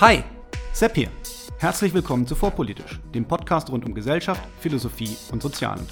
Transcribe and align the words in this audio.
Hi, 0.00 0.22
Sepp 0.72 0.94
hier. 0.94 1.08
Herzlich 1.58 1.92
willkommen 1.92 2.24
zu 2.24 2.36
Vorpolitisch, 2.36 3.00
dem 3.12 3.24
Podcast 3.24 3.68
rund 3.68 3.84
um 3.84 3.94
Gesellschaft, 3.94 4.40
Philosophie 4.60 5.16
und 5.32 5.42
Sozialen. 5.42 5.84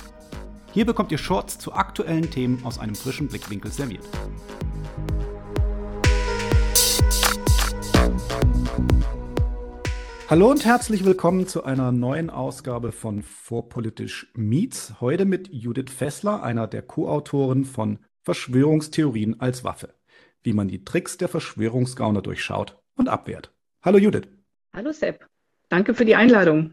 Hier 0.73 0.87
bekommt 0.87 1.11
ihr 1.11 1.19
Shorts 1.19 1.59
zu 1.59 1.73
aktuellen 1.73 2.31
Themen 2.31 2.65
aus 2.65 2.79
einem 2.79 2.95
frischen 2.95 3.27
Blickwinkel 3.27 3.73
serviert. 3.73 4.05
Hallo 10.31 10.53
und 10.53 10.65
herzlich 10.65 11.05
willkommen 11.05 11.49
zu 11.49 11.65
einer 11.65 11.91
neuen 11.91 12.31
Ausgabe 12.31 12.93
von 12.93 13.25
Vorpolitisch 13.25 14.31
Meets. 14.37 15.01
Heute 15.01 15.25
mit 15.25 15.49
Judith 15.53 15.91
Fessler, 15.93 16.45
einer 16.45 16.69
der 16.69 16.83
Co-Autoren 16.83 17.65
von 17.65 17.99
Verschwörungstheorien 18.23 19.41
als 19.41 19.65
Waffe. 19.65 19.97
Wie 20.45 20.53
man 20.53 20.69
die 20.69 20.85
Tricks 20.85 21.17
der 21.17 21.27
Verschwörungsgauner 21.27 22.23
durchschaut 22.23 22.81
und 22.95 23.09
abwehrt. 23.09 23.56
Hallo 23.87 23.99
Judith. 23.99 24.25
Hallo 24.75 24.91
Sepp. 24.91 25.29
Danke 25.69 25.95
für 25.95 26.05
die 26.05 26.17
Einladung. 26.17 26.73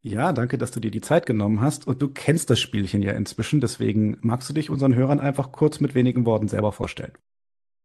Ja, 0.00 0.32
danke, 0.32 0.56
dass 0.56 0.70
du 0.70 0.80
dir 0.80 0.90
die 0.90 1.02
Zeit 1.02 1.26
genommen 1.26 1.60
hast. 1.60 1.86
Und 1.86 2.00
du 2.00 2.08
kennst 2.08 2.48
das 2.48 2.60
Spielchen 2.60 3.02
ja 3.02 3.12
inzwischen. 3.12 3.60
Deswegen 3.60 4.16
magst 4.22 4.48
du 4.48 4.54
dich 4.54 4.70
unseren 4.70 4.94
Hörern 4.94 5.20
einfach 5.20 5.52
kurz 5.52 5.80
mit 5.80 5.94
wenigen 5.94 6.24
Worten 6.24 6.48
selber 6.48 6.72
vorstellen. 6.72 7.12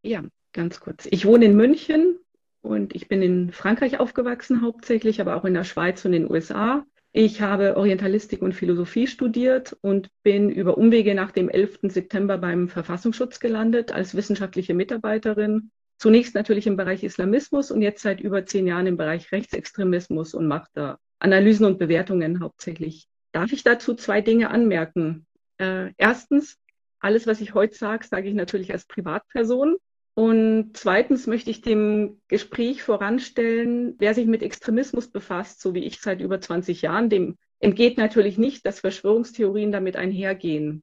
Ja, 0.03 0.23
ganz 0.53 0.79
kurz. 0.79 1.05
Ich 1.11 1.25
wohne 1.25 1.43
in 1.43 1.57
München 1.57 2.17
und 2.61 2.95
ich 2.95 3.09
bin 3.09 3.21
in 3.21 3.51
Frankreich 3.51 3.99
aufgewachsen 3.99 4.61
hauptsächlich, 4.61 5.19
aber 5.19 5.35
auch 5.35 5.43
in 5.43 5.53
der 5.53 5.65
Schweiz 5.65 6.05
und 6.05 6.13
in 6.13 6.23
den 6.23 6.31
USA. 6.31 6.85
Ich 7.11 7.41
habe 7.41 7.75
Orientalistik 7.75 8.41
und 8.41 8.55
Philosophie 8.55 9.07
studiert 9.07 9.75
und 9.81 10.07
bin 10.23 10.49
über 10.49 10.77
Umwege 10.77 11.13
nach 11.13 11.31
dem 11.31 11.49
11. 11.49 11.79
September 11.89 12.37
beim 12.37 12.69
Verfassungsschutz 12.69 13.41
gelandet 13.41 13.91
als 13.91 14.15
wissenschaftliche 14.15 14.73
Mitarbeiterin 14.73 15.71
Zunächst 16.01 16.33
natürlich 16.33 16.65
im 16.65 16.77
Bereich 16.77 17.03
Islamismus 17.03 17.69
und 17.69 17.83
jetzt 17.83 18.01
seit 18.01 18.21
über 18.21 18.43
zehn 18.43 18.65
Jahren 18.65 18.87
im 18.87 18.97
Bereich 18.97 19.31
Rechtsextremismus 19.31 20.33
und 20.33 20.47
mache 20.47 20.67
da 20.73 20.97
Analysen 21.19 21.67
und 21.67 21.77
Bewertungen 21.77 22.39
hauptsächlich. 22.39 23.07
Darf 23.33 23.51
ich 23.51 23.63
dazu 23.63 23.93
zwei 23.93 24.19
Dinge 24.21 24.49
anmerken? 24.49 25.27
Äh, 25.59 25.93
erstens, 25.97 26.57
alles, 26.99 27.27
was 27.27 27.39
ich 27.39 27.53
heute 27.53 27.75
sage, 27.75 28.07
sage 28.07 28.27
ich 28.27 28.33
natürlich 28.33 28.71
als 28.71 28.87
Privatperson. 28.87 29.77
Und 30.15 30.71
zweitens 30.73 31.27
möchte 31.27 31.51
ich 31.51 31.61
dem 31.61 32.19
Gespräch 32.27 32.81
voranstellen, 32.81 33.93
wer 33.99 34.15
sich 34.15 34.25
mit 34.25 34.41
Extremismus 34.41 35.07
befasst, 35.07 35.61
so 35.61 35.75
wie 35.75 35.85
ich 35.85 36.01
seit 36.01 36.19
über 36.19 36.41
20 36.41 36.81
Jahren, 36.81 37.11
dem 37.11 37.37
entgeht 37.59 37.99
natürlich 37.99 38.39
nicht, 38.39 38.65
dass 38.65 38.79
Verschwörungstheorien 38.79 39.71
damit 39.71 39.97
einhergehen. 39.97 40.81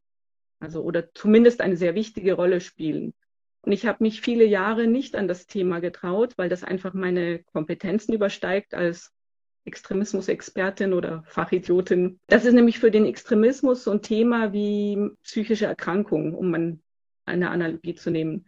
Also 0.61 0.80
oder 0.83 1.12
zumindest 1.12 1.61
eine 1.61 1.77
sehr 1.77 1.96
wichtige 1.96 2.34
Rolle 2.34 2.61
spielen. 2.61 3.14
Und 3.69 3.72
ich 3.72 3.84
habe 3.84 4.02
mich 4.02 4.22
viele 4.22 4.47
Jahre 4.47 4.86
nicht 4.86 5.14
an 5.14 5.28
das 5.28 5.47
Thema 5.47 5.80
getraut, 5.80 6.38
weil 6.38 6.48
das 6.48 6.64
einfach 6.64 6.94
meine 6.94 7.41
Kompetenzen 7.52 8.14
übersteigt 8.14 8.72
als 8.72 9.12
Extremismusexpertin 9.66 10.94
oder 10.94 11.22
Fachidiotin. 11.27 12.19
Das 12.28 12.46
ist 12.46 12.55
nämlich 12.55 12.78
für 12.78 12.91
den 12.91 13.05
Extremismus 13.05 13.84
so 13.84 13.91
ein 13.91 14.00
Thema 14.00 14.55
wie 14.55 15.11
psychische 15.22 15.66
Erkrankung, 15.66 16.34
um 16.34 16.55
eine 16.55 17.50
Analogie 17.50 17.94
zu 17.94 18.11
nehmen. 18.11 18.46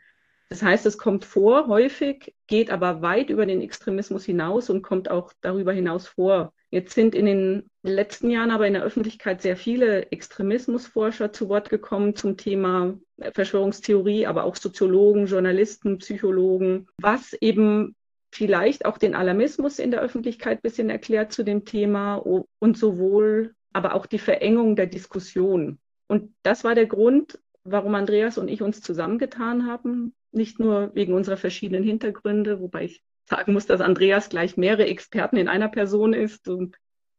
Das 0.48 0.62
heißt, 0.62 0.86
es 0.86 0.96
kommt 0.96 1.26
vor 1.26 1.66
häufig, 1.66 2.34
geht 2.46 2.70
aber 2.70 3.02
weit 3.02 3.28
über 3.28 3.44
den 3.44 3.60
Extremismus 3.60 4.24
hinaus 4.24 4.70
und 4.70 4.80
kommt 4.80 5.10
auch 5.10 5.34
darüber 5.42 5.74
hinaus 5.74 6.08
vor. 6.08 6.54
Jetzt 6.70 6.94
sind 6.94 7.16
in 7.16 7.26
den 7.26 7.70
letzten 7.82 8.30
Jahren 8.30 8.52
aber 8.52 8.66
in 8.66 8.74
der 8.74 8.84
Öffentlichkeit 8.84 9.42
sehr 9.42 9.56
viele 9.56 10.12
Extremismusforscher 10.12 11.32
zu 11.32 11.48
Wort 11.48 11.68
gekommen 11.68 12.14
zum 12.14 12.36
Thema 12.36 12.96
Verschwörungstheorie, 13.32 14.26
aber 14.26 14.44
auch 14.44 14.54
Soziologen, 14.54 15.26
Journalisten, 15.26 15.98
Psychologen, 15.98 16.86
was 16.98 17.32
eben 17.34 17.96
vielleicht 18.32 18.84
auch 18.84 18.98
den 18.98 19.16
Alarmismus 19.16 19.80
in 19.80 19.90
der 19.90 20.00
Öffentlichkeit 20.00 20.58
ein 20.58 20.62
bisschen 20.62 20.90
erklärt 20.90 21.32
zu 21.32 21.42
dem 21.42 21.64
Thema 21.64 22.14
und 22.14 22.78
sowohl 22.78 23.54
aber 23.72 23.94
auch 23.94 24.06
die 24.06 24.18
Verengung 24.18 24.76
der 24.76 24.86
Diskussion. 24.86 25.80
Und 26.06 26.32
das 26.44 26.62
war 26.62 26.76
der 26.76 26.86
Grund, 26.86 27.40
warum 27.64 27.96
Andreas 27.96 28.38
und 28.38 28.48
ich 28.48 28.62
uns 28.62 28.80
zusammengetan 28.80 29.66
haben, 29.66 30.14
nicht 30.30 30.60
nur 30.60 30.94
wegen 30.94 31.14
unserer 31.14 31.36
verschiedenen 31.36 31.82
Hintergründe, 31.82 32.60
wobei 32.60 32.84
ich 32.84 33.02
sagen 33.30 33.52
muss, 33.52 33.66
dass 33.66 33.80
Andreas 33.80 34.28
gleich 34.28 34.56
mehrere 34.56 34.86
Experten 34.86 35.36
in 35.36 35.48
einer 35.48 35.68
Person 35.68 36.12
ist. 36.12 36.46
Du 36.46 36.70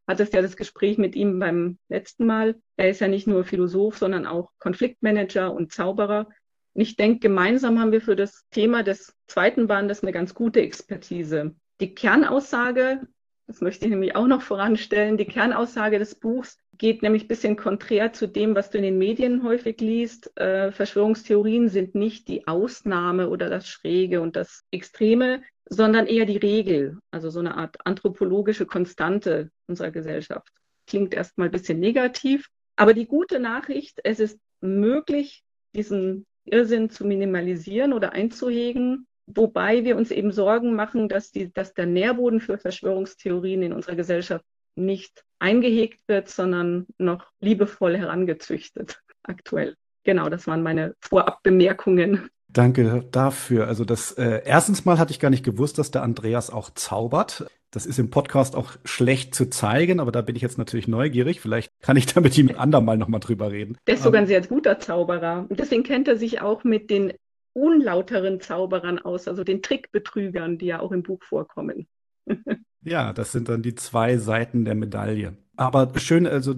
hattest 0.08 0.34
ja 0.34 0.42
das 0.42 0.58
Gespräch 0.58 0.98
mit 0.98 1.16
ihm 1.16 1.40
beim 1.40 1.80
letzten 1.88 2.26
Mal. 2.26 2.56
Er 2.76 2.90
ist 2.90 3.00
ja 3.00 3.08
nicht 3.08 3.28
nur 3.28 3.46
Philosoph, 3.46 3.98
sondern 3.98 4.28
auch 4.28 4.52
Konfliktmanager 4.60 5.54
und 5.54 5.72
Zauberer. 5.72 6.28
Und 6.74 6.82
ich 6.82 6.96
denke, 6.98 7.20
gemeinsam 7.20 7.80
haben 7.80 7.92
wir 7.92 8.02
für 8.02 8.16
das 8.16 8.46
Thema 8.52 8.84
des 8.84 9.16
zweiten 9.28 9.68
Bandes 9.68 10.04
eine 10.04 10.12
ganz 10.12 10.34
gute 10.34 10.62
Expertise. 10.62 11.56
Die 11.80 11.96
Kernaussage, 11.96 13.08
das 13.48 13.62
möchte 13.62 13.86
ich 13.86 13.92
nämlich 13.92 14.16
auch 14.16 14.28
noch 14.28 14.42
voranstellen, 14.42 15.18
die 15.18 15.26
Kernaussage 15.26 15.98
des 15.98 16.16
Buchs 16.16 16.58
geht 16.82 17.04
nämlich 17.04 17.26
ein 17.26 17.28
bisschen 17.28 17.58
konträr 17.58 18.12
zu 18.12 18.28
dem, 18.28 18.56
was 18.56 18.72
du 18.72 18.80
in 18.80 18.84
den 18.84 18.98
Medien 18.98 19.44
häufig 19.44 19.80
liest. 19.80 20.36
Äh, 20.36 20.72
Verschwörungstheorien 20.72 21.70
sind 21.70 21.94
nicht 21.94 22.28
die 22.28 22.48
Ausnahme 22.48 23.30
oder 23.30 23.52
das 23.52 23.70
Schräge 23.70 24.20
und 24.20 24.36
das 24.36 24.64
Extreme, 24.72 25.44
sondern 25.70 26.08
eher 26.08 26.26
die 26.26 26.38
Regel, 26.38 26.98
also 27.12 27.30
so 27.30 27.40
eine 27.40 27.56
Art 27.56 27.78
anthropologische 27.86 28.66
Konstante 28.66 29.52
unserer 29.68 29.92
Gesellschaft. 29.92 30.52
Klingt 30.88 31.14
erstmal 31.14 31.50
ein 31.50 31.52
bisschen 31.52 31.80
negativ, 31.80 32.50
aber 32.76 32.96
die 32.96 33.06
gute 33.06 33.40
Nachricht, 33.40 34.00
es 34.04 34.20
ist 34.20 34.40
möglich, 34.60 35.44
diesen 35.76 36.26
Irrsinn 36.46 36.90
zu 36.90 37.06
minimalisieren 37.06 37.94
oder 37.94 38.14
einzuhegen, 38.14 39.06
wobei 39.28 39.86
wir 39.86 39.98
uns 39.98 40.10
eben 40.10 40.32
Sorgen 40.32 40.74
machen, 40.74 41.10
dass, 41.10 41.30
die, 41.30 41.54
dass 41.54 41.76
der 41.76 41.86
Nährboden 41.86 42.40
für 42.40 42.58
Verschwörungstheorien 42.58 43.62
in 43.62 43.72
unserer 43.72 43.96
Gesellschaft 43.96 44.44
nicht 44.76 45.24
eingehegt 45.40 46.08
wird, 46.08 46.30
sondern 46.30 46.86
noch 46.98 47.26
liebevoll 47.40 47.98
herangezüchtet 47.98 49.02
aktuell. 49.24 49.76
Genau, 50.04 50.30
das 50.30 50.48
waren 50.48 50.64
meine 50.64 50.96
Vorabbemerkungen. 51.00 52.30
Danke 52.48 53.06
dafür. 53.12 53.68
Also 53.68 53.86
das 53.86 54.12
äh, 54.14 54.42
erstens 54.46 54.84
mal 54.84 55.00
hatte 55.00 55.12
ich 55.12 55.20
gar 55.20 55.30
nicht 55.30 55.46
gewusst, 55.46 55.78
dass 55.78 55.92
der 55.92 56.04
Andreas 56.04 56.50
auch 56.50 56.70
zaubert. 56.72 57.46
Das 57.72 57.86
ist 57.86 58.00
im 58.00 58.10
Podcast 58.10 58.56
auch 58.58 58.74
schlecht 58.84 59.34
zu 59.34 59.50
zeigen, 59.50 60.02
aber 60.02 60.12
da 60.12 60.22
bin 60.22 60.36
ich 60.36 60.42
jetzt 60.42 60.58
natürlich 60.58 60.90
neugierig. 60.90 61.40
Vielleicht 61.40 61.72
kann 61.82 61.96
ich 61.96 62.06
da 62.08 62.20
mit 62.20 62.38
ihm 62.38 62.52
andermal 62.58 62.98
nochmal 62.98 63.22
drüber 63.22 63.52
reden. 63.52 63.78
Der 63.88 63.94
ist 63.94 64.04
sogar 64.04 64.22
ein 64.22 64.28
sehr 64.28 64.42
guter 64.42 64.80
Zauberer. 64.80 65.46
Und 65.48 65.60
deswegen 65.60 65.84
kennt 65.84 66.10
er 66.10 66.18
sich 66.18 66.42
auch 66.42 66.66
mit 66.66 66.90
den 66.90 67.14
unlauteren 67.54 68.42
Zauberern 68.42 69.00
aus, 69.00 69.30
also 69.30 69.46
den 69.46 69.62
Trickbetrügern, 69.62 70.58
die 70.58 70.68
ja 70.68 70.82
auch 70.82 70.92
im 70.92 71.04
Buch 71.04 71.24
vorkommen. 71.24 71.88
Ja, 72.84 73.14
das 73.14 73.32
sind 73.32 73.50
dann 73.50 73.62
die 73.62 73.76
zwei 73.76 74.18
Seiten 74.18 74.66
der 74.66 74.76
Medaille. 74.76 75.38
Aber 75.56 75.92
schön, 76.00 76.26
also 76.26 76.56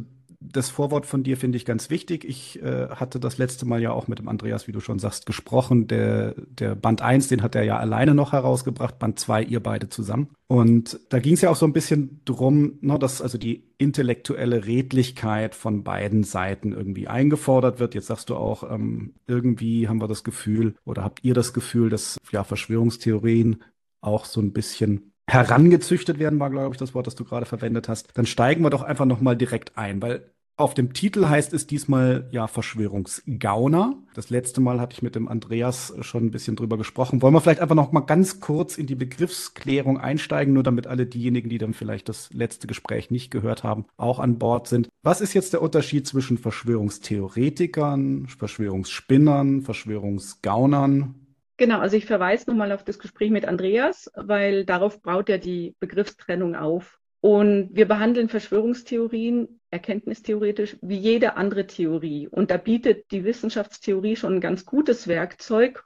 das 0.51 0.69
Vorwort 0.69 1.05
von 1.05 1.23
dir 1.23 1.37
finde 1.37 1.57
ich 1.57 1.65
ganz 1.65 1.89
wichtig. 1.89 2.25
Ich 2.25 2.61
äh, 2.61 2.89
hatte 2.89 3.19
das 3.19 3.37
letzte 3.37 3.65
Mal 3.65 3.81
ja 3.81 3.91
auch 3.91 4.07
mit 4.07 4.19
dem 4.19 4.27
Andreas, 4.27 4.67
wie 4.67 4.71
du 4.71 4.79
schon 4.79 4.99
sagst, 4.99 5.25
gesprochen. 5.25 5.87
Der, 5.87 6.35
der 6.37 6.75
Band 6.75 7.01
1, 7.01 7.29
den 7.29 7.41
hat 7.41 7.55
er 7.55 7.63
ja 7.63 7.77
alleine 7.77 8.13
noch 8.13 8.33
herausgebracht, 8.33 8.99
Band 8.99 9.19
2, 9.19 9.43
ihr 9.43 9.61
beide 9.61 9.89
zusammen. 9.89 10.29
Und 10.47 10.99
da 11.09 11.19
ging 11.19 11.33
es 11.33 11.41
ja 11.41 11.49
auch 11.49 11.55
so 11.55 11.65
ein 11.65 11.73
bisschen 11.73 12.21
drum, 12.25 12.77
ne, 12.81 12.99
dass 12.99 13.21
also 13.21 13.37
die 13.37 13.63
intellektuelle 13.77 14.65
Redlichkeit 14.65 15.55
von 15.55 15.83
beiden 15.83 16.23
Seiten 16.23 16.73
irgendwie 16.73 17.07
eingefordert 17.07 17.79
wird. 17.79 17.95
Jetzt 17.95 18.07
sagst 18.07 18.29
du 18.29 18.35
auch, 18.35 18.69
ähm, 18.69 19.13
irgendwie 19.27 19.87
haben 19.87 20.01
wir 20.01 20.07
das 20.07 20.23
Gefühl 20.23 20.75
oder 20.85 21.03
habt 21.03 21.23
ihr 21.23 21.33
das 21.33 21.53
Gefühl, 21.53 21.89
dass 21.89 22.17
ja 22.31 22.43
Verschwörungstheorien 22.43 23.63
auch 24.01 24.25
so 24.25 24.41
ein 24.41 24.51
bisschen 24.51 25.12
herangezüchtet 25.27 26.19
werden, 26.19 26.39
war, 26.39 26.49
glaube 26.49 26.73
ich, 26.73 26.79
das 26.79 26.93
Wort, 26.93 27.07
das 27.07 27.15
du 27.15 27.23
gerade 27.23 27.45
verwendet 27.45 27.87
hast, 27.89 28.09
dann 28.17 28.25
steigen 28.25 28.63
wir 28.63 28.69
doch 28.69 28.83
einfach 28.83 29.05
nochmal 29.05 29.37
direkt 29.37 29.77
ein, 29.77 30.01
weil 30.01 30.33
auf 30.55 30.75
dem 30.75 30.93
Titel 30.93 31.27
heißt 31.27 31.51
es 31.53 31.65
diesmal 31.65 32.27
ja 32.31 32.45
Verschwörungsgauner. 32.45 33.95
Das 34.13 34.29
letzte 34.29 34.61
Mal 34.61 34.79
hatte 34.79 34.93
ich 34.93 35.01
mit 35.01 35.15
dem 35.15 35.27
Andreas 35.27 35.95
schon 36.01 36.25
ein 36.25 36.31
bisschen 36.31 36.55
drüber 36.55 36.77
gesprochen. 36.77 37.23
Wollen 37.23 37.33
wir 37.33 37.41
vielleicht 37.41 37.59
einfach 37.59 37.75
noch 37.75 37.91
mal 37.91 38.01
ganz 38.01 38.39
kurz 38.39 38.77
in 38.77 38.85
die 38.85 38.93
Begriffsklärung 38.93 39.97
einsteigen, 39.97 40.53
nur 40.53 40.61
damit 40.61 40.85
alle 40.85 41.07
diejenigen, 41.07 41.49
die 41.49 41.57
dann 41.57 41.73
vielleicht 41.73 42.07
das 42.07 42.31
letzte 42.33 42.67
Gespräch 42.67 43.09
nicht 43.09 43.31
gehört 43.31 43.63
haben, 43.63 43.85
auch 43.97 44.19
an 44.19 44.37
Bord 44.37 44.67
sind. 44.67 44.89
Was 45.01 45.21
ist 45.21 45.33
jetzt 45.33 45.53
der 45.53 45.63
Unterschied 45.63 46.05
zwischen 46.05 46.37
Verschwörungstheoretikern, 46.37 48.27
Verschwörungsspinnern, 48.27 49.63
Verschwörungsgaunern? 49.63 51.15
Genau, 51.63 51.79
also 51.79 51.95
ich 51.95 52.05
verweise 52.05 52.49
nochmal 52.49 52.73
auf 52.73 52.83
das 52.83 52.99
Gespräch 52.99 53.31
mit 53.31 53.45
Andreas, 53.45 54.11
weil 54.15 54.65
darauf 54.65 55.01
baut 55.01 55.29
er 55.29 55.37
die 55.37 55.77
Begriffstrennung 55.79 56.57
auf. 56.57 56.99
Und 57.21 57.69
wir 57.71 57.87
behandeln 57.87 58.27
Verschwörungstheorien 58.27 59.61
erkenntnistheoretisch 59.69 60.75
wie 60.81 60.97
jede 60.97 61.37
andere 61.37 61.65
Theorie. 61.65 62.27
Und 62.27 62.51
da 62.51 62.57
bietet 62.57 63.09
die 63.11 63.23
Wissenschaftstheorie 63.23 64.17
schon 64.17 64.33
ein 64.33 64.41
ganz 64.41 64.65
gutes 64.65 65.07
Werkzeug, 65.07 65.85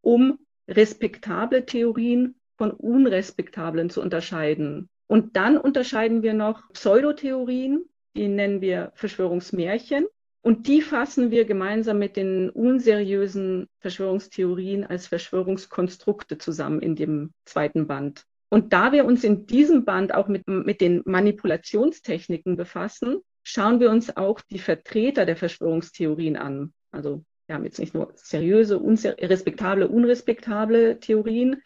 um 0.00 0.38
respektable 0.66 1.66
Theorien 1.66 2.36
von 2.56 2.70
unrespektablen 2.70 3.90
zu 3.90 4.00
unterscheiden. 4.00 4.88
Und 5.08 5.36
dann 5.36 5.58
unterscheiden 5.58 6.22
wir 6.22 6.32
noch 6.32 6.72
Pseudotheorien, 6.72 7.84
die 8.16 8.28
nennen 8.28 8.62
wir 8.62 8.92
Verschwörungsmärchen. 8.94 10.06
Und 10.40 10.66
die 10.66 10.82
fassen 10.82 11.30
wir 11.30 11.44
gemeinsam 11.44 11.98
mit 11.98 12.16
den 12.16 12.48
unseriösen 12.50 13.66
Verschwörungstheorien 13.80 14.84
als 14.84 15.06
Verschwörungskonstrukte 15.06 16.38
zusammen 16.38 16.80
in 16.80 16.96
dem 16.96 17.32
zweiten 17.44 17.86
Band. 17.86 18.24
Und 18.48 18.72
da 18.72 18.92
wir 18.92 19.04
uns 19.04 19.24
in 19.24 19.46
diesem 19.46 19.84
Band 19.84 20.14
auch 20.14 20.28
mit, 20.28 20.46
mit 20.46 20.80
den 20.80 21.02
Manipulationstechniken 21.04 22.56
befassen, 22.56 23.20
schauen 23.42 23.80
wir 23.80 23.90
uns 23.90 24.16
auch 24.16 24.40
die 24.40 24.58
Vertreter 24.58 25.26
der 25.26 25.36
Verschwörungstheorien 25.36 26.36
an. 26.36 26.72
Also 26.90 27.24
wir 27.46 27.54
haben 27.54 27.64
jetzt 27.64 27.78
nicht 27.78 27.94
nur 27.94 28.12
seriöse, 28.14 28.80
respektable, 28.80 29.88
unrespektable 29.88 31.00
Theorien. 31.00 31.62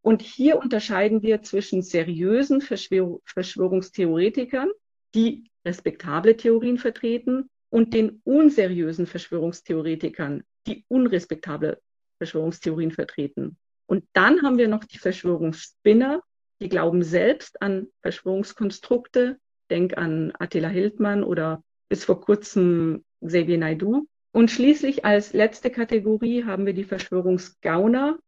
Und 0.00 0.20
hier 0.20 0.58
unterscheiden 0.58 1.22
wir 1.22 1.42
zwischen 1.42 1.82
seriösen 1.82 2.60
Verschwör 2.60 3.20
Verschwörungstheoretikern, 3.24 4.70
die 5.14 5.44
respektable 5.64 6.36
Theorien 6.36 6.76
vertreten, 6.76 7.48
und 7.72 7.94
den 7.94 8.20
unseriösen 8.24 9.06
Verschwörungstheoretikern, 9.06 10.44
die 10.66 10.84
unrespektable 10.88 11.80
Verschwörungstheorien 12.18 12.90
vertreten. 12.90 13.56
Und 13.86 14.04
dann 14.12 14.42
haben 14.42 14.58
wir 14.58 14.68
noch 14.68 14.84
die 14.84 14.98
Verschwörungsspinner, 14.98 16.22
die 16.60 16.68
glauben 16.68 17.02
selbst 17.02 17.62
an 17.62 17.88
Verschwörungskonstrukte. 18.02 19.38
Denk 19.70 19.96
an 19.96 20.34
Attila 20.38 20.68
Hildmann 20.68 21.24
oder 21.24 21.64
bis 21.88 22.04
vor 22.04 22.20
kurzem 22.20 23.04
Xavier 23.24 23.56
Naidu. 23.56 24.06
Und 24.32 24.50
schließlich 24.50 25.06
als 25.06 25.32
letzte 25.32 25.70
Kategorie 25.70 26.44
haben 26.44 26.66
wir 26.66 26.74
die 26.74 26.84
Verschwörungsgauner. 26.84 28.18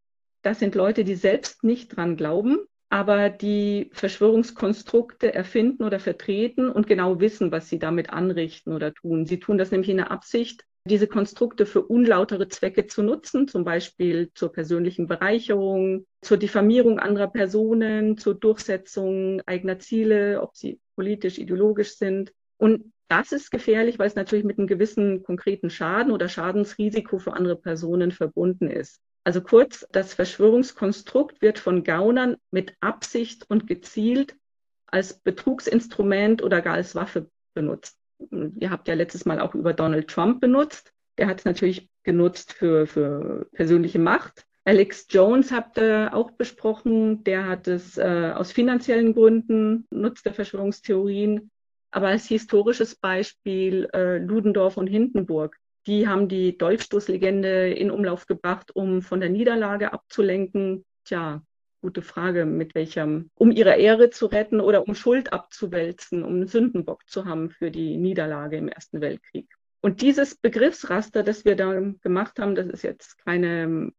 Das 0.41 0.59
sind 0.59 0.75
Leute, 0.75 1.05
die 1.05 1.17
selbst 1.17 1.63
nicht 1.65 1.95
dran 1.95 2.17
glauben, 2.17 2.59
aber 2.95 3.29
die 3.29 3.91
Verschwörungskonstrukte 3.93 5.35
erfinden 5.35 5.83
oder 5.83 5.99
vertreten 5.99 6.69
und 6.69 6.87
genau 6.87 7.19
wissen, 7.19 7.51
was 7.51 7.69
sie 7.69 7.81
damit 7.81 8.11
anrichten 8.11 8.73
oder 8.73 8.95
tun. 8.95 9.27
Sie 9.27 9.41
tun 9.41 9.59
das 9.59 9.73
nämlich 9.73 9.91
in 9.91 9.97
der 9.97 10.13
Absicht, 10.13 10.65
diese 10.85 11.09
Konstrukte 11.09 11.67
für 11.67 11.83
unlautere 11.83 12.47
Zwecke 12.47 12.87
zu 12.87 13.03
nutzen, 13.03 13.49
zum 13.49 13.65
Beispiel 13.65 14.31
zur 14.35 14.53
persönlichen 14.53 15.09
Bereicherung, 15.09 16.07
zur 16.21 16.37
Diffamierung 16.37 17.01
anderer 17.01 17.27
Personen, 17.27 18.17
zur 18.17 18.37
Durchsetzung 18.37 19.43
eigener 19.45 19.81
Ziele, 19.81 20.41
ob 20.41 20.55
sie 20.55 20.79
politisch, 20.95 21.39
ideologisch 21.39 21.97
sind. 21.97 22.33
Und 22.59 22.93
das 23.09 23.33
ist 23.33 23.51
gefährlich, 23.51 23.99
weil 23.99 24.07
es 24.07 24.15
natürlich 24.15 24.45
mit 24.45 24.57
einem 24.57 24.69
gewissen 24.69 25.25
konkreten 25.25 25.69
Schaden 25.69 26.13
oder 26.13 26.29
Schadensrisiko 26.29 27.19
für 27.19 27.33
andere 27.33 27.57
Personen 27.57 28.13
verbunden 28.13 28.71
ist. 28.71 29.01
Also 29.25 29.41
kurz, 29.41 29.87
das 29.91 30.13
Verschwörungskonstrukt 30.13 31.41
wird 31.41 31.59
von 31.59 31.83
Gaunern 31.83 32.37
mit 32.51 32.75
Absicht 32.81 33.49
und 33.49 33.67
gezielt 33.67 34.37
als 34.87 35.19
Betrugsinstrument 35.19 36.43
oder 36.43 36.61
gar 36.61 36.75
als 36.75 36.95
Waffe 36.95 37.31
benutzt. 37.55 37.99
Ihr 38.31 38.71
habt 38.71 38.87
ja 38.87 38.95
letztes 38.95 39.25
Mal 39.25 39.41
auch 39.41 39.55
über 39.55 39.73
Donald 39.73 40.09
Trump 40.09 40.41
benutzt. 40.41 40.93
Der 41.19 41.27
hat 41.27 41.41
es 41.41 41.45
natürlich 41.47 41.89
genutzt 42.03 42.53
für, 42.53 42.87
für 42.87 43.49
persönliche 43.53 43.99
Macht. 43.99 44.45
Alex 44.65 45.07
Jones 45.11 45.53
habt 45.53 45.79
ihr 45.79 46.11
auch 46.15 46.31
besprochen. 46.33 47.25
Der 47.25 47.47
hat 47.47 47.67
es 47.67 47.97
äh, 47.97 48.33
aus 48.35 48.53
finanziellen 48.53 49.15
Gründen, 49.15 49.87
nutzt 49.91 50.27
der 50.27 50.35
Verschwörungstheorien. 50.35 51.51
Aber 51.91 52.09
als 52.09 52.27
historisches 52.27 52.95
Beispiel 52.95 53.89
äh, 53.93 54.19
Ludendorff 54.19 54.77
und 54.77 54.87
Hindenburg. 54.87 55.59
Die 55.87 56.09
haben 56.09 56.29
die 56.29 56.57
Dolchstoßlegende 56.57 57.71
in 57.71 57.91
Umlauf 57.91 58.27
gebracht, 58.27 58.75
um 58.75 59.03
von 59.03 59.21
der 59.21 59.29
Niederlage 59.29 59.93
abzulenken. 59.93 60.85
Tja, 61.05 61.43
gute 61.83 62.01
Frage, 62.01 62.47
mit 62.47 62.75
welchem, 62.75 63.31
um 63.35 63.51
ihre 63.51 63.77
Ehre 63.77 64.09
zu 64.09 64.27
retten 64.27 64.61
oder 64.61 64.89
um 64.89 64.95
Schuld 64.95 65.35
abzuwälzen, 65.35 66.25
um 66.25 66.37
einen 66.37 66.47
Sündenbock 66.47 67.07
zu 67.07 67.27
haben 67.27 67.51
für 67.51 67.71
die 67.71 67.99
Niederlage 67.99 68.57
im 68.57 68.69
Ersten 68.69 69.03
Weltkrieg. 69.03 69.49
Und 69.83 70.01
dieses 70.01 70.35
Begriffsraster, 70.35 71.23
das 71.23 71.45
wir 71.45 71.57
da 71.57 71.79
gemacht 72.01 72.39
haben, 72.39 72.55
das 72.55 72.69
ist 72.69 72.83
jetzt 72.83 73.19
keine 73.19 73.93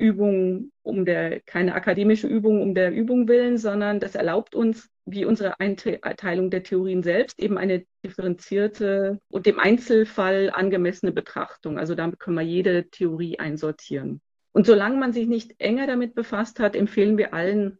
Übung 0.00 0.72
um 0.82 1.04
der, 1.04 1.40
keine 1.40 1.74
akademische 1.74 2.26
Übung 2.26 2.62
um 2.62 2.74
der 2.74 2.92
Übung 2.92 3.28
willen, 3.28 3.58
sondern 3.58 4.00
das 4.00 4.14
erlaubt 4.14 4.54
uns, 4.54 4.88
wie 5.04 5.24
unsere 5.24 5.60
Einteilung 5.60 6.50
der 6.50 6.62
Theorien 6.62 7.02
selbst, 7.02 7.38
eben 7.38 7.58
eine 7.58 7.84
differenzierte 8.04 9.20
und 9.28 9.46
dem 9.46 9.58
Einzelfall 9.58 10.50
angemessene 10.52 11.12
Betrachtung. 11.12 11.78
Also 11.78 11.94
damit 11.94 12.18
können 12.18 12.36
wir 12.36 12.42
jede 12.42 12.88
Theorie 12.88 13.38
einsortieren. 13.38 14.20
Und 14.52 14.66
solange 14.66 14.96
man 14.96 15.12
sich 15.12 15.28
nicht 15.28 15.54
enger 15.58 15.86
damit 15.86 16.14
befasst 16.14 16.58
hat, 16.58 16.74
empfehlen 16.74 17.18
wir 17.18 17.34
allen 17.34 17.78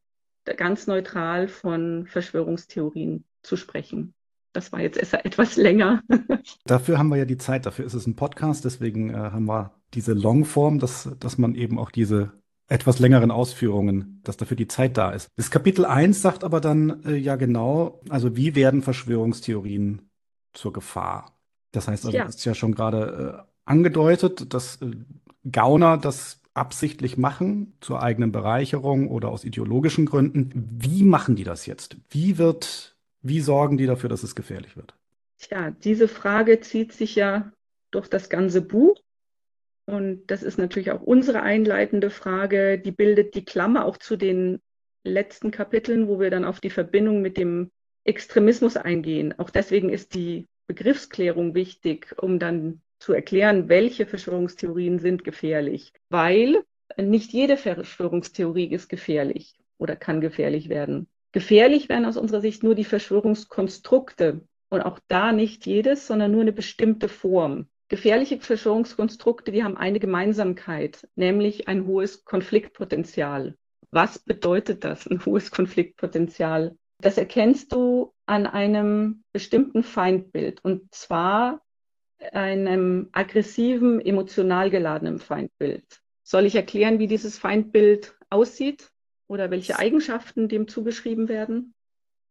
ganz 0.57 0.87
neutral 0.87 1.49
von 1.49 2.07
Verschwörungstheorien 2.07 3.25
zu 3.43 3.57
sprechen. 3.57 4.15
Das 4.53 4.73
war 4.73 4.81
jetzt 4.81 4.99
etwas 5.13 5.57
länger. 5.57 6.03
Dafür 6.65 6.99
haben 6.99 7.09
wir 7.09 7.17
ja 7.17 7.25
die 7.25 7.39
Zeit, 7.39 7.67
dafür 7.67 7.85
ist 7.85 7.95
es 7.95 8.07
ein 8.07 8.17
Podcast, 8.17 8.65
deswegen 8.65 9.11
äh, 9.11 9.17
haben 9.17 9.47
wir 9.47 9.73
diese 9.95 10.13
Longform, 10.13 10.79
dass, 10.79 11.09
dass 11.19 11.39
man 11.39 11.55
eben 11.55 11.79
auch 11.79 11.91
diese 11.91 12.33
etwas 12.67 13.01
längeren 13.01 13.31
Ausführungen, 13.31 14.21
dass 14.23 14.37
dafür 14.37 14.57
die 14.57 14.69
Zeit 14.69 14.97
da 14.97 15.11
ist. 15.11 15.29
Das 15.37 15.51
Kapitel 15.51 15.85
1 15.85 16.23
sagt 16.23 16.45
aber 16.45 16.61
dann 16.61 17.05
äh, 17.05 17.17
ja 17.17 17.37
genau, 17.37 18.01
also 18.09 18.37
wie 18.37 18.55
werden 18.55 18.83
Verschwörungstheorien 18.83 20.09
zur 20.53 20.73
Gefahr? 20.73 21.37
Das 21.73 21.89
heißt, 21.89 22.07
also, 22.07 22.17
ja. 22.17 22.25
ist 22.25 22.45
ja 22.45 22.55
schon 22.55 22.75
gerade 22.75 23.45
äh, 23.47 23.51
angedeutet, 23.65 24.55
dass 24.55 24.81
äh, 24.83 24.93
Gauner 25.51 25.97
das 25.97 26.41
absichtlich 26.55 27.17
machen 27.17 27.77
zur 27.81 28.03
eigenen 28.03 28.33
Bereicherung 28.33 29.09
oder 29.09 29.29
aus 29.29 29.45
ideologischen 29.45 30.07
Gründen. 30.07 30.51
Wie 30.55 31.05
machen 31.05 31.37
die 31.37 31.45
das 31.45 31.67
jetzt? 31.67 31.97
Wie 32.09 32.39
wird 32.39 32.97
wie 33.23 33.41
sorgen 33.41 33.77
die 33.77 33.87
dafür, 33.87 34.09
dass 34.09 34.23
es 34.23 34.35
gefährlich 34.35 34.77
wird? 34.77 34.95
Tja, 35.39 35.71
diese 35.71 36.09
Frage 36.09 36.61
zieht 36.61 36.93
sich 36.93 37.15
ja 37.15 37.53
durch 37.91 38.09
das 38.09 38.29
ganze 38.29 38.63
Buch. 38.63 39.01
Und 39.87 40.27
das 40.27 40.43
ist 40.43 40.59
natürlich 40.59 40.93
auch 40.93 41.03
unsere 41.03 41.43
einleitende 41.43 42.11
Frage. 42.11 42.79
Die 42.79 42.93
bildet 42.93 43.35
die 43.35 43.45
Klammer 43.45 43.85
auch 43.85 43.97
zu 43.97 44.17
den 44.17 44.61
letzten 45.03 45.51
Kapiteln, 45.51 46.07
wo 46.09 46.21
wir 46.21 46.31
dann 46.31 46.45
auf 46.45 46.61
die 46.61 46.71
Verbindung 46.71 47.23
mit 47.23 47.37
dem 47.37 47.71
Extremismus 48.05 48.77
eingehen. 48.77 49.35
Auch 49.39 49.51
deswegen 49.51 49.91
ist 49.91 50.15
die 50.15 50.47
Begriffsklärung 50.67 51.55
wichtig, 51.55 52.15
um 52.19 52.39
dann 52.39 52.83
zu 52.99 53.13
erklären, 53.13 53.69
welche 53.69 54.07
Verschwörungstheorien 54.07 54.99
sind 54.99 55.25
gefährlich. 55.25 55.93
Weil 56.11 56.63
nicht 56.97 57.33
jede 57.33 57.57
Verschwörungstheorie 57.57 58.71
ist 58.73 58.89
gefährlich 58.89 59.59
oder 59.79 59.97
kann 59.97 60.21
gefährlich 60.21 60.69
werden. 60.69 61.09
Gefährlich 61.33 61.89
wären 61.89 62.05
aus 62.05 62.17
unserer 62.17 62.41
Sicht 62.41 62.63
nur 62.63 62.75
die 62.75 62.85
Verschwörungskonstrukte 62.85 64.41
und 64.69 64.81
auch 64.81 64.99
da 65.09 65.33
nicht 65.33 65.67
jedes, 65.67 66.07
sondern 66.07 66.33
nur 66.33 66.43
eine 66.43 66.53
bestimmte 66.53 67.09
Form. 67.09 67.69
Gefährliche 67.89 68.39
Verschwörungskonstrukte, 68.41 69.51
die 69.51 69.65
haben 69.65 69.77
eine 69.77 69.99
Gemeinsamkeit, 69.99 71.09
nämlich 71.17 71.69
ein 71.69 71.87
hohes 71.87 72.25
Konfliktpotenzial. 72.25 73.57
Was 73.91 74.21
bedeutet 74.21 74.85
das, 74.85 75.07
ein 75.09 75.25
hohes 75.25 75.51
Konfliktpotenzial? 75.51 76.77
Das 77.01 77.19
erkennst 77.19 77.73
du 77.73 78.13
an 78.27 78.47
einem 78.47 79.25
bestimmten 79.33 79.83
Feindbild 79.83 80.65
und 80.65 80.95
zwar 80.95 81.63
einem 82.33 83.09
aggressiven, 83.13 84.01
emotional 84.01 84.71
geladenen 84.71 85.19
Feindbild. 85.19 86.01
Soll 86.23 86.45
ich 86.45 86.55
erklären, 86.55 86.99
wie 86.99 87.09
dieses 87.09 87.39
Feindbild 87.39 88.15
aussieht? 88.29 88.91
Oder 89.31 89.51
welche 89.53 89.79
Eigenschaften 89.79 90.49
dem 90.49 90.67
zugeschrieben 90.67 91.29
werden? 91.29 91.73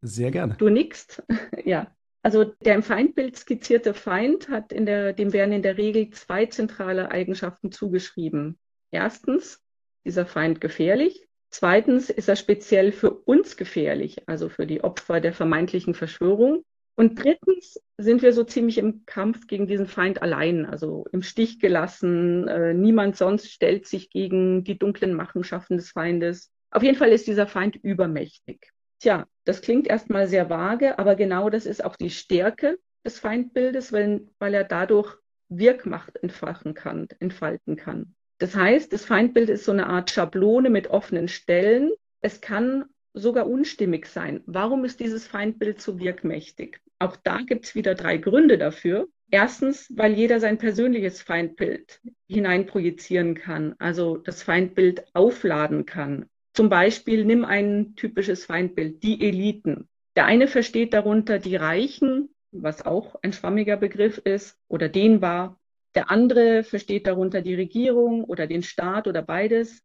Sehr 0.01 0.31
gerne. 0.31 0.55
Du 0.57 0.69
nickst. 0.69 1.23
ja. 1.65 1.95
Also 2.21 2.43
der 2.43 2.75
im 2.75 2.83
Feindbild 2.83 3.37
skizzierte 3.37 3.93
Feind 3.93 4.49
hat 4.49 4.73
in 4.73 4.85
der, 4.85 5.13
dem 5.13 5.31
werden 5.31 5.53
in 5.53 5.61
der 5.61 5.77
Regel 5.77 6.09
zwei 6.09 6.45
zentrale 6.47 7.09
Eigenschaften 7.11 7.71
zugeschrieben. 7.71 8.59
Erstens, 8.91 9.63
dieser 10.05 10.25
Feind 10.25 10.59
gefährlich. 10.59 11.25
Zweitens 11.49 12.09
ist 12.09 12.27
er 12.27 12.35
speziell 12.35 12.91
für 12.91 13.11
uns 13.11 13.55
gefährlich, 13.55 14.27
also 14.27 14.49
für 14.49 14.67
die 14.67 14.83
Opfer 14.83 15.21
der 15.21 15.33
vermeintlichen 15.33 15.93
Verschwörung. 15.93 16.65
Und 16.95 17.23
drittens 17.23 17.79
sind 17.97 18.21
wir 18.21 18.33
so 18.33 18.43
ziemlich 18.43 18.77
im 18.77 19.05
Kampf 19.05 19.47
gegen 19.47 19.67
diesen 19.67 19.87
Feind 19.87 20.21
allein, 20.21 20.65
also 20.65 21.05
im 21.13 21.21
Stich 21.21 21.61
gelassen. 21.61 22.49
Äh, 22.49 22.73
niemand 22.73 23.15
sonst 23.15 23.49
stellt 23.49 23.87
sich 23.87 24.09
gegen 24.09 24.65
die 24.65 24.77
dunklen 24.77 25.13
Machenschaften 25.13 25.77
des 25.77 25.91
Feindes. 25.91 26.51
Auf 26.71 26.83
jeden 26.83 26.97
Fall 26.97 27.09
ist 27.09 27.27
dieser 27.27 27.47
Feind 27.47 27.75
übermächtig. 27.75 28.71
Tja, 28.99 29.25
das 29.45 29.61
klingt 29.61 29.87
erstmal 29.87 30.27
sehr 30.27 30.49
vage, 30.49 30.99
aber 30.99 31.15
genau 31.15 31.49
das 31.49 31.65
ist 31.65 31.83
auch 31.83 31.95
die 31.95 32.09
Stärke 32.09 32.77
des 33.05 33.19
Feindbildes, 33.19 33.93
weil, 33.93 34.27
weil 34.39 34.53
er 34.53 34.65
dadurch 34.65 35.15
Wirkmacht 35.47 36.17
entfachen 36.17 36.73
kann, 36.73 37.07
entfalten 37.19 37.75
kann. 37.75 38.13
Das 38.37 38.55
heißt, 38.55 38.93
das 38.93 39.05
Feindbild 39.05 39.49
ist 39.49 39.65
so 39.65 39.71
eine 39.71 39.87
Art 39.87 40.11
Schablone 40.11 40.69
mit 40.69 40.87
offenen 40.87 41.27
Stellen. 41.27 41.91
Es 42.21 42.39
kann 42.41 42.85
sogar 43.13 43.47
unstimmig 43.47 44.05
sein. 44.05 44.43
Warum 44.45 44.85
ist 44.85 44.99
dieses 44.99 45.27
Feindbild 45.27 45.81
so 45.81 45.99
wirkmächtig? 45.99 46.79
Auch 46.99 47.15
da 47.15 47.39
gibt 47.41 47.65
es 47.65 47.75
wieder 47.75 47.95
drei 47.95 48.17
Gründe 48.17 48.57
dafür. 48.57 49.07
Erstens, 49.31 49.91
weil 49.95 50.13
jeder 50.13 50.39
sein 50.39 50.57
persönliches 50.57 51.21
Feindbild 51.21 52.01
hineinprojizieren 52.27 53.35
kann, 53.35 53.75
also 53.77 54.17
das 54.17 54.41
Feindbild 54.41 55.05
aufladen 55.13 55.85
kann. 55.85 56.25
Zum 56.59 56.67
Beispiel 56.67 57.23
nimm 57.23 57.45
ein 57.45 57.95
typisches 57.95 58.43
Feindbild, 58.43 59.01
die 59.01 59.25
Eliten. 59.25 59.87
Der 60.17 60.25
eine 60.25 60.45
versteht 60.45 60.93
darunter 60.93 61.39
die 61.39 61.55
Reichen, 61.55 62.35
was 62.51 62.85
auch 62.85 63.15
ein 63.21 63.31
schwammiger 63.31 63.77
Begriff 63.77 64.17
ist 64.17 64.57
oder 64.67 64.89
dehnbar. 64.89 65.57
Der 65.95 66.11
andere 66.11 66.65
versteht 66.65 67.07
darunter 67.07 67.41
die 67.41 67.55
Regierung 67.55 68.25
oder 68.25 68.45
den 68.45 68.61
Staat 68.61 69.07
oder 69.07 69.21
beides. 69.21 69.81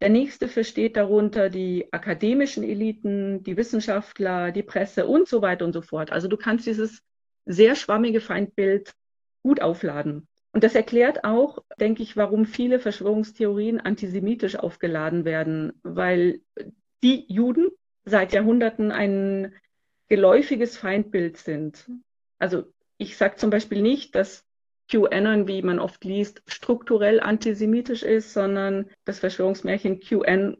Der 0.00 0.08
nächste 0.08 0.48
versteht 0.48 0.96
darunter 0.96 1.50
die 1.50 1.86
akademischen 1.92 2.64
Eliten, 2.64 3.44
die 3.44 3.56
Wissenschaftler, 3.56 4.50
die 4.50 4.64
Presse 4.64 5.06
und 5.06 5.28
so 5.28 5.40
weiter 5.40 5.64
und 5.66 5.72
so 5.72 5.82
fort. 5.82 6.10
Also 6.10 6.26
du 6.26 6.36
kannst 6.36 6.66
dieses 6.66 7.00
sehr 7.46 7.76
schwammige 7.76 8.20
Feindbild 8.20 8.92
gut 9.44 9.62
aufladen. 9.62 10.26
Und 10.58 10.64
das 10.64 10.74
erklärt 10.74 11.22
auch, 11.22 11.62
denke 11.78 12.02
ich, 12.02 12.16
warum 12.16 12.44
viele 12.44 12.80
Verschwörungstheorien 12.80 13.78
antisemitisch 13.78 14.56
aufgeladen 14.56 15.24
werden, 15.24 15.78
weil 15.84 16.40
die 17.04 17.32
Juden 17.32 17.68
seit 18.04 18.32
Jahrhunderten 18.32 18.90
ein 18.90 19.54
geläufiges 20.08 20.76
Feindbild 20.76 21.36
sind. 21.36 21.88
Also 22.40 22.64
ich 22.96 23.16
sage 23.16 23.36
zum 23.36 23.50
Beispiel 23.50 23.82
nicht, 23.82 24.16
dass 24.16 24.44
QAnon, 24.90 25.46
wie 25.46 25.62
man 25.62 25.78
oft 25.78 26.02
liest, 26.02 26.42
strukturell 26.48 27.20
antisemitisch 27.20 28.02
ist, 28.02 28.32
sondern 28.32 28.90
das 29.04 29.20
Verschwörungsmärchen 29.20 30.00
QAnon, 30.00 30.56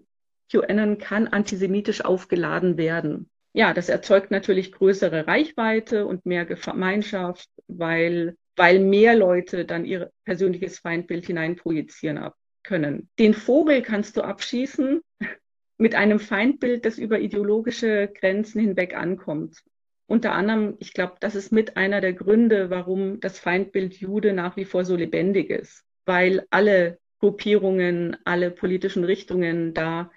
QAnon 0.49 0.99
kann 0.99 1.27
antisemitisch 1.27 2.05
aufgeladen 2.05 2.77
werden. 2.77 3.29
Ja, 3.53 3.75
das 3.75 3.89
erzeugt 3.89 4.31
natürlich 4.31 4.71
größere 4.71 5.27
Reichweite 5.27 6.07
und 6.07 6.25
mehr 6.25 6.45
Gemeinschaft, 6.45 7.49
weil, 7.67 8.37
weil 8.59 8.81
mehr 8.81 9.17
Leute 9.17 9.65
dann 9.65 9.85
ihr 9.85 10.11
persönliches 10.25 10.81
Feindbild 10.81 11.27
hineinprojizieren 11.27 12.21
können. 12.63 13.09
Den 13.19 13.33
Vogel 13.33 13.83
kannst 13.83 14.17
du 14.17 14.23
abschießen 14.23 15.01
mit 15.79 15.95
einem 15.95 16.21
Feindbild, 16.21 16.85
das 16.85 16.99
über 16.99 17.21
ideologische 17.21 18.09
Grenzen 18.13 18.61
hinweg 18.61 18.95
ankommt 18.95 19.63
unter 20.09 20.33
anderem, 20.33 20.77
ich 20.79 20.95
glaube, 20.95 21.17
das 21.21 21.35
ist 21.35 21.53
mit 21.53 21.77
einer 21.77 22.01
der 22.01 22.15
Gründe, 22.15 22.71
warum 22.71 23.21
das 23.21 23.39
Feindbild 23.39 23.95
Jude 23.95 24.33
nach 24.33 24.57
wie 24.57 24.65
vor 24.65 24.87
so 24.87 24.97
lebendig 24.97 25.51
ist, 25.51 25.85
weil 26.07 26.47
alle 26.49 26.99
Gruppierungen, 27.21 28.17
alle 28.25 28.51
politischen 28.51 29.05
Richtungen 29.05 29.75
da 29.75 30.11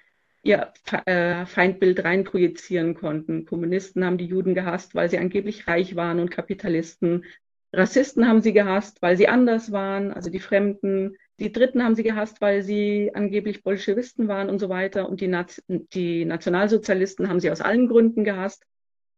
ihr 0.43 0.71
äh, 1.05 1.45
Feindbild 1.45 2.05
reinprojizieren 2.05 2.95
konnten. 2.95 3.45
Kommunisten 3.45 4.05
haben 4.05 4.17
die 4.17 4.25
Juden 4.25 4.55
gehasst, 4.55 4.95
weil 4.95 5.09
sie 5.09 5.17
angeblich 5.17 5.67
reich 5.67 5.97
waren 5.97 6.19
und 6.19 6.31
Kapitalisten. 6.31 7.25
Rassisten 7.73 8.27
haben 8.27 8.41
sie 8.41 8.53
gehasst, 8.53 9.01
weil 9.01 9.15
sie 9.15 9.27
anders 9.27 9.71
waren, 9.71 10.11
also 10.11 10.29
die 10.29 10.39
Fremden. 10.39 11.15
Die 11.39 11.51
Dritten 11.51 11.83
haben 11.83 11.95
sie 11.95 12.03
gehasst, 12.03 12.41
weil 12.41 12.61
sie 12.61 13.11
angeblich 13.13 13.63
Bolschewisten 13.63 14.27
waren 14.27 14.49
und 14.49 14.59
so 14.59 14.69
weiter. 14.69 15.07
Und 15.07 15.21
die, 15.21 15.27
Naz 15.27 15.61
die 15.67 16.25
Nationalsozialisten 16.25 17.29
haben 17.29 17.39
sie 17.39 17.49
aus 17.49 17.61
allen 17.61 17.87
Gründen 17.87 18.23
gehasst. 18.23 18.63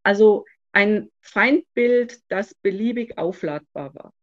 Also 0.03 0.45
ein 0.72 1.10
Feindbild, 1.22 2.19
das 2.29 2.53
beliebig 2.53 3.17
aufladbar 3.17 3.93
war 3.95 4.13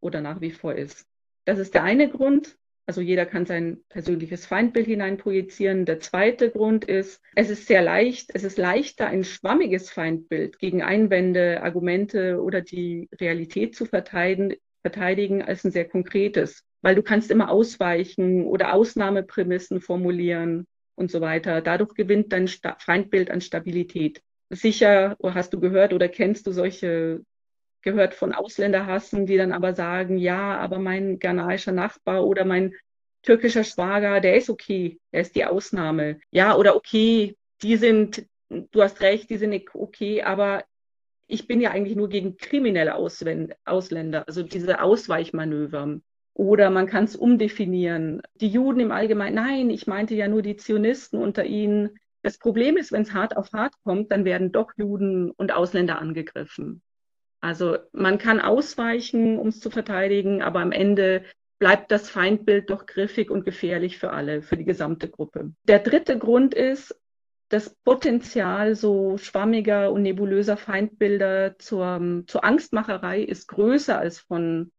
oder 0.00 0.20
nach 0.20 0.40
wie 0.40 0.50
vor 0.50 0.74
ist. 0.74 1.06
Das 1.44 1.58
ist 1.58 1.74
der 1.74 1.82
eine 1.82 2.08
Grund. 2.08 2.56
Also 2.86 3.00
jeder 3.00 3.26
kann 3.26 3.46
sein 3.46 3.78
persönliches 3.88 4.46
Feindbild 4.46 4.86
hineinprojizieren. 4.86 5.84
Der 5.84 6.00
zweite 6.00 6.50
Grund 6.50 6.84
ist, 6.84 7.22
es 7.36 7.50
ist 7.50 7.66
sehr 7.66 7.82
leicht, 7.82 8.30
es 8.34 8.42
ist 8.42 8.58
leichter, 8.58 9.06
ein 9.06 9.22
schwammiges 9.22 9.90
Feindbild 9.90 10.58
gegen 10.58 10.82
Einwände, 10.82 11.62
Argumente 11.62 12.40
oder 12.42 12.60
die 12.60 13.08
Realität 13.20 13.76
zu 13.76 13.86
verteidigen, 13.86 14.56
verteidigen 14.82 15.42
als 15.42 15.64
ein 15.64 15.70
sehr 15.70 15.88
konkretes, 15.88 16.64
weil 16.82 16.94
du 16.94 17.02
kannst 17.02 17.30
immer 17.30 17.50
ausweichen 17.50 18.44
oder 18.44 18.74
Ausnahmeprämissen 18.74 19.80
formulieren 19.80 20.66
und 20.96 21.10
so 21.10 21.20
weiter. 21.20 21.60
Dadurch 21.60 21.94
gewinnt 21.94 22.32
dein 22.32 22.48
Feindbild 22.48 23.30
an 23.30 23.40
Stabilität 23.40 24.22
sicher 24.50 25.16
hast 25.22 25.52
du 25.52 25.60
gehört 25.60 25.92
oder 25.92 26.08
kennst 26.08 26.46
du 26.46 26.52
solche 26.52 27.22
gehört 27.82 28.14
von 28.14 28.32
Ausländerhassen, 28.32 29.26
die 29.26 29.36
dann 29.36 29.52
aber 29.52 29.74
sagen, 29.74 30.18
ja, 30.18 30.58
aber 30.58 30.78
mein 30.78 31.18
ghanaischer 31.18 31.72
Nachbar 31.72 32.26
oder 32.26 32.44
mein 32.44 32.74
türkischer 33.22 33.64
Schwager, 33.64 34.20
der 34.20 34.36
ist 34.36 34.50
okay, 34.50 34.98
der 35.12 35.22
ist 35.22 35.34
die 35.34 35.44
Ausnahme. 35.44 36.20
Ja, 36.30 36.56
oder 36.56 36.76
okay, 36.76 37.36
die 37.62 37.76
sind, 37.76 38.26
du 38.48 38.82
hast 38.82 39.00
recht, 39.00 39.30
die 39.30 39.36
sind 39.36 39.50
nicht 39.50 39.74
okay, 39.74 40.22
aber 40.22 40.64
ich 41.26 41.46
bin 41.46 41.60
ja 41.60 41.70
eigentlich 41.70 41.96
nur 41.96 42.08
gegen 42.08 42.36
kriminelle 42.36 42.94
Ausländer, 42.94 44.24
also 44.26 44.42
diese 44.42 44.82
Ausweichmanöver. 44.82 46.00
Oder 46.34 46.70
man 46.70 46.86
kann 46.86 47.04
es 47.04 47.16
umdefinieren. 47.16 48.22
Die 48.34 48.48
Juden 48.48 48.80
im 48.80 48.92
Allgemeinen, 48.92 49.34
nein, 49.34 49.70
ich 49.70 49.86
meinte 49.86 50.14
ja 50.14 50.26
nur 50.26 50.42
die 50.42 50.56
Zionisten 50.56 51.20
unter 51.20 51.44
ihnen. 51.44 51.98
Das 52.22 52.38
Problem 52.38 52.76
ist, 52.76 52.92
wenn 52.92 53.02
es 53.02 53.12
hart 53.12 53.36
auf 53.36 53.52
hart 53.52 53.74
kommt, 53.84 54.10
dann 54.10 54.24
werden 54.24 54.50
doch 54.50 54.72
Juden 54.76 55.30
und 55.32 55.52
Ausländer 55.52 55.98
angegriffen. 55.98 56.82
Also 57.40 57.78
man 57.92 58.18
kann 58.18 58.40
ausweichen, 58.40 59.38
um 59.38 59.48
es 59.48 59.60
zu 59.60 59.70
verteidigen, 59.70 60.42
aber 60.42 60.60
am 60.60 60.72
Ende 60.72 61.24
bleibt 61.58 61.90
das 61.90 62.08
Feindbild 62.08 62.70
doch 62.70 62.86
griffig 62.86 63.30
und 63.30 63.44
gefährlich 63.44 63.98
für 63.98 64.12
alle, 64.12 64.42
für 64.42 64.56
die 64.56 64.64
gesamte 64.64 65.08
Gruppe. 65.08 65.52
Der 65.64 65.78
dritte 65.78 66.18
Grund 66.18 66.54
ist, 66.54 66.98
das 67.48 67.74
Potenzial 67.84 68.76
so 68.76 69.18
schwammiger 69.18 69.90
und 69.90 70.02
nebulöser 70.02 70.56
Feindbilder 70.56 71.58
zur, 71.58 72.22
zur 72.26 72.44
Angstmacherei 72.44 73.22
ist 73.22 73.48
größer 73.48 73.98
als 73.98 74.20
von, 74.20 74.70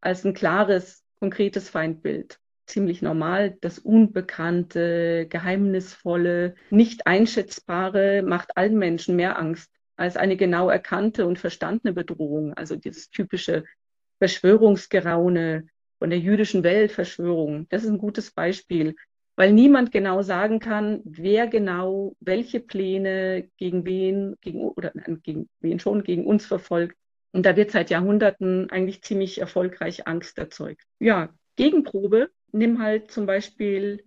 als 0.00 0.24
ein 0.24 0.34
klares, 0.34 1.04
konkretes 1.20 1.70
Feindbild 1.70 2.38
ziemlich 2.66 3.02
normal. 3.02 3.56
Das 3.62 3.78
Unbekannte, 3.78 5.26
Geheimnisvolle, 5.28 6.54
nicht 6.70 7.06
einschätzbare 7.06 8.22
macht 8.22 8.56
allen 8.56 8.78
Menschen 8.78 9.16
mehr 9.16 9.38
Angst 9.38 9.72
als 9.98 10.16
eine 10.16 10.36
genau 10.36 10.70
erkannte 10.70 11.26
und 11.26 11.38
verstandene 11.38 11.92
Bedrohung. 11.92 12.54
Also 12.54 12.76
dieses 12.76 13.10
typische 13.10 13.64
Verschwörungsgeraune 14.18 15.68
von 15.98 16.10
der 16.10 16.18
jüdischen 16.18 16.62
Weltverschwörung. 16.62 17.66
Das 17.68 17.82
ist 17.82 17.90
ein 17.90 17.98
gutes 17.98 18.30
Beispiel, 18.30 18.94
weil 19.36 19.52
niemand 19.52 19.92
genau 19.92 20.22
sagen 20.22 20.60
kann, 20.60 21.00
wer 21.04 21.46
genau 21.46 22.14
welche 22.20 22.60
Pläne 22.60 23.48
gegen 23.56 23.84
wen, 23.84 24.36
gegen, 24.40 24.62
oder 24.62 24.92
gegen 25.22 25.48
wen 25.60 25.80
schon, 25.80 26.04
gegen 26.04 26.26
uns 26.26 26.46
verfolgt. 26.46 26.96
Und 27.32 27.44
da 27.44 27.56
wird 27.56 27.72
seit 27.72 27.90
Jahrhunderten 27.90 28.70
eigentlich 28.70 29.02
ziemlich 29.02 29.38
erfolgreich 29.38 30.06
Angst 30.06 30.38
erzeugt. 30.38 30.82
Ja, 30.98 31.28
Gegenprobe 31.56 32.30
nimm 32.52 32.80
halt 32.80 33.10
zum 33.10 33.26
Beispiel, 33.26 34.04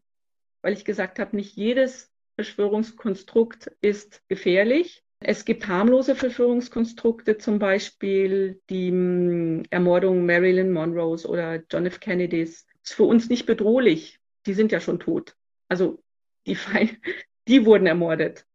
weil 0.61 0.73
ich 0.73 0.85
gesagt 0.85 1.19
habe, 1.19 1.35
nicht 1.35 1.55
jedes 1.55 2.09
Verschwörungskonstrukt 2.35 3.71
ist 3.81 4.21
gefährlich. 4.27 5.03
Es 5.23 5.45
gibt 5.45 5.67
harmlose 5.67 6.15
Verschwörungskonstrukte, 6.15 7.37
zum 7.37 7.59
Beispiel 7.59 8.59
die 8.69 8.89
hm, 8.89 9.63
Ermordung 9.69 10.25
Marilyn 10.25 10.71
Monroes 10.71 11.25
oder 11.25 11.61
John 11.69 11.85
F. 11.85 11.99
Kennedys. 11.99 12.65
Ist 12.83 12.93
für 12.93 13.03
uns 13.03 13.29
nicht 13.29 13.45
bedrohlich. 13.45 14.19
Die 14.47 14.53
sind 14.53 14.71
ja 14.71 14.79
schon 14.79 14.99
tot. 14.99 15.35
Also 15.69 16.01
die, 16.47 16.57
die 17.47 17.65
wurden 17.65 17.85
ermordet. 17.85 18.45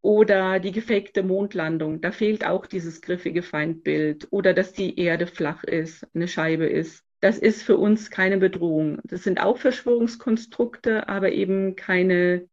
Oder 0.00 0.58
die 0.60 0.72
gefakte 0.72 1.22
Mondlandung. 1.22 2.00
Da 2.00 2.12
fehlt 2.12 2.46
auch 2.46 2.66
dieses 2.66 3.02
griffige 3.02 3.42
Feindbild. 3.42 4.28
Oder 4.30 4.54
dass 4.54 4.72
die 4.72 4.98
Erde 4.98 5.26
flach 5.26 5.64
ist, 5.64 6.06
eine 6.14 6.28
Scheibe 6.28 6.66
ist 6.66 7.06
das 7.20 7.38
ist 7.38 7.62
für 7.62 7.76
uns 7.76 8.10
keine 8.10 8.38
Bedrohung. 8.38 9.00
Das 9.04 9.24
sind 9.24 9.40
auch 9.40 9.58
Verschwörungskonstrukte, 9.58 11.08
aber 11.08 11.32
eben 11.32 11.74
keine 11.76 12.48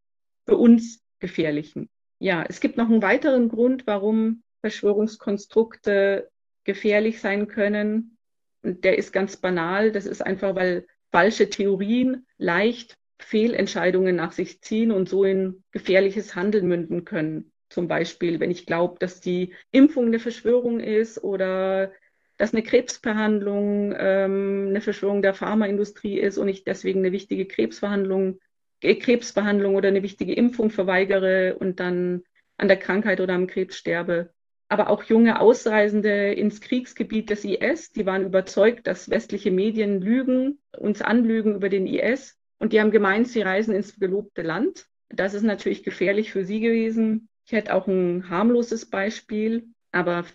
für 0.46 0.58
uns 0.58 1.04
gefährlichen. 1.20 1.90
Ja, 2.24 2.46
es 2.48 2.62
gibt 2.62 2.78
noch 2.78 2.90
einen 2.90 3.02
weiteren 3.02 3.50
Grund, 3.50 3.86
warum 3.86 4.44
Verschwörungskonstrukte 4.62 6.30
gefährlich 6.64 7.20
sein 7.20 7.50
können. 7.50 8.18
Und 8.62 8.86
der 8.86 8.98
ist 8.98 9.12
ganz 9.12 9.36
banal. 9.36 9.92
Das 9.92 10.06
ist 10.06 10.22
einfach, 10.22 10.56
weil 10.56 10.88
falsche 11.12 11.50
Theorien 11.50 12.26
leicht 12.38 12.96
Fehlentscheidungen 13.20 14.16
nach 14.16 14.32
sich 14.32 14.62
ziehen 14.62 14.94
und 14.94 15.10
so 15.10 15.26
in 15.26 15.66
gefährliches 15.72 16.34
Handeln 16.34 16.66
münden 16.66 17.04
können. 17.04 17.52
Zum 17.68 17.90
Beispiel, 17.90 18.40
wenn 18.40 18.52
ich 18.52 18.66
glaube, 18.66 19.00
dass 19.00 19.20
die 19.20 19.54
Impfung 19.72 20.06
eine 20.06 20.20
Verschwörung 20.20 20.80
ist 20.80 21.22
oder 21.22 21.92
dass 22.38 22.54
eine 22.54 22.64
Krebsbehandlung 22.64 23.94
ähm, 23.98 24.68
eine 24.70 24.80
Verschwörung 24.80 25.24
der 25.24 25.34
Pharmaindustrie 25.34 26.22
ist 26.22 26.38
und 26.38 26.48
ich 26.48 26.64
deswegen 26.64 27.00
eine 27.00 27.12
wichtige 27.12 27.48
Krebsbehandlung, 27.48 28.40
Krebsbehandlung 28.84 29.76
oder 29.76 29.88
eine 29.88 30.04
wichtige 30.04 30.34
Impfung 30.34 30.70
verweigere 30.70 31.56
und 31.58 31.80
dann 31.80 32.24
an 32.58 32.68
der 32.68 32.78
Krankheit 32.78 33.20
oder 33.20 33.34
am 33.34 33.48
Krebs 33.48 33.78
sterbe. 33.78 34.32
Aber 34.70 34.90
auch 34.90 35.04
junge 35.04 35.40
Ausreisende 35.40 36.34
ins 36.34 36.62
Kriegsgebiet 36.62 37.30
des 37.30 37.46
IS, 37.46 37.92
die 37.92 38.06
waren 38.06 38.26
überzeugt, 38.26 38.88
dass 38.88 39.10
westliche 39.10 39.52
Medien 39.52 40.02
lügen, 40.02 40.60
uns 40.78 41.02
anlügen 41.02 41.56
über 41.56 41.70
den 41.70 41.86
IS. 41.86 42.38
Und 42.60 42.74
die 42.74 42.80
haben 42.80 42.92
gemeint, 42.92 43.28
sie 43.28 43.42
reisen 43.42 43.76
ins 43.76 44.00
gelobte 44.00 44.42
Land. 44.42 44.88
Das 45.10 45.34
ist 45.34 45.44
natürlich 45.44 45.84
gefährlich 45.84 46.32
für 46.32 46.44
sie 46.44 46.60
gewesen. 46.60 47.30
Ich 47.46 47.52
hätte 47.52 47.74
auch 47.74 47.88
ein 47.88 48.30
harmloses 48.30 48.90
Beispiel, 48.90 49.68
aber 49.92 50.26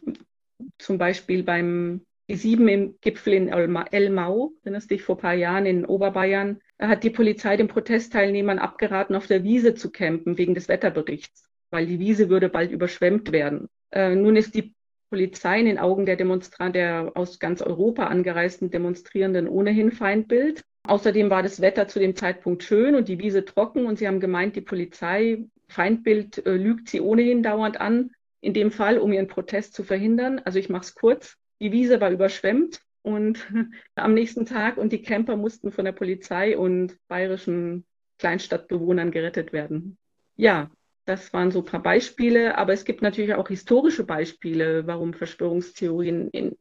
zum 0.79 0.99
Beispiel 0.99 1.43
beim 1.43 2.03
G7 2.29 2.69
im 2.69 2.95
Gipfel 3.01 3.33
in 3.33 3.49
Elmau, 3.49 4.53
erinnerst 4.63 4.91
dich 4.91 5.03
vor 5.03 5.17
ein 5.17 5.21
paar 5.21 5.35
Jahren 5.35 5.65
in 5.65 5.87
Oberbayern, 5.87 6.61
hat 6.79 7.03
die 7.03 7.11
Polizei 7.11 7.57
den 7.57 7.69
Protestteilnehmern 7.69 8.59
abgeraten, 8.59 9.17
auf 9.17 9.27
der 9.27 9.45
Wiese 9.45 9.75
zu 9.75 9.91
campen 9.91 10.37
wegen 10.37 10.55
des 10.55 10.69
Wetterberichts, 10.69 11.49
weil 11.71 11.87
die 11.87 11.99
Wiese 11.99 12.29
würde 12.29 12.49
bald 12.49 12.71
überschwemmt 12.71 13.33
werden. 13.33 13.69
Äh, 13.91 14.15
nun 14.15 14.37
ist 14.37 14.55
die 14.55 14.75
Polizei 15.11 15.61
in 15.61 15.67
den 15.67 15.79
Augen 15.79 16.05
der 16.05 16.17
Demonstranten, 16.17 16.75
der 16.75 17.13
aus 17.15 17.39
ganz 17.39 17.63
Europa 17.63 18.07
angereisten 18.07 18.71
Demonstrierenden 18.71 19.49
ohnehin 19.49 19.91
Feindbild. 19.91 20.63
Außerdem 20.83 21.31
war 21.31 21.43
das 21.43 21.61
Wetter 21.61 21.89
zu 21.89 21.99
dem 21.99 22.15
Zeitpunkt 22.15 22.63
schön 22.63 22.95
und 22.95 23.09
die 23.09 23.19
Wiese 23.19 23.45
trocken 23.45 23.87
und 23.87 23.99
sie 23.99 24.07
haben 24.07 24.21
gemeint, 24.21 24.55
die 24.55 24.61
Polizei, 24.61 25.45
Feindbild 25.69 26.47
äh, 26.47 26.57
lügt 26.57 26.89
sie 26.89 27.01
ohnehin 27.01 27.43
dauernd 27.43 27.81
an, 27.81 28.11
in 28.41 28.53
dem 28.53 28.71
Fall, 28.71 28.99
um 28.99 29.13
ihren 29.13 29.29
Protest 29.29 29.75
zu 29.75 29.83
verhindern. 29.83 30.41
Also 30.45 30.59
ich 30.59 30.69
mache 30.69 30.83
es 30.83 30.95
kurz. 30.95 31.37
Die 31.61 31.73
Wiese 31.73 32.01
war 32.01 32.11
überschwemmt 32.11 32.81
und 33.03 33.47
am 33.95 34.15
nächsten 34.15 34.47
Tag 34.47 34.77
und 34.77 34.93
die 34.93 35.03
Camper 35.03 35.37
mussten 35.37 35.73
von 35.73 35.85
der 35.85 35.93
Polizei 35.93 36.57
und 36.57 36.97
bayerischen 37.09 37.85
Kleinstadtbewohnern 38.19 39.11
gerettet 39.11 39.53
werden. 39.53 39.97
Ja, 40.37 40.71
das 41.05 41.33
waren 41.33 41.51
so 41.51 41.61
ein 41.61 41.65
paar 41.65 41.83
Beispiele, 41.83 42.59
aber 42.59 42.75
es 42.75 42.85
gibt 42.85 43.01
natürlich 43.01 43.35
auch 43.35 43.49
historische 43.49 44.05
Beispiele, 44.05 44.87
warum 44.87 45.15
Verschwörungstheorien, 45.15 46.29
in, 46.31 46.57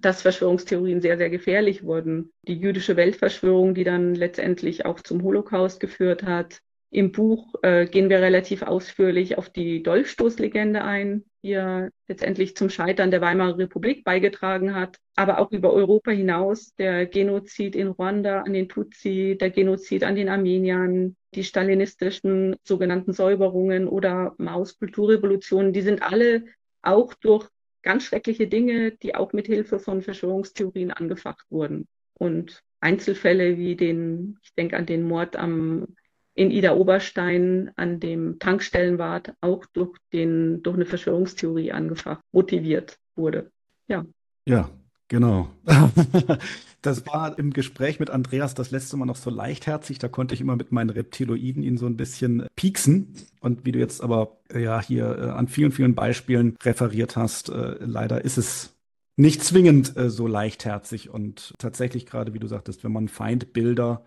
dass 0.00 0.22
Verschwörungstheorien 0.22 1.02
sehr, 1.02 1.18
sehr 1.18 1.28
gefährlich 1.28 1.84
wurden. 1.84 2.32
Die 2.42 2.54
jüdische 2.54 2.96
Weltverschwörung, 2.96 3.74
die 3.74 3.84
dann 3.84 4.14
letztendlich 4.14 4.86
auch 4.86 5.00
zum 5.00 5.22
Holocaust 5.22 5.78
geführt 5.78 6.22
hat, 6.22 6.62
im 6.92 7.10
Buch 7.10 7.54
äh, 7.62 7.86
gehen 7.86 8.10
wir 8.10 8.20
relativ 8.20 8.60
ausführlich 8.60 9.38
auf 9.38 9.48
die 9.48 9.82
Dolchstoßlegende 9.82 10.84
ein, 10.84 11.24
die 11.42 11.48
ja 11.48 11.88
letztendlich 12.06 12.54
zum 12.54 12.68
Scheitern 12.68 13.10
der 13.10 13.22
Weimarer 13.22 13.56
Republik 13.56 14.04
beigetragen 14.04 14.74
hat, 14.74 14.98
aber 15.16 15.38
auch 15.38 15.50
über 15.52 15.72
Europa 15.72 16.10
hinaus 16.10 16.74
der 16.74 17.06
Genozid 17.06 17.76
in 17.76 17.88
Ruanda 17.88 18.42
an 18.42 18.52
den 18.52 18.68
Tutsi, 18.68 19.38
der 19.40 19.48
Genozid 19.48 20.04
an 20.04 20.16
den 20.16 20.28
Armeniern, 20.28 21.16
die 21.34 21.44
stalinistischen 21.44 22.56
sogenannten 22.62 23.14
Säuberungen 23.14 23.88
oder 23.88 24.34
Maus 24.36 24.78
Kulturrevolutionen, 24.78 25.72
die 25.72 25.80
sind 25.80 26.02
alle 26.02 26.44
auch 26.82 27.14
durch 27.14 27.48
ganz 27.80 28.04
schreckliche 28.04 28.48
Dinge, 28.48 28.92
die 28.92 29.14
auch 29.14 29.32
mit 29.32 29.46
Hilfe 29.46 29.78
von 29.78 30.02
Verschwörungstheorien 30.02 30.90
angefacht 30.90 31.46
wurden. 31.48 31.88
Und 32.12 32.62
Einzelfälle 32.80 33.56
wie 33.56 33.76
den, 33.76 34.38
ich 34.42 34.52
denke 34.54 34.76
an 34.76 34.84
den 34.84 35.04
Mord 35.04 35.36
am 35.36 35.86
in 36.34 36.50
Ida 36.50 36.74
Oberstein 36.74 37.70
an 37.76 38.00
dem 38.00 38.38
Tankstellenwart 38.38 39.34
auch 39.40 39.66
durch, 39.66 39.96
den, 40.12 40.62
durch 40.62 40.76
eine 40.76 40.86
Verschwörungstheorie 40.86 41.72
angefacht, 41.72 42.20
motiviert 42.32 42.98
wurde. 43.14 43.50
Ja. 43.88 44.04
Ja, 44.46 44.70
genau. 45.08 45.50
Das 46.82 47.06
war 47.06 47.38
im 47.38 47.52
Gespräch 47.52 48.00
mit 48.00 48.10
Andreas 48.10 48.54
das 48.54 48.72
letzte 48.72 48.96
Mal 48.96 49.06
noch 49.06 49.16
so 49.16 49.30
leichtherzig. 49.30 50.00
Da 50.00 50.08
konnte 50.08 50.34
ich 50.34 50.40
immer 50.40 50.56
mit 50.56 50.72
meinen 50.72 50.90
Reptiloiden 50.90 51.62
ihn 51.62 51.78
so 51.78 51.86
ein 51.86 51.96
bisschen 51.96 52.48
pieksen. 52.56 53.14
Und 53.40 53.64
wie 53.64 53.70
du 53.70 53.78
jetzt 53.78 54.02
aber 54.02 54.38
ja 54.52 54.82
hier 54.82 55.16
äh, 55.16 55.28
an 55.30 55.46
vielen, 55.46 55.70
vielen 55.70 55.94
Beispielen 55.94 56.56
referiert 56.64 57.16
hast, 57.16 57.50
äh, 57.50 57.76
leider 57.78 58.24
ist 58.24 58.36
es 58.36 58.74
nicht 59.14 59.44
zwingend 59.44 59.96
äh, 59.96 60.10
so 60.10 60.26
leichtherzig. 60.26 61.08
Und 61.08 61.54
tatsächlich 61.56 62.04
gerade, 62.04 62.34
wie 62.34 62.40
du 62.40 62.48
sagtest, 62.48 62.82
wenn 62.82 62.92
man 62.92 63.06
Feindbilder 63.06 64.04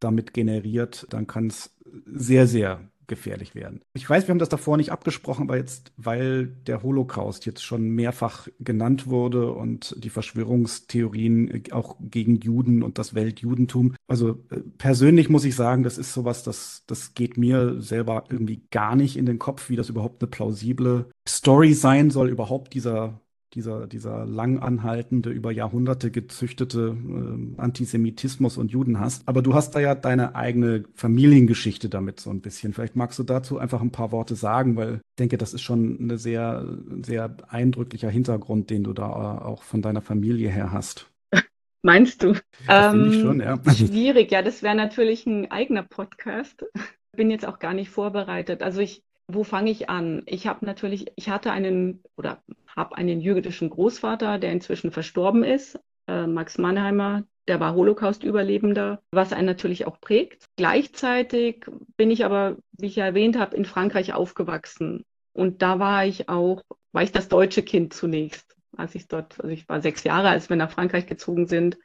damit 0.00 0.34
generiert, 0.34 1.06
dann 1.10 1.26
kann 1.26 1.48
es 1.48 1.74
sehr, 2.06 2.46
sehr 2.46 2.80
gefährlich 3.06 3.54
werden. 3.54 3.80
Ich 3.94 4.08
weiß, 4.08 4.26
wir 4.26 4.32
haben 4.32 4.38
das 4.38 4.48
davor 4.48 4.76
nicht 4.76 4.92
abgesprochen, 4.92 5.44
aber 5.44 5.56
jetzt, 5.56 5.92
weil 5.96 6.46
der 6.46 6.82
Holocaust 6.82 7.46
jetzt 7.46 7.62
schon 7.62 7.90
mehrfach 7.90 8.48
genannt 8.58 9.06
wurde 9.06 9.52
und 9.52 9.94
die 10.02 10.10
Verschwörungstheorien 10.10 11.64
auch 11.70 11.96
gegen 12.00 12.36
Juden 12.40 12.82
und 12.82 12.98
das 12.98 13.14
Weltjudentum. 13.14 13.94
Also 14.08 14.30
äh, 14.50 14.60
persönlich 14.78 15.28
muss 15.28 15.44
ich 15.44 15.54
sagen, 15.54 15.82
das 15.82 15.98
ist 15.98 16.12
sowas, 16.12 16.42
das, 16.42 16.84
das 16.86 17.14
geht 17.14 17.36
mir 17.36 17.80
selber 17.80 18.24
irgendwie 18.28 18.62
gar 18.70 18.96
nicht 18.96 19.16
in 19.16 19.26
den 19.26 19.38
Kopf, 19.38 19.68
wie 19.68 19.76
das 19.76 19.88
überhaupt 19.88 20.22
eine 20.22 20.30
plausible 20.30 21.06
Story 21.28 21.74
sein 21.74 22.10
soll, 22.10 22.28
überhaupt 22.28 22.74
dieser 22.74 23.20
dieser, 23.54 23.86
dieser 23.86 24.26
lang 24.26 24.58
anhaltende, 24.58 25.30
über 25.30 25.50
Jahrhunderte 25.50 26.10
gezüchtete 26.10 26.96
äh, 26.96 27.60
Antisemitismus 27.60 28.58
und 28.58 28.70
Judenhass. 28.70 29.22
Aber 29.26 29.42
du 29.42 29.54
hast 29.54 29.72
da 29.72 29.80
ja 29.80 29.94
deine 29.94 30.34
eigene 30.34 30.84
Familiengeschichte 30.94 31.88
damit 31.88 32.20
so 32.20 32.30
ein 32.30 32.40
bisschen. 32.40 32.72
Vielleicht 32.72 32.96
magst 32.96 33.18
du 33.18 33.22
dazu 33.22 33.58
einfach 33.58 33.80
ein 33.80 33.92
paar 33.92 34.12
Worte 34.12 34.34
sagen, 34.34 34.76
weil 34.76 34.94
ich 34.94 35.16
denke, 35.18 35.38
das 35.38 35.54
ist 35.54 35.62
schon 35.62 36.06
ein 36.06 36.18
sehr, 36.18 36.66
sehr 37.02 37.36
eindrücklicher 37.48 38.10
Hintergrund, 38.10 38.70
den 38.70 38.84
du 38.84 38.92
da 38.92 39.08
auch 39.38 39.62
von 39.62 39.80
deiner 39.80 40.02
Familie 40.02 40.50
her 40.50 40.72
hast. 40.72 41.10
Meinst 41.82 42.22
du? 42.22 42.34
Ähm, 42.68 43.10
ich 43.10 43.20
schon, 43.20 43.40
ja. 43.40 43.58
Schwierig, 43.72 44.32
ja, 44.32 44.42
das 44.42 44.62
wäre 44.62 44.74
natürlich 44.74 45.24
ein 45.26 45.50
eigener 45.50 45.82
Podcast. 45.82 46.64
Bin 47.12 47.30
jetzt 47.30 47.46
auch 47.46 47.58
gar 47.58 47.72
nicht 47.72 47.88
vorbereitet. 47.88 48.62
Also 48.62 48.80
ich, 48.80 49.05
wo 49.28 49.44
fange 49.44 49.70
ich 49.70 49.90
an? 49.90 50.22
Ich 50.26 50.46
habe 50.46 50.64
natürlich, 50.64 51.12
ich 51.16 51.28
hatte 51.28 51.50
einen 51.50 52.02
oder 52.16 52.42
habe 52.74 52.96
einen 52.96 53.20
jüdischen 53.20 53.70
Großvater, 53.70 54.38
der 54.38 54.52
inzwischen 54.52 54.92
verstorben 54.92 55.42
ist, 55.42 55.78
äh, 56.06 56.26
Max 56.26 56.58
Mannheimer, 56.58 57.24
der 57.48 57.60
war 57.60 57.74
Holocaust-Überlebender, 57.74 59.02
was 59.10 59.32
einen 59.32 59.46
natürlich 59.46 59.86
auch 59.86 60.00
prägt. 60.00 60.44
Gleichzeitig 60.56 61.64
bin 61.96 62.10
ich 62.10 62.24
aber, 62.24 62.56
wie 62.72 62.86
ich 62.86 62.96
ja 62.96 63.04
erwähnt 63.04 63.38
habe, 63.38 63.56
in 63.56 63.64
Frankreich 63.64 64.12
aufgewachsen. 64.12 65.04
Und 65.32 65.62
da 65.62 65.78
war 65.78 66.04
ich 66.04 66.28
auch, 66.28 66.62
war 66.92 67.02
ich 67.02 67.12
das 67.12 67.28
deutsche 67.28 67.62
Kind 67.62 67.94
zunächst, 67.94 68.56
als 68.76 68.94
ich 68.94 69.06
dort, 69.06 69.40
also 69.40 69.52
ich 69.52 69.68
war 69.68 69.80
sechs 69.80 70.02
Jahre, 70.04 70.28
als 70.28 70.48
wir 70.48 70.56
nach 70.56 70.70
Frankreich 70.70 71.06
gezogen 71.06 71.46
sind. 71.46 71.78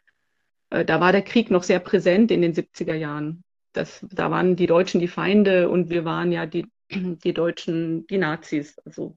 Äh, 0.70 0.86
da 0.86 1.00
war 1.00 1.12
der 1.12 1.22
Krieg 1.22 1.52
noch 1.52 1.64
sehr 1.64 1.80
präsent 1.80 2.32
in 2.32 2.42
den 2.42 2.54
70er 2.54 2.96
Jahren. 2.96 3.44
Das, 3.74 4.06
da 4.10 4.32
waren 4.32 4.56
die 4.56 4.68
Deutschen 4.68 5.00
die 5.00 5.08
Feinde 5.08 5.70
und 5.70 5.90
wir 5.90 6.06
waren 6.06 6.32
ja 6.32 6.46
die, 6.46 6.66
die 6.92 7.34
Deutschen 7.34 8.06
die 8.08 8.18
Nazis. 8.18 8.78
Also 8.80 9.16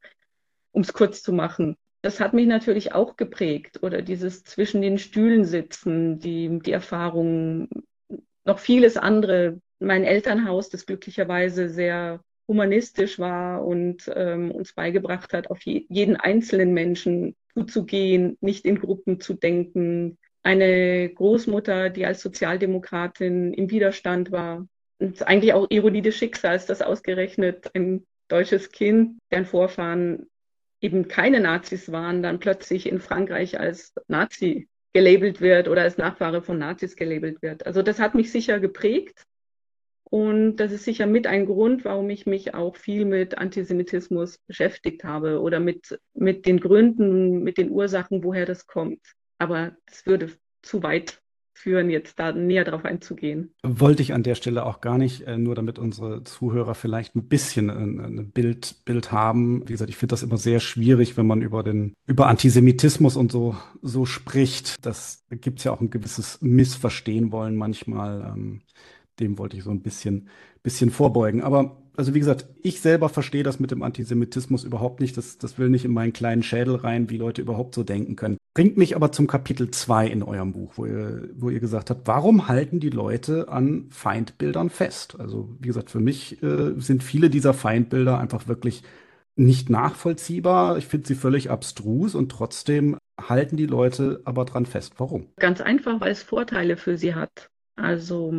um 0.72 0.82
es 0.82 0.92
kurz 0.92 1.22
zu 1.22 1.32
machen. 1.32 1.76
Das 2.02 2.20
hat 2.20 2.34
mich 2.34 2.46
natürlich 2.46 2.92
auch 2.92 3.16
geprägt 3.16 3.82
oder 3.82 4.02
dieses 4.02 4.44
zwischen 4.44 4.82
den 4.82 4.98
Stühlen 4.98 5.44
sitzen, 5.44 6.18
die, 6.18 6.58
die 6.58 6.72
Erfahrungen, 6.72 7.68
noch 8.44 8.58
vieles 8.58 8.96
andere. 8.98 9.60
Mein 9.78 10.04
Elternhaus, 10.04 10.68
das 10.68 10.84
glücklicherweise 10.84 11.70
sehr 11.70 12.20
humanistisch 12.46 13.18
war 13.18 13.64
und 13.64 14.10
ähm, 14.14 14.50
uns 14.50 14.74
beigebracht 14.74 15.32
hat, 15.32 15.50
auf 15.50 15.62
je, 15.62 15.87
jeden 15.88 16.16
einzelnen 16.16 16.74
Menschen 16.74 17.37
zuzugehen, 17.54 18.37
nicht 18.40 18.66
in 18.66 18.80
Gruppen 18.80 19.20
zu 19.20 19.32
denken. 19.32 20.18
Eine 20.42 21.08
Großmutter, 21.08 21.88
die 21.88 22.04
als 22.04 22.20
Sozialdemokratin 22.20 23.54
im 23.54 23.70
Widerstand 23.70 24.30
war. 24.30 24.66
Und 24.98 25.26
eigentlich 25.26 25.52
auch 25.52 25.66
Ironie 25.70 26.02
des 26.02 26.16
Schicksals, 26.16 26.66
dass 26.66 26.83
ausgerechnet 26.83 27.70
ein 27.74 28.07
deutsches 28.28 28.70
Kind, 28.70 29.18
deren 29.30 29.44
Vorfahren 29.46 30.28
eben 30.80 31.09
keine 31.09 31.40
Nazis 31.40 31.90
waren, 31.90 32.22
dann 32.22 32.38
plötzlich 32.38 32.88
in 32.88 33.00
Frankreich 33.00 33.59
als 33.59 33.94
Nazi 34.07 34.68
gelabelt 34.92 35.40
wird 35.40 35.68
oder 35.68 35.83
als 35.83 35.98
Nachfahre 35.98 36.42
von 36.42 36.59
Nazis 36.59 36.94
gelabelt 36.94 37.42
wird. 37.42 37.66
Also 37.66 37.83
das 37.83 37.98
hat 37.98 38.14
mich 38.14 38.30
sicher 38.30 38.61
geprägt 38.61 39.24
und 40.04 40.57
das 40.57 40.70
ist 40.70 40.85
sicher 40.85 41.07
mit 41.07 41.26
ein 41.26 41.46
Grund, 41.46 41.85
warum 41.85 42.09
ich 42.11 42.26
mich 42.26 42.54
auch 42.54 42.76
viel 42.76 43.04
mit 43.04 43.37
Antisemitismus 43.37 44.38
beschäftigt 44.46 45.02
habe 45.02 45.40
oder 45.40 45.59
mit, 45.59 45.98
mit 46.12 46.46
den 46.46 46.61
Gründen, 46.61 47.42
mit 47.42 47.59
den 47.59 47.70
Ursachen, 47.70 48.22
woher 48.22 48.46
das 48.46 48.66
kommt. 48.66 49.00
Aber 49.38 49.76
es 49.90 50.07
würde 50.07 50.30
zu 50.62 50.83
weit 50.83 51.20
führen, 51.54 51.88
jetzt 51.88 52.18
da 52.18 52.32
näher 52.32 52.64
drauf 52.64 52.84
einzugehen. 52.84 53.54
Wollte 53.62 54.02
ich 54.02 54.12
an 54.12 54.22
der 54.22 54.34
Stelle 54.34 54.66
auch 54.66 54.80
gar 54.80 54.98
nicht, 54.98 55.22
äh, 55.22 55.38
nur 55.38 55.54
damit 55.54 55.78
unsere 55.78 56.24
Zuhörer 56.24 56.74
vielleicht 56.74 57.14
ein 57.14 57.28
bisschen 57.28 57.70
ein, 57.70 58.00
ein 58.00 58.30
Bild, 58.30 58.84
Bild 58.84 59.12
haben. 59.12 59.62
Wie 59.68 59.72
gesagt, 59.72 59.88
ich 59.88 59.96
finde 59.96 60.12
das 60.12 60.22
immer 60.22 60.36
sehr 60.36 60.60
schwierig, 60.60 61.16
wenn 61.16 61.26
man 61.26 61.42
über 61.42 61.62
den, 61.62 61.94
über 62.06 62.26
Antisemitismus 62.26 63.16
und 63.16 63.32
so, 63.32 63.56
so 63.80 64.04
spricht. 64.04 64.84
Das 64.84 65.24
gibt 65.30 65.60
es 65.60 65.64
ja 65.64 65.72
auch 65.72 65.80
ein 65.80 65.90
gewisses 65.90 66.42
Missverstehen 66.42 67.32
wollen 67.32 67.56
manchmal. 67.56 68.34
Ähm, 68.34 68.62
dem 69.20 69.38
wollte 69.38 69.56
ich 69.56 69.62
so 69.62 69.70
ein 69.70 69.80
bisschen, 69.80 70.28
bisschen 70.62 70.90
vorbeugen. 70.90 71.42
Aber 71.42 71.76
also 71.96 72.14
wie 72.14 72.18
gesagt, 72.18 72.46
ich 72.62 72.80
selber 72.80 73.08
verstehe 73.08 73.42
das 73.42 73.60
mit 73.60 73.70
dem 73.70 73.82
Antisemitismus 73.82 74.64
überhaupt 74.64 75.00
nicht. 75.00 75.16
Das, 75.16 75.38
das 75.38 75.58
will 75.58 75.68
nicht 75.68 75.84
in 75.84 75.92
meinen 75.92 76.12
kleinen 76.12 76.42
Schädel 76.42 76.76
rein, 76.76 77.10
wie 77.10 77.16
Leute 77.16 77.42
überhaupt 77.42 77.74
so 77.74 77.84
denken 77.84 78.16
können. 78.16 78.36
Bringt 78.54 78.76
mich 78.76 78.94
aber 78.94 79.10
zum 79.10 79.26
Kapitel 79.26 79.72
2 79.72 80.06
in 80.06 80.22
eurem 80.22 80.52
Buch, 80.52 80.74
wo 80.76 80.86
ihr, 80.86 81.28
wo 81.34 81.50
ihr 81.50 81.58
gesagt 81.58 81.90
habt, 81.90 82.06
warum 82.06 82.46
halten 82.46 82.78
die 82.78 82.90
Leute 82.90 83.48
an 83.48 83.88
Feindbildern 83.90 84.70
fest? 84.70 85.18
Also 85.18 85.56
wie 85.58 85.66
gesagt, 85.66 85.90
für 85.90 85.98
mich 85.98 86.40
äh, 86.40 86.78
sind 86.78 87.02
viele 87.02 87.30
dieser 87.30 87.52
Feindbilder 87.52 88.18
einfach 88.18 88.46
wirklich 88.46 88.84
nicht 89.34 89.70
nachvollziehbar. 89.70 90.78
Ich 90.78 90.86
finde 90.86 91.08
sie 91.08 91.16
völlig 91.16 91.50
abstrus 91.50 92.14
und 92.14 92.30
trotzdem 92.30 92.96
halten 93.20 93.56
die 93.56 93.66
Leute 93.66 94.20
aber 94.24 94.44
dran 94.44 94.66
fest. 94.66 94.94
Warum? 94.98 95.32
Ganz 95.34 95.60
einfach, 95.60 96.00
weil 96.00 96.12
es 96.12 96.22
Vorteile 96.22 96.76
für 96.76 96.96
sie 96.96 97.16
hat. 97.16 97.50
Also 97.74 98.32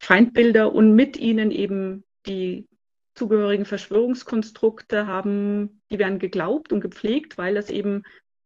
Feindbilder 0.00 0.74
und 0.74 0.96
mit 0.96 1.16
ihnen 1.16 1.52
eben 1.52 2.02
die 2.26 2.66
zugehörigen 3.14 3.66
Verschwörungskonstrukte 3.66 5.06
haben, 5.06 5.80
die 5.92 6.00
werden 6.00 6.18
geglaubt 6.18 6.72
und 6.72 6.80
gepflegt, 6.80 7.38
weil 7.38 7.54
das 7.54 7.70
eben 7.70 8.02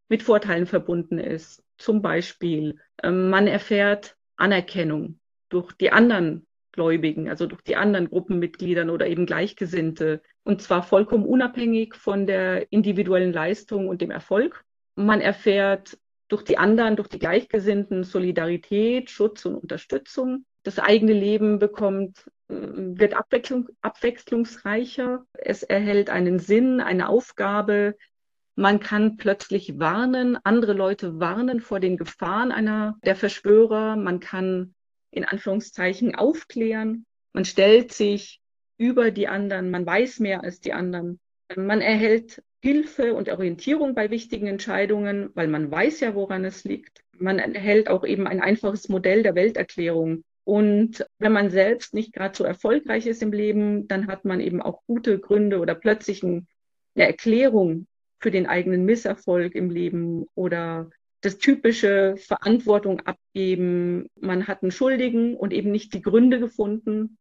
mit 0.09 0.23
Vorteilen 0.23 0.67
verbunden 0.67 1.19
ist. 1.19 1.63
Zum 1.79 2.03
Beispiel, 2.03 2.79
ähm, 3.03 3.31
man 3.31 3.47
erfährt 3.47 4.17
Anerkennung 4.37 5.19
durch 5.49 5.73
die 5.73 5.93
anderen 5.93 6.47
Gläubigen, 6.73 7.29
also 7.29 7.47
durch 7.47 7.63
die 7.63 7.77
anderen 7.77 8.11
Gruppenmitgliedern 8.11 8.91
oder 8.91 9.07
eben 9.07 9.27
Gleichgesinnte. 9.27 10.23
Und 10.43 10.61
zwar 10.61 10.83
vollkommen 10.83 11.25
unabhängig 11.25 11.95
von 11.95 12.27
der 12.27 12.71
individuellen 12.73 13.33
Leistung 13.33 13.89
und 13.89 14.01
dem 14.01 14.11
Erfolg. 14.11 14.65
Man 14.97 15.21
erfährt 15.21 15.99
durch 16.29 16.43
die 16.43 16.59
anderen, 16.59 16.97
durch 16.97 17.09
die 17.09 17.19
Gleichgesinnten 17.19 18.03
Solidarität, 18.03 19.11
Schutz 19.11 19.45
und 19.45 19.55
Unterstützung. 19.55 20.45
Das 20.65 20.79
eigene 20.79 21.13
Leben 21.13 21.59
bekommt, 21.59 22.31
äh, 22.49 22.55
wird 22.55 23.15
Abwechslung, 23.15 23.69
abwechslungsreicher. 23.83 25.25
Es 25.33 25.63
erhält 25.63 26.11
einen 26.11 26.39
Sinn, 26.39 26.81
eine 26.81 27.09
Aufgabe. 27.09 27.97
Man 28.57 28.79
kann 28.79 29.17
plötzlich 29.17 29.81
warnen, 29.81 30.39
andere 30.45 30.75
Leute 30.75 31.19
warnen 31.19 31.61
vor 31.61 31.81
den 31.81 31.97
Gefahren 31.97 32.53
einer 32.53 32.97
der 33.05 33.17
Verschwörer. 33.17 33.97
Man 33.97 34.21
kann 34.21 34.75
in 35.11 35.25
Anführungszeichen 35.25 36.15
aufklären. 36.15 37.05
Man 37.33 37.45
stellt 37.45 37.93
sich 37.93 38.41
über 38.77 39.11
die 39.11 39.27
anderen. 39.27 39.71
Man 39.71 39.85
weiß 39.85 40.21
mehr 40.21 40.45
als 40.45 40.61
die 40.61 40.73
anderen. 40.73 41.19
Man 41.57 41.81
erhält 41.81 42.43
Hilfe 42.63 43.15
und 43.15 43.29
Orientierung 43.29 43.95
bei 43.95 44.11
wichtigen 44.11 44.47
Entscheidungen, 44.47 45.31
weil 45.35 45.49
man 45.49 45.71
weiß 45.71 46.01
ja, 46.01 46.15
woran 46.15 46.45
es 46.45 46.65
liegt. 46.65 47.05
Man 47.19 47.39
erhält 47.39 47.89
auch 47.89 48.05
eben 48.05 48.27
ein 48.27 48.41
einfaches 48.41 48.89
Modell 48.89 49.25
der 49.25 49.35
Welterklärung. 49.35 50.23
Und 50.45 51.05
wenn 51.19 51.33
man 51.33 51.51
selbst 51.51 51.93
nicht 51.93 52.13
gerade 52.13 52.37
so 52.37 52.45
erfolgreich 52.45 53.07
ist 53.07 53.23
im 53.23 53.33
Leben, 53.33 53.89
dann 53.89 54.07
hat 54.07 54.25
man 54.25 54.41
eben 54.41 54.63
auch 54.63 54.83
gute 54.87 55.19
Gründe 55.19 55.59
oder 55.59 55.75
plötzlich 55.75 56.23
eine 56.23 56.45
Erklärung 56.95 57.87
für 58.25 58.31
den 58.31 58.47
eigenen 58.47 58.87
Misserfolg 58.87 59.55
im 59.55 59.69
Leben 59.69 60.25
oder 60.35 60.89
das 61.21 61.37
typische 61.37 62.15
Verantwortung 62.17 63.01
abgeben. 63.01 64.09
Man 64.19 64.49
hat 64.49 64.63
einen 64.63 64.73
Schuldigen 64.73 65.37
und 65.37 65.53
eben 65.53 65.71
nicht 65.71 65.93
die 65.93 66.01
Gründe 66.01 66.41
gefunden. 66.41 67.19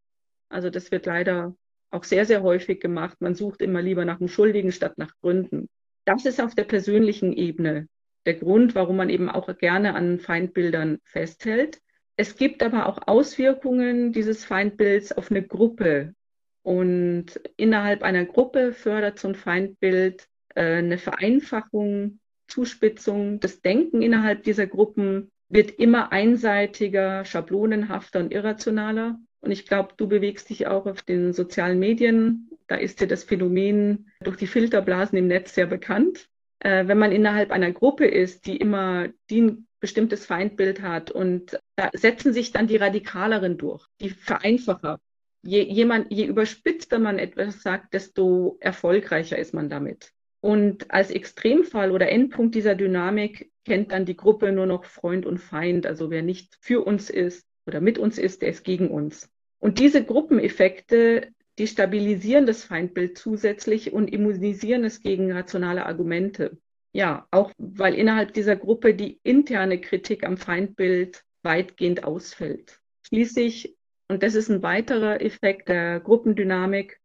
Also 0.48 0.70
das 0.70 0.92
wird 0.92 1.06
leider 1.06 1.58
auch 1.92 2.06
sehr, 2.06 2.26
sehr 2.26 2.42
häufig 2.42 2.80
gemacht. 2.80 3.18
Man 3.20 3.36
sucht 3.36 3.62
immer 3.62 3.82
lieber 3.82 4.06
nach 4.06 4.22
einem 4.22 4.30
Schuldigen 4.30 4.72
statt 4.72 4.98
nach 4.98 5.12
Gründen. 5.20 5.68
Das 6.06 6.26
ist 6.26 6.42
auf 6.42 6.56
der 6.56 6.64
persönlichen 6.64 7.34
Ebene 7.34 7.90
der 8.26 8.36
Grund, 8.36 8.74
warum 8.74 8.96
man 8.96 9.10
eben 9.10 9.30
auch 9.30 9.54
gerne 9.58 9.96
an 9.96 10.22
Feindbildern 10.22 11.00
festhält. 11.04 11.82
Es 12.16 12.38
gibt 12.38 12.64
aber 12.64 12.86
auch 12.88 13.00
Auswirkungen 13.08 14.14
dieses 14.14 14.46
Feindbilds 14.46 15.12
auf 15.12 15.32
eine 15.32 15.44
Gruppe. 15.46 16.16
Und 16.62 17.42
innerhalb 17.58 18.04
einer 18.04 18.24
Gruppe 18.24 18.72
fördert 18.72 19.20
so 19.20 19.28
ein 19.28 19.36
Feindbild 19.36 20.30
eine 20.62 20.98
Vereinfachung, 20.98 22.20
Zuspitzung. 22.48 23.40
Das 23.40 23.62
Denken 23.62 24.02
innerhalb 24.02 24.44
dieser 24.44 24.68
Gruppen 24.68 25.32
wird 25.50 25.72
immer 25.72 26.12
einseitiger, 26.12 27.26
schablonenhafter 27.26 28.20
und 28.20 28.34
irrationaler. 28.34 29.20
Und 29.42 29.52
ich 29.52 29.66
glaube, 29.66 29.94
du 29.98 30.08
bewegst 30.08 30.50
dich 30.50 30.68
auch 30.68 30.86
auf 30.86 31.02
den 31.02 31.34
sozialen 31.34 31.80
Medien. 31.80 32.50
Da 32.68 32.76
ist 32.76 33.02
dir 33.02 33.08
das 33.08 33.24
Phänomen 33.24 34.10
durch 34.22 34.38
die 34.38 34.48
Filterblasen 34.48 35.18
im 35.18 35.28
Netz 35.28 35.54
sehr 35.54 35.68
bekannt. 35.68 36.30
Äh, 36.60 36.88
wenn 36.88 36.98
man 36.98 37.12
innerhalb 37.12 37.52
einer 37.52 37.72
Gruppe 37.72 38.06
ist, 38.06 38.46
die 38.48 38.58
immer 38.58 39.10
die 39.30 39.42
ein 39.42 39.68
bestimmtes 39.82 40.26
Feindbild 40.26 40.82
hat 40.82 41.12
und 41.12 41.60
da 41.76 41.90
setzen 41.92 42.32
sich 42.32 42.54
dann 42.54 42.68
die 42.68 42.78
Radikaleren 42.78 43.58
durch, 43.58 43.86
die 44.00 44.12
Vereinfacher. 44.12 45.00
Je, 45.42 45.62
jemand, 45.62 46.10
je 46.10 46.26
überspitzter 46.26 47.00
man 47.00 47.20
etwas 47.20 47.62
sagt, 47.62 47.94
desto 47.94 48.58
erfolgreicher 48.62 49.38
ist 49.38 49.54
man 49.54 49.70
damit. 49.70 50.14
Und 50.44 50.92
als 50.92 51.10
Extremfall 51.10 51.90
oder 51.92 52.10
Endpunkt 52.10 52.54
dieser 52.54 52.76
Dynamik 52.76 53.50
kennt 53.64 53.94
dann 53.94 54.04
die 54.04 54.18
Gruppe 54.18 54.52
nur 54.52 54.66
noch 54.66 54.84
Freund 54.84 55.26
und 55.26 55.38
Feind. 55.38 55.86
Also 55.86 56.12
wer 56.12 56.22
nicht 56.22 56.58
für 56.60 56.86
uns 56.86 57.10
ist 57.10 57.48
oder 57.66 57.80
mit 57.80 57.98
uns 57.98 58.18
ist, 58.18 58.42
der 58.42 58.50
ist 58.50 58.66
gegen 58.66 58.90
uns. 58.90 59.30
Und 59.60 59.80
diese 59.80 60.04
Gruppeneffekte, 60.04 61.30
die 61.58 61.68
stabilisieren 61.68 62.46
das 62.46 62.66
Feindbild 62.66 63.18
zusätzlich 63.18 63.94
und 63.94 64.10
immunisieren 64.10 64.84
es 64.84 65.00
gegen 65.00 65.32
rationale 65.32 65.86
Argumente. 65.86 66.58
Ja, 66.92 67.26
auch 67.32 67.54
weil 67.58 67.94
innerhalb 67.94 68.34
dieser 68.34 68.58
Gruppe 68.58 68.96
die 68.96 69.22
interne 69.24 69.80
Kritik 69.80 70.26
am 70.26 70.36
Feindbild 70.36 71.24
weitgehend 71.44 72.04
ausfällt. 72.04 72.82
Schließlich, 73.08 73.78
und 74.10 74.24
das 74.24 74.36
ist 74.36 74.50
ein 74.50 74.62
weiterer 74.62 75.22
Effekt 75.22 75.70
der 75.70 76.02
Gruppendynamik, 76.02 77.00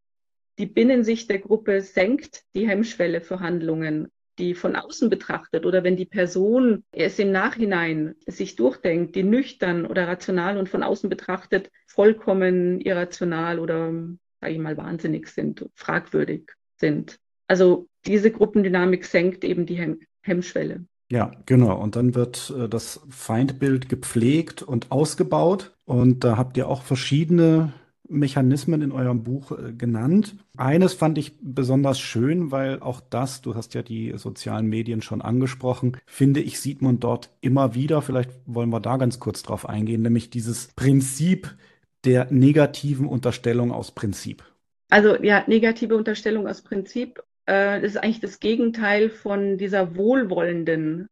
die 0.58 0.66
Binnensicht 0.66 1.30
der 1.30 1.38
Gruppe 1.38 1.80
senkt 1.80 2.42
die 2.54 2.68
Hemmschwelle 2.68 3.20
für 3.20 3.40
Handlungen 3.40 4.08
die 4.38 4.54
von 4.54 4.76
außen 4.76 5.10
betrachtet 5.10 5.66
oder 5.66 5.84
wenn 5.84 5.96
die 5.96 6.06
Person 6.06 6.84
es 6.92 7.18
im 7.18 7.32
Nachhinein 7.32 8.14
sich 8.26 8.56
durchdenkt, 8.56 9.16
die 9.16 9.24
nüchtern 9.24 9.84
oder 9.84 10.06
rational 10.06 10.58
und 10.58 10.68
von 10.68 10.82
außen 10.82 11.10
betrachtet 11.10 11.70
vollkommen 11.86 12.80
irrational 12.80 13.58
oder, 13.58 13.92
sage 14.40 14.52
ich 14.52 14.58
mal, 14.58 14.76
wahnsinnig 14.76 15.28
sind, 15.28 15.66
fragwürdig 15.74 16.52
sind. 16.76 17.18
Also 17.48 17.88
diese 18.06 18.30
Gruppendynamik 18.30 19.04
senkt 19.04 19.44
eben 19.44 19.66
die 19.66 19.74
Hem 19.74 20.00
Hemmschwelle. 20.22 20.84
Ja, 21.10 21.32
genau. 21.46 21.80
Und 21.80 21.96
dann 21.96 22.14
wird 22.14 22.52
äh, 22.54 22.68
das 22.68 23.00
Feindbild 23.08 23.88
gepflegt 23.88 24.62
und 24.62 24.92
ausgebaut. 24.92 25.74
Und 25.86 26.22
da 26.22 26.36
habt 26.36 26.58
ihr 26.58 26.68
auch 26.68 26.82
verschiedene 26.82 27.72
Mechanismen 28.08 28.82
in 28.82 28.92
eurem 28.92 29.22
Buch 29.22 29.52
äh, 29.52 29.72
genannt. 29.72 30.36
Eines 30.56 30.94
fand 30.94 31.18
ich 31.18 31.34
besonders 31.40 32.00
schön, 32.00 32.50
weil 32.50 32.80
auch 32.80 33.00
das, 33.00 33.42
du 33.42 33.54
hast 33.54 33.74
ja 33.74 33.82
die 33.82 34.14
sozialen 34.16 34.66
Medien 34.66 35.02
schon 35.02 35.22
angesprochen, 35.22 35.96
finde 36.06 36.40
ich, 36.40 36.60
sieht 36.60 36.82
man 36.82 37.00
dort 37.00 37.30
immer 37.40 37.74
wieder. 37.74 38.02
Vielleicht 38.02 38.30
wollen 38.46 38.70
wir 38.70 38.80
da 38.80 38.96
ganz 38.96 39.18
kurz 39.20 39.42
drauf 39.42 39.68
eingehen, 39.68 40.02
nämlich 40.02 40.30
dieses 40.30 40.68
Prinzip 40.74 41.56
der 42.04 42.28
negativen 42.30 43.06
Unterstellung 43.06 43.72
aus 43.72 43.92
Prinzip. 43.92 44.44
Also 44.90 45.16
ja, 45.22 45.44
negative 45.46 45.96
Unterstellung 45.96 46.46
aus 46.46 46.62
Prinzip, 46.62 47.22
äh, 47.48 47.84
ist 47.84 47.96
eigentlich 47.96 48.20
das 48.20 48.40
Gegenteil 48.40 49.10
von 49.10 49.58
dieser 49.58 49.96
wohlwollenden 49.96 51.08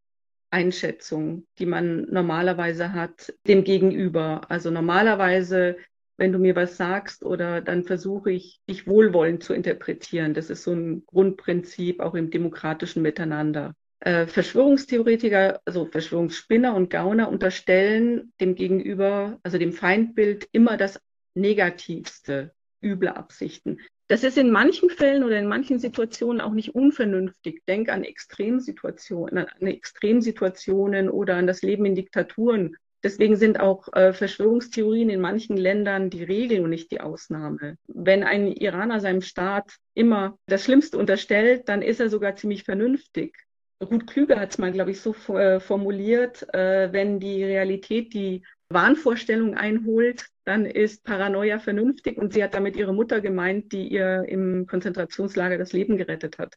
Einschätzung, 0.50 1.46
die 1.58 1.66
man 1.66 2.06
normalerweise 2.10 2.92
hat 2.92 3.34
dem 3.46 3.64
Gegenüber. 3.64 4.42
Also 4.48 4.70
normalerweise 4.70 5.76
wenn 6.16 6.32
du 6.32 6.38
mir 6.38 6.56
was 6.56 6.76
sagst 6.76 7.24
oder 7.24 7.60
dann 7.60 7.84
versuche 7.84 8.30
ich, 8.30 8.60
dich 8.68 8.86
wohlwollend 8.86 9.42
zu 9.42 9.52
interpretieren. 9.52 10.34
Das 10.34 10.50
ist 10.50 10.62
so 10.62 10.72
ein 10.72 11.04
Grundprinzip 11.06 12.00
auch 12.00 12.14
im 12.14 12.30
demokratischen 12.30 13.02
Miteinander. 13.02 13.74
Äh, 14.00 14.26
Verschwörungstheoretiker, 14.26 15.60
also 15.64 15.86
Verschwörungsspinner 15.86 16.74
und 16.74 16.90
Gauner 16.90 17.28
unterstellen 17.28 18.32
dem 18.40 18.54
Gegenüber, 18.54 19.38
also 19.42 19.58
dem 19.58 19.72
Feindbild, 19.72 20.48
immer 20.52 20.76
das 20.76 21.00
Negativste, 21.34 22.52
üble 22.82 23.08
Absichten. 23.08 23.80
Das 24.08 24.22
ist 24.22 24.38
in 24.38 24.50
manchen 24.50 24.88
Fällen 24.88 25.24
oder 25.24 25.38
in 25.38 25.48
manchen 25.48 25.80
Situationen 25.80 26.40
auch 26.40 26.52
nicht 26.52 26.74
unvernünftig. 26.74 27.62
Denk 27.66 27.88
an 27.88 28.04
Extremsituationen, 28.04 29.46
an 29.48 29.66
Extremsituationen 29.66 31.10
oder 31.10 31.34
an 31.36 31.46
das 31.48 31.62
Leben 31.62 31.84
in 31.86 31.96
Diktaturen 31.96 32.76
Deswegen 33.06 33.36
sind 33.36 33.60
auch 33.60 33.86
äh, 33.92 34.12
Verschwörungstheorien 34.12 35.10
in 35.10 35.20
manchen 35.20 35.56
Ländern 35.56 36.10
die 36.10 36.24
Regel 36.24 36.64
und 36.64 36.70
nicht 36.70 36.90
die 36.90 37.00
Ausnahme. 37.00 37.78
Wenn 37.86 38.24
ein 38.24 38.48
Iraner 38.48 38.98
seinem 38.98 39.22
Staat 39.22 39.76
immer 39.94 40.36
das 40.48 40.64
Schlimmste 40.64 40.98
unterstellt, 40.98 41.68
dann 41.68 41.82
ist 41.82 42.00
er 42.00 42.08
sogar 42.08 42.34
ziemlich 42.34 42.64
vernünftig. 42.64 43.36
Ruth 43.80 44.08
Klüger 44.08 44.40
hat 44.40 44.50
es 44.50 44.58
mal, 44.58 44.72
glaube 44.72 44.90
ich, 44.90 45.00
so 45.00 45.14
äh, 45.36 45.60
formuliert, 45.60 46.52
äh, 46.52 46.92
wenn 46.92 47.20
die 47.20 47.44
Realität 47.44 48.12
die 48.12 48.42
Wahnvorstellung 48.70 49.54
einholt, 49.54 50.26
dann 50.44 50.66
ist 50.66 51.04
Paranoia 51.04 51.60
vernünftig 51.60 52.18
und 52.18 52.32
sie 52.32 52.42
hat 52.42 52.54
damit 52.54 52.74
ihre 52.74 52.92
Mutter 52.92 53.20
gemeint, 53.20 53.70
die 53.70 53.86
ihr 53.86 54.24
im 54.26 54.66
Konzentrationslager 54.66 55.58
das 55.58 55.72
Leben 55.72 55.96
gerettet 55.96 56.38
hat. 56.38 56.56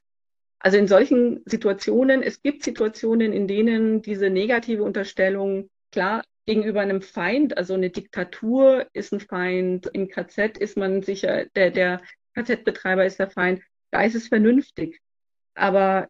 Also 0.58 0.80
in 0.80 0.88
solchen 0.88 1.44
Situationen, 1.46 2.24
es 2.24 2.42
gibt 2.42 2.64
Situationen, 2.64 3.34
in 3.34 3.48
denen 3.48 4.02
diese 4.02 4.32
negative 4.32 4.82
Unterstellung 4.82 5.70
klar 5.92 6.24
gegenüber 6.50 6.82
einem 6.82 7.04
Feind, 7.04 7.60
also 7.60 7.76
eine 7.76 7.92
Diktatur 7.92 8.88
ist 8.94 9.14
ein 9.14 9.20
Feind, 9.20 9.86
im 9.94 10.10
KZ 10.10 10.58
ist 10.58 10.78
man 10.78 11.04
sicher, 11.04 11.46
der, 11.56 11.70
der 11.70 12.02
KZ-Betreiber 12.34 13.06
ist 13.06 13.20
der 13.20 13.30
Feind, 13.30 13.62
da 13.92 14.02
ist 14.02 14.16
es 14.16 14.30
vernünftig. 14.30 15.00
Aber 15.54 16.08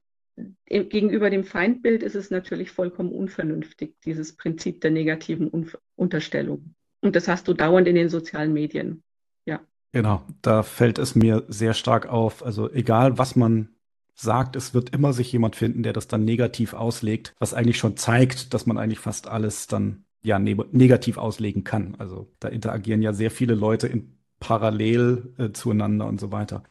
gegenüber 0.66 1.30
dem 1.30 1.44
Feindbild 1.44 2.04
ist 2.04 2.16
es 2.16 2.32
natürlich 2.32 2.72
vollkommen 2.72 3.12
unvernünftig, 3.12 3.96
dieses 4.06 4.38
Prinzip 4.38 4.80
der 4.80 4.92
negativen 4.92 5.54
Un 5.54 5.70
Unterstellung. 5.98 6.74
Und 7.02 7.18
das 7.18 7.28
hast 7.28 7.50
du 7.50 7.54
dauernd 7.54 7.90
in 7.90 7.96
den 7.96 8.08
sozialen 8.08 8.54
Medien. 8.54 9.04
Ja. 9.44 9.60
Genau, 9.92 10.24
da 10.42 10.64
fällt 10.64 11.00
es 11.00 11.16
mir 11.16 11.44
sehr 11.50 11.74
stark 11.74 12.08
auf. 12.08 12.46
Also 12.46 12.72
egal, 12.72 13.18
was 13.18 13.36
man 13.36 13.76
sagt, 14.16 14.56
es 14.56 14.74
wird 14.74 14.92
immer 14.92 15.12
sich 15.12 15.34
jemand 15.34 15.58
finden, 15.58 15.84
der 15.84 15.92
das 15.92 16.08
dann 16.08 16.24
negativ 16.24 16.74
auslegt, 16.74 17.36
was 17.40 17.54
eigentlich 17.54 17.78
schon 17.78 17.98
zeigt, 17.98 18.54
dass 18.54 18.66
man 18.66 18.78
eigentlich 18.78 19.00
fast 19.00 19.28
alles 19.28 19.68
dann 19.68 20.06
ja 20.22 20.40
ne 20.40 20.56
negativ 20.72 21.18
auslegen 21.18 21.64
kann. 21.64 21.96
Also 21.98 22.28
da 22.40 22.48
interagieren 22.50 23.02
ja 23.02 23.14
sehr 23.14 23.32
viele 23.32 23.56
Leute 23.56 23.88
in 23.88 24.18
parallel 24.40 25.34
äh, 25.38 25.52
zueinander 25.52 26.08
und 26.08 26.20
so 26.20 26.32
weiter. 26.32 26.64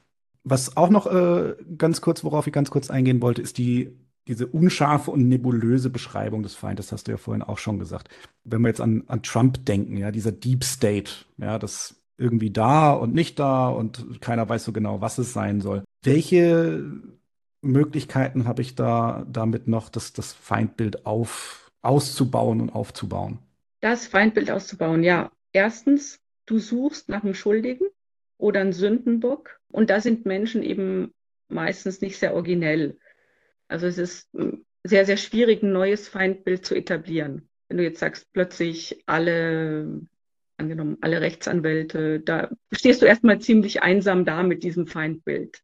Was 0.44 0.76
auch 0.76 0.90
noch 0.90 1.06
äh, 1.06 1.56
ganz 1.76 2.00
kurz, 2.00 2.24
worauf 2.24 2.46
ich 2.46 2.52
ganz 2.52 2.70
kurz 2.70 2.90
eingehen 2.90 3.20
wollte, 3.20 3.42
ist 3.42 3.58
die 3.58 3.98
diese 4.28 4.46
unscharfe 4.46 5.10
und 5.10 5.26
nebulöse 5.26 5.88
Beschreibung 5.88 6.42
des 6.42 6.54
Feindes, 6.54 6.92
hast 6.92 7.08
du 7.08 7.12
ja 7.12 7.16
vorhin 7.16 7.42
auch 7.42 7.56
schon 7.56 7.78
gesagt. 7.78 8.10
Wenn 8.44 8.60
wir 8.60 8.68
jetzt 8.68 8.80
an, 8.82 9.04
an 9.06 9.22
Trump 9.22 9.64
denken, 9.64 9.96
ja, 9.96 10.10
dieser 10.10 10.32
Deep 10.32 10.64
State, 10.64 11.10
ja, 11.38 11.58
das 11.58 11.96
irgendwie 12.18 12.50
da 12.50 12.92
und 12.92 13.14
nicht 13.14 13.38
da 13.38 13.68
und 13.68 14.20
keiner 14.20 14.46
weiß 14.46 14.64
so 14.64 14.72
genau, 14.72 15.00
was 15.00 15.16
es 15.16 15.32
sein 15.32 15.62
soll. 15.62 15.82
Welche 16.02 16.84
Möglichkeiten 17.62 18.46
habe 18.46 18.60
ich 18.60 18.74
da 18.74 19.24
damit 19.30 19.66
noch, 19.66 19.88
das, 19.88 20.12
das 20.12 20.34
Feindbild 20.34 21.06
auf, 21.06 21.67
auszubauen 21.88 22.60
und 22.60 22.70
aufzubauen? 22.70 23.38
Das 23.80 24.06
Feindbild 24.06 24.50
auszubauen, 24.50 25.02
ja. 25.02 25.32
Erstens, 25.52 26.20
du 26.46 26.58
suchst 26.58 27.08
nach 27.08 27.24
einem 27.24 27.34
Schuldigen 27.34 27.86
oder 28.36 28.60
einem 28.60 28.72
Sündenbock 28.72 29.58
und 29.68 29.88
da 29.90 30.00
sind 30.00 30.26
Menschen 30.26 30.62
eben 30.62 31.14
meistens 31.48 32.00
nicht 32.00 32.18
sehr 32.18 32.34
originell. 32.34 32.98
Also 33.68 33.86
es 33.86 33.98
ist 33.98 34.28
hm, 34.34 34.64
sehr, 34.84 35.06
sehr 35.06 35.16
schwierig, 35.16 35.62
ein 35.62 35.72
neues 35.72 36.08
Feindbild 36.08 36.64
zu 36.64 36.74
etablieren. 36.74 37.48
Wenn 37.68 37.78
du 37.78 37.82
jetzt 37.82 38.00
sagst, 38.00 38.32
plötzlich 38.32 39.02
alle, 39.06 40.02
angenommen, 40.58 40.98
alle 41.00 41.20
Rechtsanwälte, 41.20 42.20
da 42.20 42.50
stehst 42.70 43.00
du 43.00 43.06
erstmal 43.06 43.40
ziemlich 43.40 43.82
einsam 43.82 44.24
da 44.24 44.42
mit 44.42 44.62
diesem 44.62 44.86
Feindbild. 44.86 45.62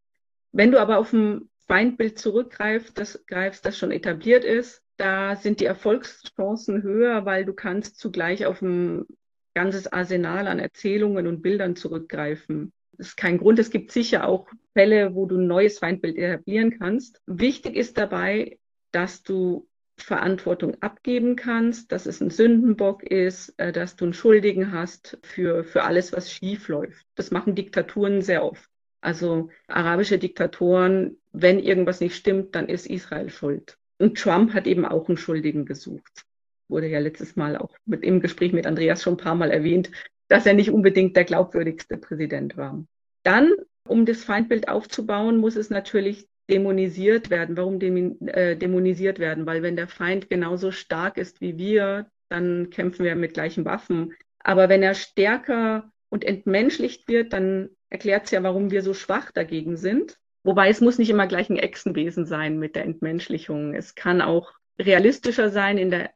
Wenn 0.51 0.71
du 0.71 0.79
aber 0.79 0.97
auf 0.97 1.13
ein 1.13 1.49
Feindbild 1.67 2.17
zurückgreifst, 2.17 2.97
das, 2.97 3.25
greifst, 3.27 3.65
das 3.65 3.77
schon 3.77 3.91
etabliert 3.91 4.43
ist, 4.43 4.81
da 4.97 5.35
sind 5.35 5.59
die 5.59 5.65
Erfolgschancen 5.65 6.83
höher, 6.83 7.25
weil 7.25 7.45
du 7.45 7.53
kannst 7.53 7.97
zugleich 7.97 8.45
auf 8.45 8.61
ein 8.61 9.05
ganzes 9.53 9.91
Arsenal 9.91 10.47
an 10.47 10.59
Erzählungen 10.59 11.27
und 11.27 11.41
Bildern 11.41 11.75
zurückgreifen. 11.75 12.71
Das 12.97 13.07
ist 13.07 13.17
kein 13.17 13.37
Grund. 13.37 13.59
Es 13.59 13.71
gibt 13.71 13.91
sicher 13.91 14.27
auch 14.27 14.47
Fälle, 14.73 15.15
wo 15.15 15.25
du 15.25 15.37
ein 15.37 15.47
neues 15.47 15.79
Feindbild 15.79 16.17
etablieren 16.17 16.77
kannst. 16.77 17.21
Wichtig 17.25 17.75
ist 17.75 17.97
dabei, 17.97 18.57
dass 18.91 19.23
du 19.23 19.67
Verantwortung 19.97 20.81
abgeben 20.81 21.35
kannst, 21.35 21.91
dass 21.91 22.05
es 22.05 22.21
ein 22.21 22.29
Sündenbock 22.29 23.03
ist, 23.03 23.53
äh, 23.57 23.71
dass 23.71 23.95
du 23.95 24.05
einen 24.05 24.13
Schuldigen 24.13 24.71
hast 24.71 25.17
für, 25.23 25.63
für 25.63 25.83
alles, 25.83 26.11
was 26.11 26.31
schief 26.31 26.67
läuft. 26.67 27.05
Das 27.15 27.31
machen 27.31 27.55
Diktaturen 27.55 28.21
sehr 28.21 28.43
oft. 28.43 28.69
Also 29.01 29.49
arabische 29.67 30.17
Diktatoren, 30.17 31.17
wenn 31.31 31.59
irgendwas 31.59 32.01
nicht 32.01 32.15
stimmt, 32.15 32.55
dann 32.55 32.67
ist 32.67 32.87
Israel 32.87 33.29
schuld. 33.29 33.77
Und 33.97 34.17
Trump 34.17 34.53
hat 34.53 34.67
eben 34.67 34.85
auch 34.85 35.07
einen 35.07 35.17
Schuldigen 35.17 35.65
gesucht. 35.65 36.25
Wurde 36.67 36.87
ja 36.87 36.99
letztes 36.99 37.35
Mal 37.35 37.57
auch 37.57 37.75
mit, 37.85 38.03
im 38.03 38.19
Gespräch 38.19 38.51
mit 38.51 38.65
Andreas 38.65 39.01
schon 39.01 39.13
ein 39.13 39.17
paar 39.17 39.35
Mal 39.35 39.51
erwähnt, 39.51 39.91
dass 40.27 40.45
er 40.45 40.53
nicht 40.53 40.71
unbedingt 40.71 41.15
der 41.15 41.23
glaubwürdigste 41.23 41.97
Präsident 41.97 42.57
war. 42.57 42.83
Dann, 43.23 43.53
um 43.87 44.05
das 44.05 44.23
Feindbild 44.23 44.67
aufzubauen, 44.67 45.37
muss 45.37 45.55
es 45.55 45.69
natürlich 45.69 46.27
dämonisiert 46.49 47.29
werden. 47.29 47.57
Warum 47.57 47.79
äh, 47.81 48.55
dämonisiert 48.55 49.19
werden? 49.19 49.45
Weil 49.45 49.63
wenn 49.63 49.75
der 49.75 49.87
Feind 49.87 50.29
genauso 50.29 50.71
stark 50.71 51.17
ist 51.17 51.41
wie 51.41 51.57
wir, 51.57 52.07
dann 52.29 52.69
kämpfen 52.69 53.05
wir 53.05 53.15
mit 53.15 53.33
gleichen 53.33 53.65
Waffen. 53.65 54.13
Aber 54.39 54.69
wenn 54.69 54.83
er 54.83 54.93
stärker 54.93 55.91
und 56.09 56.23
entmenschlicht 56.23 57.07
wird, 57.07 57.33
dann 57.33 57.69
erklärt 57.89 58.25
es 58.25 58.31
ja, 58.31 58.43
warum 58.43 58.71
wir 58.71 58.81
so 58.81 58.93
schwach 58.93 59.31
dagegen 59.31 59.77
sind. 59.77 60.17
Wobei 60.45 60.69
es 60.69 60.79
muss 60.79 60.99
nicht 60.99 61.09
immer 61.09 61.25
gleich 61.25 61.49
ein 61.49 61.57
Echsenwesen 61.57 62.27
sein 62.27 62.59
mit 62.59 62.75
der 62.75 62.83
Entmenschlichung. 62.83 63.73
Es 63.73 63.95
kann 63.95 64.21
auch 64.21 64.53
realistischer 64.77 65.49
sein. 65.49 65.79
In 65.79 65.89
der 65.89 66.11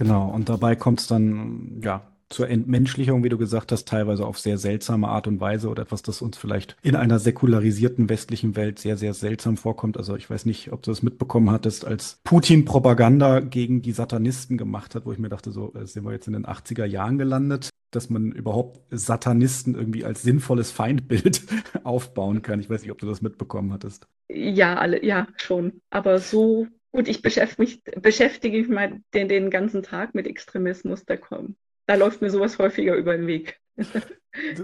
Genau, 0.00 0.30
und 0.30 0.48
dabei 0.48 0.76
kommt 0.76 1.00
es 1.00 1.08
dann, 1.08 1.78
ja, 1.84 2.10
zur 2.30 2.48
Entmenschlichung, 2.48 3.22
wie 3.22 3.28
du 3.28 3.36
gesagt 3.36 3.70
hast, 3.70 3.86
teilweise 3.86 4.24
auf 4.24 4.38
sehr 4.38 4.56
seltsame 4.56 5.08
Art 5.08 5.26
und 5.26 5.40
Weise 5.40 5.68
oder 5.68 5.82
etwas, 5.82 6.00
das 6.00 6.22
uns 6.22 6.38
vielleicht 6.38 6.74
in 6.80 6.96
einer 6.96 7.18
säkularisierten 7.18 8.08
westlichen 8.08 8.56
Welt 8.56 8.78
sehr, 8.78 8.96
sehr 8.96 9.12
seltsam 9.12 9.58
vorkommt. 9.58 9.98
Also 9.98 10.16
ich 10.16 10.30
weiß 10.30 10.46
nicht, 10.46 10.72
ob 10.72 10.82
du 10.82 10.90
das 10.90 11.02
mitbekommen 11.02 11.50
hattest, 11.50 11.84
als 11.84 12.18
Putin 12.24 12.64
Propaganda 12.64 13.40
gegen 13.40 13.82
die 13.82 13.92
Satanisten 13.92 14.56
gemacht 14.56 14.94
hat, 14.94 15.04
wo 15.04 15.12
ich 15.12 15.18
mir 15.18 15.28
dachte, 15.28 15.50
so 15.50 15.74
äh, 15.74 15.84
sind 15.86 16.06
wir 16.06 16.12
jetzt 16.12 16.28
in 16.28 16.32
den 16.32 16.46
80er 16.46 16.86
Jahren 16.86 17.18
gelandet, 17.18 17.68
dass 17.90 18.08
man 18.08 18.32
überhaupt 18.32 18.80
Satanisten 18.90 19.74
irgendwie 19.74 20.06
als 20.06 20.22
sinnvolles 20.22 20.70
Feindbild 20.70 21.42
aufbauen 21.84 22.40
kann. 22.40 22.58
Ich 22.58 22.70
weiß 22.70 22.80
nicht, 22.80 22.90
ob 22.90 22.98
du 22.98 23.06
das 23.06 23.20
mitbekommen 23.20 23.70
hattest. 23.70 24.06
Ja, 24.30 24.76
alle, 24.76 25.04
ja, 25.04 25.26
schon. 25.36 25.82
Aber 25.90 26.20
so 26.20 26.68
Gut, 26.92 27.08
ich 27.08 27.22
beschäftige 27.22 27.62
mich, 27.62 27.82
beschäftige 28.02 28.58
mich 28.58 28.68
mal 28.68 29.00
den, 29.14 29.28
den 29.28 29.50
ganzen 29.50 29.82
Tag 29.82 30.14
mit 30.14 30.26
Extremismus, 30.26 31.04
da 31.04 31.16
kommt. 31.16 31.56
Da 31.86 31.94
läuft 31.94 32.20
mir 32.20 32.30
sowas 32.30 32.58
häufiger 32.58 32.96
über 32.96 33.16
den 33.16 33.26
Weg. 33.26 33.60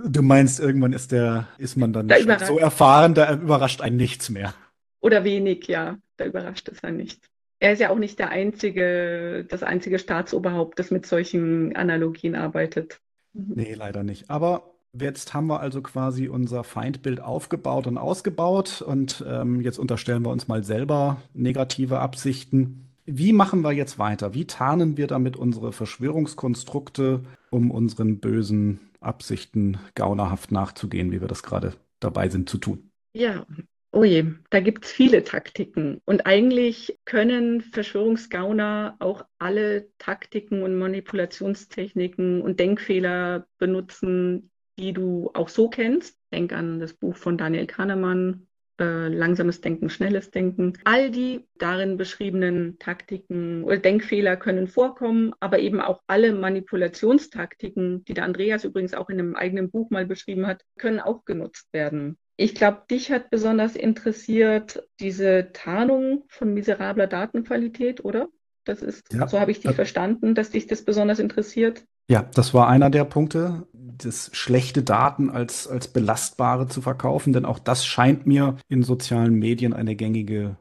Du 0.04 0.22
meinst, 0.22 0.60
irgendwann 0.60 0.92
ist 0.92 1.10
der, 1.12 1.48
ist 1.58 1.76
man 1.76 1.92
dann 1.92 2.06
da 2.08 2.38
so 2.38 2.58
erfahren, 2.58 3.14
da 3.14 3.34
überrascht 3.34 3.80
einen 3.80 3.96
nichts 3.96 4.30
mehr. 4.30 4.54
Oder 5.00 5.24
wenig, 5.24 5.66
ja. 5.66 5.98
Da 6.16 6.24
überrascht 6.24 6.68
es 6.68 6.82
einen 6.82 6.96
nicht. 6.96 7.28
Er 7.58 7.72
ist 7.72 7.80
ja 7.80 7.90
auch 7.90 7.98
nicht 7.98 8.18
der 8.18 8.30
einzige, 8.30 9.44
das 9.48 9.62
einzige 9.62 9.98
Staatsoberhaupt, 9.98 10.78
das 10.78 10.90
mit 10.90 11.06
solchen 11.06 11.74
Analogien 11.74 12.34
arbeitet. 12.34 13.00
Mhm. 13.32 13.52
Nee, 13.54 13.74
leider 13.74 14.02
nicht. 14.02 14.30
Aber 14.30 14.75
Jetzt 15.00 15.34
haben 15.34 15.46
wir 15.48 15.60
also 15.60 15.82
quasi 15.82 16.28
unser 16.28 16.64
Feindbild 16.64 17.20
aufgebaut 17.20 17.86
und 17.86 17.98
ausgebaut 17.98 18.82
und 18.82 19.24
ähm, 19.28 19.60
jetzt 19.60 19.78
unterstellen 19.78 20.24
wir 20.24 20.30
uns 20.30 20.48
mal 20.48 20.62
selber 20.62 21.22
negative 21.34 21.98
Absichten. 22.00 22.88
Wie 23.04 23.32
machen 23.32 23.62
wir 23.62 23.72
jetzt 23.72 23.98
weiter? 23.98 24.34
Wie 24.34 24.46
tarnen 24.46 24.96
wir 24.96 25.06
damit 25.06 25.36
unsere 25.36 25.72
Verschwörungskonstrukte, 25.72 27.20
um 27.50 27.70
unseren 27.70 28.18
bösen 28.18 28.80
Absichten 29.00 29.78
gaunerhaft 29.94 30.50
nachzugehen, 30.50 31.12
wie 31.12 31.20
wir 31.20 31.28
das 31.28 31.42
gerade 31.42 31.74
dabei 32.00 32.28
sind 32.28 32.48
zu 32.48 32.58
tun? 32.58 32.90
Ja, 33.12 33.46
oh 33.92 34.04
je, 34.04 34.24
da 34.50 34.60
gibt 34.60 34.84
es 34.84 34.92
viele 34.92 35.24
Taktiken. 35.24 36.00
Und 36.04 36.26
eigentlich 36.26 36.98
können 37.04 37.60
Verschwörungsgauner 37.60 38.96
auch 38.98 39.24
alle 39.38 39.88
Taktiken 39.98 40.62
und 40.62 40.76
Manipulationstechniken 40.76 42.42
und 42.42 42.60
Denkfehler 42.60 43.46
benutzen, 43.58 44.50
die 44.78 44.92
du 44.92 45.30
auch 45.34 45.48
so 45.48 45.68
kennst. 45.68 46.18
Denk 46.32 46.52
an 46.52 46.80
das 46.80 46.92
Buch 46.92 47.16
von 47.16 47.38
Daniel 47.38 47.66
Kahnemann, 47.66 48.46
äh, 48.78 49.08
langsames 49.08 49.60
Denken, 49.60 49.88
schnelles 49.88 50.30
Denken. 50.30 50.74
All 50.84 51.10
die 51.10 51.46
darin 51.58 51.96
beschriebenen 51.96 52.78
Taktiken 52.78 53.64
oder 53.64 53.78
Denkfehler 53.78 54.36
können 54.36 54.68
vorkommen, 54.68 55.32
aber 55.40 55.60
eben 55.60 55.80
auch 55.80 56.02
alle 56.06 56.34
Manipulationstaktiken, 56.34 58.04
die 58.04 58.14
der 58.14 58.24
Andreas 58.24 58.64
übrigens 58.64 58.94
auch 58.94 59.08
in 59.08 59.18
einem 59.18 59.34
eigenen 59.34 59.70
Buch 59.70 59.90
mal 59.90 60.04
beschrieben 60.04 60.46
hat, 60.46 60.62
können 60.78 61.00
auch 61.00 61.24
genutzt 61.24 61.72
werden. 61.72 62.18
Ich 62.36 62.54
glaube, 62.54 62.82
dich 62.90 63.10
hat 63.10 63.30
besonders 63.30 63.76
interessiert 63.76 64.86
diese 65.00 65.52
Tarnung 65.54 66.24
von 66.28 66.52
miserabler 66.52 67.06
Datenqualität, 67.06 68.04
oder? 68.04 68.28
Das 68.64 68.82
ist, 68.82 69.10
ja, 69.12 69.26
so 69.26 69.40
habe 69.40 69.52
ich 69.52 69.60
dich 69.60 69.70
verstanden, 69.70 70.34
dass 70.34 70.50
dich 70.50 70.66
das 70.66 70.82
besonders 70.82 71.18
interessiert. 71.18 71.84
Ja, 72.08 72.28
das 72.34 72.52
war 72.52 72.68
einer 72.68 72.90
der 72.90 73.04
Punkte, 73.04 73.66
das 73.98 74.30
schlechte 74.32 74.82
Daten 74.82 75.30
als, 75.30 75.66
als 75.68 75.88
belastbare 75.88 76.68
zu 76.68 76.82
verkaufen, 76.82 77.32
denn 77.32 77.44
auch 77.44 77.58
das 77.58 77.86
scheint 77.86 78.26
mir 78.26 78.56
in 78.68 78.82
sozialen 78.82 79.34
Medien 79.34 79.72
eine 79.72 79.96
gängige 79.96 80.56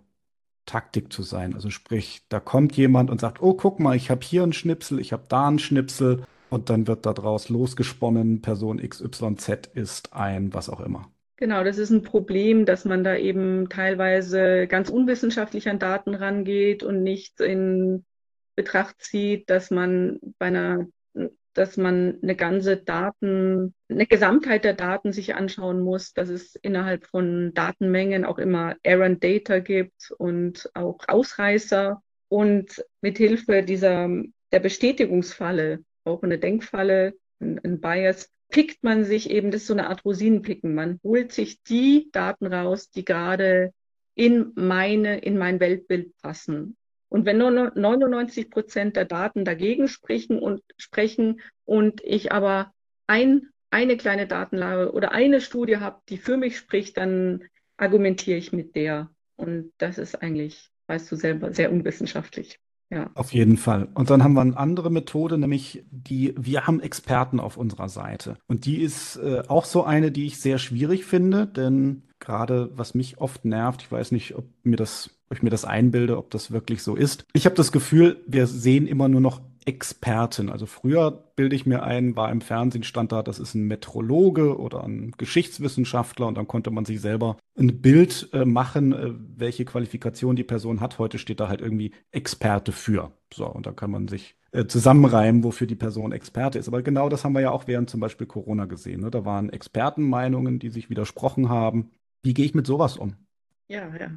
Taktik 0.66 1.14
zu 1.14 1.24
sein. 1.24 1.54
Also 1.54 1.70
sprich, 1.70 2.24
da 2.30 2.40
kommt 2.40 2.76
jemand 2.76 3.10
und 3.10 3.22
sagt, 3.22 3.42
oh, 3.42 3.54
guck 3.54 3.80
mal, 3.80 3.96
ich 3.96 4.10
habe 4.10 4.26
hier 4.26 4.44
einen 4.44 4.54
Schnipsel, 4.54 5.00
ich 5.00 5.14
habe 5.14 5.26
da 5.30 5.48
einen 5.48 5.60
Schnipsel 5.60 6.24
und 6.50 6.70
dann 6.70 6.88
wird 6.88 7.06
daraus 7.06 7.50
losgesponnen, 7.50 8.42
Person 8.42 8.78
XYZ 8.78 9.70
ist 9.74 10.14
ein 10.14 10.54
was 10.54 10.70
auch 10.70 10.80
immer. 10.80 11.12
Genau, 11.38 11.64
das 11.64 11.78
ist 11.78 11.90
ein 11.90 12.04
Problem, 12.04 12.66
dass 12.66 12.86
man 12.86 13.04
da 13.04 13.16
eben 13.18 13.68
teilweise 13.68 14.68
ganz 14.68 14.90
unwissenschaftlich 14.90 15.68
an 15.68 15.80
Daten 15.80 16.16
rangeht 16.16 16.82
und 16.82 17.04
nicht 17.04 17.42
in 17.42 18.06
Betracht 18.56 19.02
zieht, 19.02 19.50
dass 19.50 19.70
man 19.70 20.20
bei 20.40 20.46
einer 20.46 20.88
dass 21.56 21.78
man 21.78 22.20
eine 22.22 22.36
ganze 22.36 22.78
Daten, 22.78 23.74
eine 23.90 24.06
Gesamtheit 24.06 24.66
der 24.66 24.74
Daten 24.74 25.14
sich 25.14 25.36
anschauen 25.36 25.80
muss, 25.82 26.14
dass 26.14 26.30
es 26.30 26.56
innerhalb 26.56 27.08
von 27.08 27.54
Datenmengen 27.54 28.26
auch 28.26 28.38
immer 28.38 28.76
Errant 28.84 29.24
Data 29.24 29.60
gibt 29.60 30.14
und 30.18 30.70
auch 30.74 31.00
Ausreißer 31.08 32.02
und 32.28 32.86
mithilfe 33.02 33.64
dieser 33.64 34.10
der 34.52 34.60
Bestätigungsfalle, 34.60 35.84
auch 36.04 36.24
eine 36.24 36.38
Denkfalle, 36.38 37.14
ein, 37.40 37.60
ein 37.64 37.80
Bias, 37.80 38.30
pickt 38.50 38.84
man 38.84 39.06
sich 39.06 39.30
eben, 39.30 39.52
das 39.52 39.62
ist 39.62 39.68
so 39.68 39.74
eine 39.74 39.90
Art 39.90 40.06
Rosinenpicken. 40.06 40.76
Man 40.76 41.00
holt 41.04 41.32
sich 41.32 41.62
die 41.64 42.10
Daten 42.12 42.46
raus, 42.48 42.90
die 42.90 43.06
gerade 43.06 43.74
in 44.14 44.52
meine, 44.56 45.20
in 45.20 45.38
mein 45.38 45.60
Weltbild 45.60 46.16
passen. 46.22 46.78
Und 47.10 47.26
wenn 47.26 47.38
nur 47.38 47.52
99 47.52 48.50
Prozent 48.50 48.96
der 48.96 49.06
Daten 49.06 49.46
dagegen 49.46 49.88
sprechen 49.88 50.40
und 50.40 50.62
sprechen 50.78 51.42
und 51.64 52.02
ich 52.04 52.32
aber 52.32 52.74
ein, 53.08 53.50
eine 53.70 53.98
kleine 53.98 54.28
Datenlage 54.28 54.92
oder 54.92 55.12
eine 55.12 55.42
Studie 55.42 55.78
habe, 55.78 56.02
die 56.10 56.18
für 56.18 56.38
mich 56.38 56.58
spricht, 56.58 56.98
dann 56.98 57.44
argumentiere 57.78 58.38
ich 58.38 58.54
mit 58.54 58.76
der. 58.76 59.10
Und 59.36 59.72
das 59.78 59.98
ist 59.98 60.22
eigentlich, 60.22 60.70
weißt 60.88 61.12
du 61.12 61.16
selber, 61.16 61.54
sehr 61.54 61.72
unwissenschaftlich. 61.72 62.60
Ja. 62.90 63.10
Auf 63.16 63.34
jeden 63.34 63.58
Fall. 63.58 63.88
Und 63.96 64.10
dann 64.10 64.24
haben 64.24 64.34
wir 64.34 64.42
eine 64.42 64.58
andere 64.58 64.92
Methode, 64.92 65.38
nämlich 65.38 65.84
die, 65.90 66.36
wir 66.38 66.68
haben 66.68 66.80
Experten 66.80 67.40
auf 67.40 67.58
unserer 67.58 67.90
Seite. 67.90 68.38
Und 68.48 68.66
die 68.66 68.82
ist 68.82 69.18
äh, 69.18 69.44
auch 69.48 69.66
so 69.66 69.84
eine, 69.84 70.12
die 70.12 70.28
ich 70.28 70.40
sehr 70.40 70.60
schwierig 70.60 71.04
finde, 71.04 71.48
denn 71.48 72.04
gerade 72.20 72.70
was 72.76 72.94
mich 72.94 73.18
oft 73.18 73.44
nervt, 73.44 73.82
ich 73.82 73.92
weiß 73.92 74.12
nicht, 74.12 74.36
ob 74.36 74.46
mir 74.64 74.78
das, 74.78 75.15
ob 75.30 75.38
ich 75.38 75.44
mir 75.44 75.50
das 75.50 75.66
einbilde, 75.66 76.18
ob 76.18 76.32
das 76.32 76.52
wirklich 76.52 76.84
so 76.84 76.96
ist. 76.96 77.26
Ich 77.34 77.46
habe 77.46 77.56
das 77.56 77.72
Gefühl, 77.72 78.24
wir 78.28 78.48
sehen 78.48 78.88
immer 78.88 79.08
nur 79.08 79.22
noch 79.22 79.42
Experten. 79.66 80.50
Also 80.50 80.68
früher 80.68 81.10
bilde 81.36 81.56
ich 81.56 81.66
mir 81.66 81.82
ein, 81.84 82.16
war 82.16 82.32
im 82.32 82.42
Fernsehen 82.42 82.84
stand 82.84 83.12
da, 83.12 83.24
das 83.24 83.40
ist 83.40 83.56
ein 83.56 83.64
Metrologe 83.64 84.60
oder 84.60 84.84
ein 84.84 85.12
Geschichtswissenschaftler 85.18 86.28
und 86.28 86.38
dann 86.38 86.48
konnte 86.48 86.70
man 86.70 86.86
sich 86.86 87.02
selber 87.02 87.38
ein 87.58 87.82
Bild 87.82 88.30
äh, 88.32 88.46
machen, 88.46 88.94
äh, 88.94 89.12
welche 89.36 89.66
Qualifikation 89.66 90.36
die 90.36 90.44
Person 90.44 90.82
hat. 90.82 91.00
Heute 91.00 91.18
steht 91.18 91.40
da 91.40 91.48
halt 91.48 91.62
irgendwie 91.62 91.94
Experte 92.12 92.72
für. 92.72 93.12
So, 93.34 93.48
und 93.48 93.66
da 93.66 93.72
kann 93.72 93.90
man 93.90 94.08
sich 94.08 94.36
äh, 94.52 94.68
zusammenreimen, 94.68 95.44
wofür 95.44 95.66
die 95.66 95.76
Person 95.76 96.12
Experte 96.12 96.60
ist. 96.60 96.68
Aber 96.68 96.84
genau 96.84 97.10
das 97.10 97.26
haben 97.26 97.34
wir 97.34 97.42
ja 97.42 97.52
auch 97.52 97.68
während 97.68 97.90
zum 97.90 98.00
Beispiel 98.00 98.28
Corona 98.28 98.66
gesehen. 98.66 99.02
Ne? 99.02 99.10
Da 99.10 99.26
waren 99.26 99.50
Expertenmeinungen, 99.50 100.60
die 100.60 100.70
sich 100.70 100.92
widersprochen 100.92 101.50
haben. 101.50 101.92
Wie 102.22 102.36
gehe 102.36 102.46
ich 102.46 102.54
mit 102.54 102.68
sowas 102.68 102.98
um? 102.98 103.16
Ja, 103.68 103.90
ja. 103.96 104.12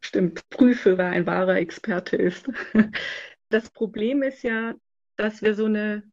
Stimmt. 0.00 0.48
Prüfe, 0.50 0.98
wer 0.98 1.06
ein 1.06 1.26
wahrer 1.26 1.56
Experte 1.56 2.16
ist. 2.16 2.48
Das 3.52 3.68
Problem 3.68 4.22
ist 4.22 4.44
ja, 4.44 4.76
dass 5.16 5.42
wir 5.42 5.56
so 5.56 5.64
eine 5.64 6.04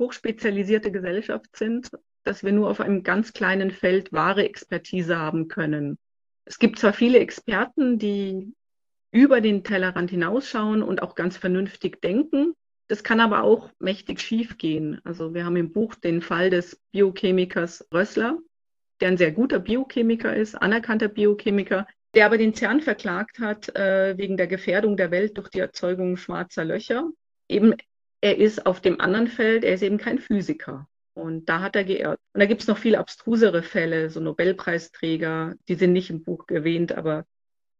hochspezialisierte 0.00 0.90
Gesellschaft 0.90 1.56
sind, 1.56 1.88
dass 2.24 2.42
wir 2.42 2.50
nur 2.50 2.68
auf 2.68 2.80
einem 2.80 3.04
ganz 3.04 3.32
kleinen 3.32 3.70
Feld 3.70 4.12
wahre 4.12 4.44
Expertise 4.44 5.16
haben 5.16 5.46
können. 5.46 5.98
Es 6.44 6.58
gibt 6.58 6.80
zwar 6.80 6.92
viele 6.92 7.20
Experten, 7.20 7.98
die 7.98 8.52
über 9.12 9.40
den 9.40 9.62
Tellerrand 9.62 10.10
hinausschauen 10.10 10.82
und 10.82 11.00
auch 11.00 11.14
ganz 11.14 11.36
vernünftig 11.36 12.00
denken. 12.00 12.54
Das 12.88 13.04
kann 13.04 13.20
aber 13.20 13.44
auch 13.44 13.70
mächtig 13.78 14.20
schief 14.20 14.58
gehen. 14.58 15.00
Also 15.04 15.32
wir 15.32 15.44
haben 15.44 15.56
im 15.56 15.72
Buch 15.72 15.94
den 15.94 16.22
Fall 16.22 16.50
des 16.50 16.80
Biochemikers 16.90 17.86
Rössler, 17.94 18.38
der 19.00 19.08
ein 19.08 19.16
sehr 19.16 19.30
guter 19.30 19.60
Biochemiker 19.60 20.34
ist, 20.34 20.56
anerkannter 20.56 21.08
Biochemiker, 21.08 21.86
der 22.14 22.26
aber 22.26 22.38
den 22.38 22.54
CERN 22.54 22.80
verklagt 22.80 23.38
hat 23.38 23.74
äh, 23.76 24.16
wegen 24.18 24.36
der 24.36 24.46
Gefährdung 24.46 24.96
der 24.96 25.10
Welt 25.10 25.36
durch 25.36 25.48
die 25.48 25.60
Erzeugung 25.60 26.16
schwarzer 26.16 26.64
Löcher. 26.64 27.08
Eben 27.48 27.74
er 28.20 28.36
ist 28.36 28.66
auf 28.66 28.80
dem 28.80 29.00
anderen 29.00 29.28
Feld, 29.28 29.64
er 29.64 29.74
ist 29.74 29.82
eben 29.82 29.98
kein 29.98 30.18
Physiker. 30.18 30.88
Und 31.14 31.48
da 31.48 31.60
hat 31.60 31.76
er 31.76 31.84
geirrt. 31.84 32.20
Und 32.32 32.40
da 32.40 32.46
gibt 32.46 32.62
es 32.62 32.68
noch 32.68 32.78
viel 32.78 32.96
abstrusere 32.96 33.62
Fälle, 33.62 34.10
so 34.10 34.20
Nobelpreisträger, 34.20 35.54
die 35.68 35.74
sind 35.74 35.92
nicht 35.92 36.10
im 36.10 36.22
Buch 36.22 36.44
erwähnt, 36.48 36.92
aber 36.92 37.24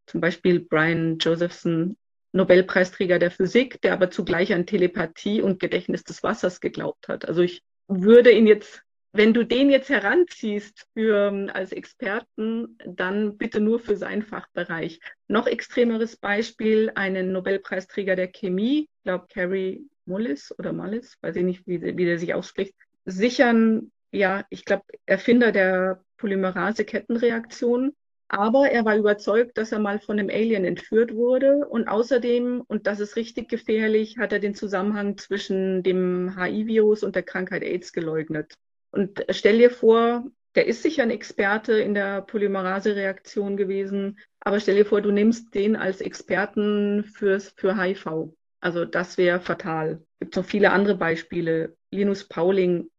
zum 0.06 0.20
Beispiel 0.20 0.60
Brian 0.60 1.18
Josephson, 1.18 1.96
Nobelpreisträger 2.32 3.18
der 3.18 3.30
Physik, 3.30 3.80
der 3.82 3.92
aber 3.92 4.10
zugleich 4.10 4.52
an 4.52 4.66
Telepathie 4.66 5.42
und 5.42 5.60
Gedächtnis 5.60 6.04
des 6.04 6.22
Wassers 6.22 6.60
geglaubt 6.60 7.08
hat. 7.08 7.26
Also 7.26 7.42
ich 7.42 7.62
würde 7.88 8.30
ihn 8.30 8.46
jetzt, 8.46 8.82
wenn 9.12 9.34
du 9.34 9.44
den 9.44 9.70
jetzt 9.70 9.88
heranziehst 9.88 10.86
für, 10.94 11.48
als 11.52 11.72
Experten, 11.72 12.78
dann 12.86 13.36
bitte 13.36 13.60
nur 13.60 13.80
für 13.80 13.96
seinen 13.96 14.22
Fachbereich. 14.22 15.00
Noch 15.26 15.46
extremeres 15.46 16.16
Beispiel, 16.16 16.92
einen 16.94 17.32
Nobelpreisträger 17.32 18.14
der 18.14 18.28
Chemie, 18.28 18.82
ich 18.82 19.02
glaube 19.04 19.26
Carrie 19.32 19.88
Mullis 20.06 20.54
oder 20.58 20.72
Mullis, 20.72 21.16
weiß 21.22 21.36
ich 21.36 21.42
nicht, 21.42 21.66
wie, 21.66 21.82
wie 21.82 22.04
der 22.04 22.18
sich 22.18 22.34
ausspricht, 22.34 22.74
sichern, 23.04 23.90
ja, 24.12 24.44
ich 24.50 24.64
glaube, 24.64 24.84
Erfinder 25.06 25.52
der 25.52 26.04
Polymerase-Kettenreaktion. 26.18 27.94
Aber 28.28 28.70
er 28.70 28.84
war 28.84 28.96
überzeugt, 28.96 29.58
dass 29.58 29.72
er 29.72 29.80
mal 29.80 29.98
von 29.98 30.20
einem 30.20 30.30
Alien 30.30 30.64
entführt 30.64 31.14
wurde. 31.14 31.66
Und 31.66 31.88
außerdem, 31.88 32.62
und 32.64 32.86
das 32.86 33.00
ist 33.00 33.16
richtig 33.16 33.48
gefährlich, 33.48 34.18
hat 34.18 34.32
er 34.32 34.38
den 34.38 34.54
Zusammenhang 34.54 35.18
zwischen 35.18 35.82
dem 35.82 36.36
HIV-Virus 36.38 37.02
und 37.02 37.16
der 37.16 37.24
Krankheit 37.24 37.64
AIDS 37.64 37.92
geleugnet. 37.92 38.54
Und 38.90 39.24
stell 39.30 39.58
dir 39.58 39.70
vor, 39.70 40.24
der 40.54 40.66
ist 40.66 40.82
sicher 40.82 41.02
ein 41.02 41.10
Experte 41.10 41.74
in 41.74 41.94
der 41.94 42.22
Polymerase-Reaktion 42.22 43.56
gewesen, 43.56 44.18
aber 44.40 44.58
stell 44.58 44.76
dir 44.76 44.86
vor, 44.86 45.00
du 45.00 45.12
nimmst 45.12 45.54
den 45.54 45.76
als 45.76 46.00
Experten 46.00 47.04
fürs, 47.04 47.50
für 47.56 47.80
HIV. 47.80 48.32
Also 48.60 48.84
das 48.84 49.16
wäre 49.16 49.40
fatal. 49.40 50.02
Es 50.18 50.26
gibt 50.26 50.36
noch 50.36 50.44
viele 50.44 50.72
andere 50.72 50.96
Beispiele. 50.96 51.76
Linus 51.90 52.24
Pauling, 52.24 52.90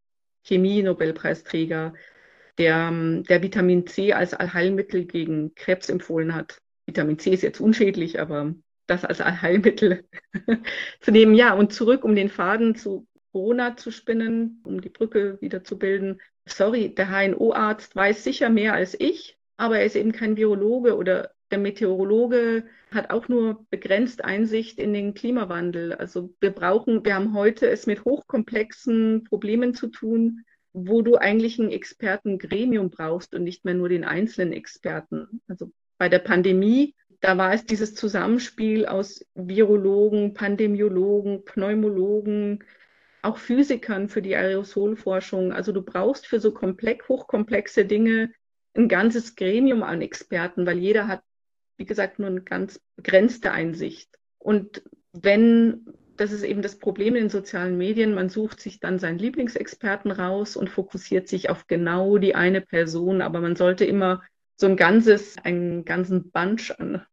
Chemie-Nobelpreisträger, 0.43 1.93
der, 2.57 2.75
ähm, 2.75 3.23
der 3.23 3.43
Vitamin 3.43 3.85
C 3.87 4.13
als 4.13 4.33
Allheilmittel 4.33 5.05
gegen 5.05 5.53
Krebs 5.55 5.89
empfohlen 5.89 6.33
hat. 6.33 6.59
Vitamin 6.85 7.19
C 7.19 7.31
ist 7.31 7.43
jetzt 7.43 7.59
unschädlich, 7.59 8.19
aber 8.19 8.53
das 8.87 9.05
als 9.05 9.21
Allheilmittel 9.21 10.05
zu 10.99 11.11
nehmen. 11.11 11.35
Ja, 11.35 11.53
und 11.53 11.73
zurück, 11.73 12.03
um 12.03 12.15
den 12.15 12.29
Faden 12.29 12.75
zu 12.75 13.07
Corona 13.31 13.77
zu 13.77 13.91
spinnen, 13.91 14.61
um 14.63 14.81
die 14.81 14.89
Brücke 14.89 15.39
wieder 15.41 15.63
zu 15.63 15.77
bilden. 15.77 16.21
Sorry, 16.45 16.93
der 16.93 17.09
HNO-Arzt 17.09 17.95
weiß 17.95 18.23
sicher 18.23 18.49
mehr 18.49 18.73
als 18.73 18.99
ich, 18.99 19.37
aber 19.57 19.79
er 19.79 19.85
ist 19.85 19.95
eben 19.95 20.11
kein 20.11 20.37
Virologe 20.37 20.95
oder 20.95 21.31
der 21.51 21.59
Meteorologe 21.59 22.63
hat 22.91 23.09
auch 23.09 23.27
nur 23.27 23.65
begrenzt 23.69 24.23
Einsicht 24.23 24.79
in 24.79 24.93
den 24.93 25.13
Klimawandel. 25.13 25.93
Also 25.93 26.33
wir 26.39 26.51
brauchen, 26.51 27.05
wir 27.05 27.15
haben 27.15 27.33
heute 27.33 27.69
es 27.69 27.87
mit 27.87 28.05
hochkomplexen 28.05 29.25
Problemen 29.25 29.73
zu 29.73 29.87
tun, 29.87 30.45
wo 30.73 31.01
du 31.01 31.15
eigentlich 31.15 31.59
ein 31.59 31.71
Expertengremium 31.71 32.89
brauchst 32.89 33.35
und 33.35 33.43
nicht 33.43 33.65
mehr 33.65 33.73
nur 33.73 33.89
den 33.89 34.05
einzelnen 34.05 34.53
Experten. 34.53 35.41
Also 35.47 35.71
bei 35.97 36.09
der 36.09 36.19
Pandemie, 36.19 36.95
da 37.19 37.37
war 37.37 37.53
es 37.53 37.65
dieses 37.65 37.93
Zusammenspiel 37.93 38.85
aus 38.85 39.25
Virologen, 39.35 40.33
Pandemiologen, 40.33 41.45
Pneumologen, 41.45 42.63
auch 43.23 43.37
Physikern 43.37 44.09
für 44.09 44.21
die 44.21 44.35
Aerosolforschung. 44.35 45.53
Also 45.53 45.71
du 45.71 45.81
brauchst 45.81 46.27
für 46.27 46.39
so 46.39 46.51
komplex, 46.51 47.07
hochkomplexe 47.07 47.85
Dinge 47.85 48.31
ein 48.73 48.87
ganzes 48.87 49.35
Gremium 49.35 49.83
an 49.83 50.01
Experten, 50.01 50.65
weil 50.65 50.77
jeder 50.77 51.07
hat 51.07 51.21
wie 51.81 51.85
gesagt, 51.85 52.19
nur 52.19 52.29
eine 52.29 52.41
ganz 52.41 52.79
begrenzte 52.95 53.51
Einsicht. 53.51 54.19
Und 54.37 54.83
wenn, 55.13 55.83
das 56.15 56.31
ist 56.31 56.43
eben 56.43 56.61
das 56.61 56.77
Problem 56.77 57.15
in 57.15 57.23
den 57.23 57.29
sozialen 57.31 57.75
Medien, 57.75 58.13
man 58.13 58.29
sucht 58.29 58.61
sich 58.61 58.79
dann 58.79 58.99
seinen 58.99 59.17
Lieblingsexperten 59.17 60.11
raus 60.11 60.55
und 60.55 60.69
fokussiert 60.69 61.27
sich 61.27 61.49
auf 61.49 61.65
genau 61.65 62.19
die 62.19 62.35
eine 62.35 62.61
Person, 62.61 63.23
aber 63.23 63.41
man 63.41 63.55
sollte 63.55 63.83
immer 63.83 64.21
so 64.57 64.67
ein 64.67 64.77
ganzes, 64.77 65.39
einen 65.39 65.83
ganzen 65.83 66.29
Bunch 66.29 66.71
an 66.77 67.03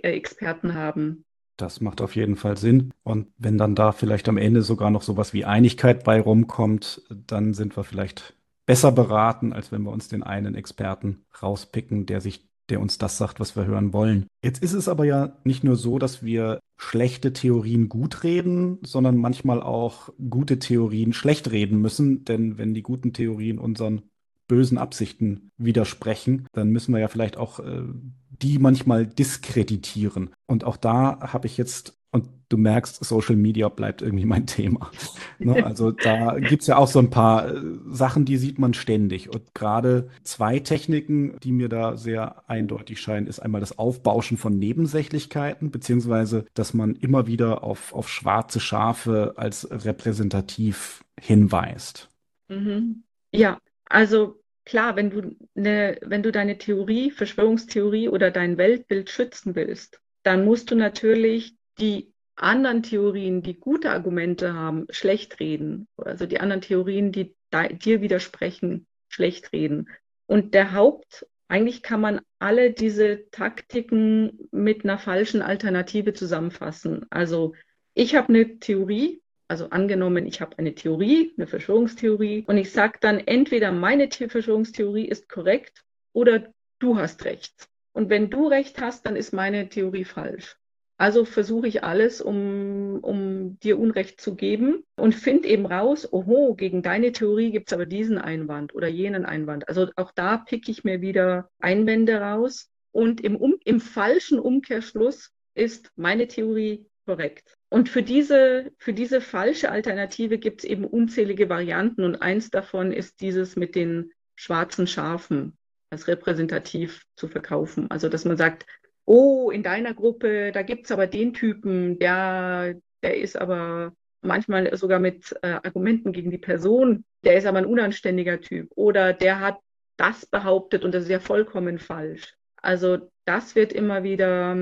Experten 0.00 0.72
haben. 0.72 1.26
Das 1.58 1.80
macht 1.80 2.00
auf 2.00 2.16
jeden 2.16 2.36
Fall 2.36 2.56
Sinn. 2.56 2.92
Und 3.02 3.26
wenn 3.36 3.58
dann 3.58 3.74
da 3.74 3.92
vielleicht 3.92 4.28
am 4.28 4.38
Ende 4.38 4.62
sogar 4.62 4.90
noch 4.90 5.02
sowas 5.02 5.34
wie 5.34 5.44
Einigkeit 5.44 6.04
bei 6.04 6.20
rumkommt, 6.20 7.02
dann 7.10 7.52
sind 7.52 7.76
wir 7.76 7.84
vielleicht 7.84 8.34
besser 8.64 8.92
beraten, 8.92 9.52
als 9.52 9.72
wenn 9.72 9.82
wir 9.82 9.90
uns 9.90 10.08
den 10.08 10.22
einen 10.22 10.54
Experten 10.54 11.24
rauspicken, 11.42 12.06
der 12.06 12.20
sich 12.20 12.48
der 12.68 12.80
uns 12.80 12.98
das 12.98 13.16
sagt, 13.16 13.40
was 13.40 13.56
wir 13.56 13.64
hören 13.64 13.92
wollen. 13.92 14.26
Jetzt 14.42 14.62
ist 14.62 14.74
es 14.74 14.88
aber 14.88 15.04
ja 15.04 15.38
nicht 15.44 15.64
nur 15.64 15.76
so, 15.76 15.98
dass 15.98 16.22
wir 16.22 16.60
schlechte 16.76 17.32
Theorien 17.32 17.88
gut 17.88 18.24
reden, 18.24 18.78
sondern 18.82 19.16
manchmal 19.16 19.62
auch 19.62 20.10
gute 20.28 20.58
Theorien 20.58 21.12
schlecht 21.12 21.50
reden 21.50 21.80
müssen. 21.80 22.24
Denn 22.24 22.58
wenn 22.58 22.74
die 22.74 22.82
guten 22.82 23.12
Theorien 23.12 23.58
unseren 23.58 24.02
bösen 24.48 24.78
Absichten 24.78 25.50
widersprechen, 25.58 26.46
dann 26.52 26.70
müssen 26.70 26.92
wir 26.92 27.00
ja 27.00 27.08
vielleicht 27.08 27.36
auch 27.36 27.60
äh, 27.60 27.82
die 28.30 28.58
manchmal 28.58 29.06
diskreditieren. 29.06 30.30
Und 30.46 30.64
auch 30.64 30.76
da 30.76 31.20
habe 31.32 31.46
ich 31.46 31.56
jetzt 31.56 31.98
und 32.10 32.30
du 32.48 32.56
merkst, 32.56 33.04
Social 33.04 33.36
Media 33.36 33.68
bleibt 33.68 34.00
irgendwie 34.00 34.24
mein 34.24 34.46
Thema. 34.46 34.90
ne? 35.38 35.64
Also 35.64 35.90
da 35.90 36.38
gibt's 36.38 36.66
ja 36.66 36.78
auch 36.78 36.88
so 36.88 36.98
ein 36.98 37.10
paar 37.10 37.54
äh, 37.54 37.60
Sachen, 37.90 38.24
die 38.24 38.38
sieht 38.38 38.58
man 38.58 38.72
ständig. 38.72 39.28
Und 39.28 39.54
gerade 39.54 40.08
zwei 40.22 40.58
Techniken, 40.58 41.38
die 41.42 41.52
mir 41.52 41.68
da 41.68 41.98
sehr 41.98 42.48
eindeutig 42.48 43.00
scheinen, 43.00 43.26
ist 43.26 43.40
einmal 43.40 43.60
das 43.60 43.78
Aufbauschen 43.78 44.38
von 44.38 44.58
Nebensächlichkeiten, 44.58 45.70
beziehungsweise, 45.70 46.46
dass 46.54 46.72
man 46.72 46.94
immer 46.96 47.26
wieder 47.26 47.62
auf, 47.62 47.92
auf 47.92 48.08
schwarze 48.08 48.60
Schafe 48.60 49.34
als 49.36 49.68
repräsentativ 49.70 51.04
hinweist. 51.20 52.08
Mhm. 52.48 53.02
Ja, 53.30 53.58
also 53.88 54.40
klar, 54.64 54.96
wenn 54.96 55.10
du, 55.10 55.36
eine, 55.56 55.98
wenn 56.02 56.22
du 56.22 56.30
deine 56.30 56.58
Theorie, 56.58 57.10
Verschwörungstheorie 57.10 58.08
oder 58.08 58.30
dein 58.30 58.58
Weltbild 58.58 59.10
schützen 59.10 59.54
willst, 59.54 60.00
dann 60.22 60.44
musst 60.44 60.70
du 60.70 60.74
natürlich 60.74 61.56
die 61.78 62.12
anderen 62.36 62.82
Theorien, 62.82 63.42
die 63.42 63.58
gute 63.58 63.90
Argumente 63.90 64.54
haben, 64.54 64.86
schlecht 64.90 65.40
reden. 65.40 65.88
Also 65.96 66.26
die 66.26 66.40
anderen 66.40 66.60
Theorien, 66.60 67.12
die 67.12 67.34
dir 67.52 68.00
widersprechen, 68.00 68.86
schlecht 69.08 69.52
reden. 69.52 69.88
Und 70.26 70.54
der 70.54 70.72
Haupt, 70.72 71.26
eigentlich 71.48 71.82
kann 71.82 72.00
man 72.00 72.20
alle 72.38 72.72
diese 72.72 73.28
Taktiken 73.30 74.48
mit 74.52 74.84
einer 74.84 74.98
falschen 74.98 75.40
Alternative 75.40 76.12
zusammenfassen. 76.12 77.06
Also 77.10 77.54
ich 77.94 78.14
habe 78.14 78.28
eine 78.28 78.58
Theorie, 78.58 79.22
also 79.48 79.70
angenommen, 79.70 80.26
ich 80.26 80.40
habe 80.40 80.58
eine 80.58 80.74
Theorie, 80.74 81.32
eine 81.36 81.46
Verschwörungstheorie, 81.46 82.44
und 82.46 82.58
ich 82.58 82.70
sage 82.70 82.98
dann 83.00 83.18
entweder 83.18 83.72
meine 83.72 84.08
Verschwörungstheorie 84.10 85.06
ist 85.06 85.28
korrekt 85.28 85.84
oder 86.12 86.52
du 86.78 86.98
hast 86.98 87.24
recht. 87.24 87.68
Und 87.92 88.10
wenn 88.10 88.30
du 88.30 88.46
recht 88.46 88.80
hast, 88.80 89.06
dann 89.06 89.16
ist 89.16 89.32
meine 89.32 89.68
Theorie 89.68 90.04
falsch. 90.04 90.56
Also 90.98 91.24
versuche 91.24 91.68
ich 91.68 91.84
alles, 91.84 92.20
um, 92.20 92.98
um 93.02 93.58
dir 93.60 93.78
Unrecht 93.78 94.20
zu 94.20 94.34
geben 94.34 94.84
und 94.96 95.14
finde 95.14 95.48
eben 95.48 95.64
raus, 95.64 96.12
oho, 96.12 96.54
gegen 96.54 96.82
deine 96.82 97.12
Theorie 97.12 97.52
gibt 97.52 97.68
es 97.68 97.72
aber 97.72 97.86
diesen 97.86 98.18
Einwand 98.18 98.74
oder 98.74 98.88
jenen 98.88 99.24
Einwand. 99.24 99.68
Also 99.68 99.88
auch 99.94 100.10
da 100.10 100.38
picke 100.38 100.70
ich 100.72 100.82
mir 100.84 101.00
wieder 101.00 101.50
Einwände 101.60 102.20
raus. 102.20 102.68
Und 102.90 103.20
im, 103.20 103.36
um, 103.36 103.56
im 103.64 103.80
falschen 103.80 104.40
Umkehrschluss 104.40 105.32
ist 105.54 105.92
meine 105.94 106.26
Theorie 106.26 106.84
korrekt. 107.06 107.57
Und 107.70 107.88
für 107.88 108.02
diese, 108.02 108.72
für 108.78 108.92
diese 108.92 109.20
falsche 109.20 109.70
Alternative 109.70 110.38
gibt 110.38 110.60
es 110.60 110.64
eben 110.64 110.84
unzählige 110.84 111.48
Varianten. 111.48 112.04
Und 112.04 112.22
eins 112.22 112.50
davon 112.50 112.92
ist 112.92 113.20
dieses 113.20 113.56
mit 113.56 113.74
den 113.74 114.12
schwarzen 114.36 114.86
Schafen 114.86 115.56
als 115.90 116.08
repräsentativ 116.08 117.02
zu 117.16 117.28
verkaufen. 117.28 117.90
Also 117.90 118.08
dass 118.08 118.24
man 118.24 118.36
sagt, 118.36 118.66
oh, 119.04 119.50
in 119.50 119.62
deiner 119.62 119.94
Gruppe, 119.94 120.52
da 120.52 120.62
gibt 120.62 120.86
es 120.86 120.92
aber 120.92 121.06
den 121.06 121.32
Typen, 121.32 121.98
der, 121.98 122.74
der 123.02 123.16
ist 123.18 123.36
aber 123.36 123.92
manchmal 124.20 124.76
sogar 124.76 124.98
mit 124.98 125.34
äh, 125.42 125.48
Argumenten 125.48 126.12
gegen 126.12 126.30
die 126.30 126.38
Person, 126.38 127.04
der 127.24 127.36
ist 127.36 127.46
aber 127.46 127.58
ein 127.58 127.66
unanständiger 127.66 128.40
Typ 128.40 128.70
oder 128.74 129.12
der 129.12 129.40
hat 129.40 129.58
das 129.96 130.26
behauptet 130.26 130.84
und 130.84 130.94
das 130.94 131.04
ist 131.04 131.10
ja 131.10 131.20
vollkommen 131.20 131.78
falsch. 131.78 132.34
Also 132.56 133.10
das 133.24 133.54
wird 133.54 133.72
immer 133.72 134.02
wieder, 134.02 134.56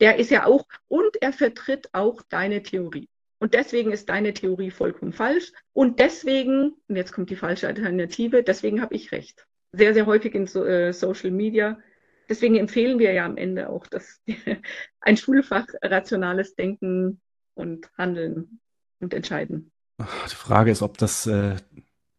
der 0.00 0.18
ist 0.18 0.30
ja 0.30 0.46
auch, 0.46 0.66
und 0.88 1.20
er 1.20 1.32
vertritt 1.32 1.88
auch 1.92 2.22
deine 2.28 2.62
Theorie. 2.62 3.08
Und 3.38 3.54
deswegen 3.54 3.92
ist 3.92 4.08
deine 4.08 4.34
Theorie 4.34 4.70
vollkommen 4.70 5.12
falsch. 5.12 5.52
Und 5.72 6.00
deswegen, 6.00 6.74
und 6.88 6.96
jetzt 6.96 7.12
kommt 7.12 7.30
die 7.30 7.36
falsche 7.36 7.68
Alternative, 7.68 8.42
deswegen 8.42 8.80
habe 8.82 8.94
ich 8.94 9.12
recht. 9.12 9.46
Sehr, 9.72 9.94
sehr 9.94 10.06
häufig 10.06 10.34
in 10.34 10.46
so, 10.46 10.64
äh, 10.64 10.92
Social 10.92 11.30
Media 11.30 11.78
deswegen 12.28 12.56
empfehlen 12.56 12.98
wir 12.98 13.12
ja 13.12 13.24
am 13.24 13.36
Ende 13.36 13.68
auch, 13.68 13.86
dass 13.86 14.20
ein 15.00 15.16
Schulfach 15.16 15.66
rationales 15.82 16.54
Denken 16.54 17.20
und 17.54 17.90
Handeln 17.96 18.60
und 19.00 19.14
Entscheiden. 19.14 19.72
Die 19.98 20.34
Frage 20.34 20.70
ist, 20.70 20.82
ob 20.82 20.98
das, 20.98 21.26
äh, 21.26 21.56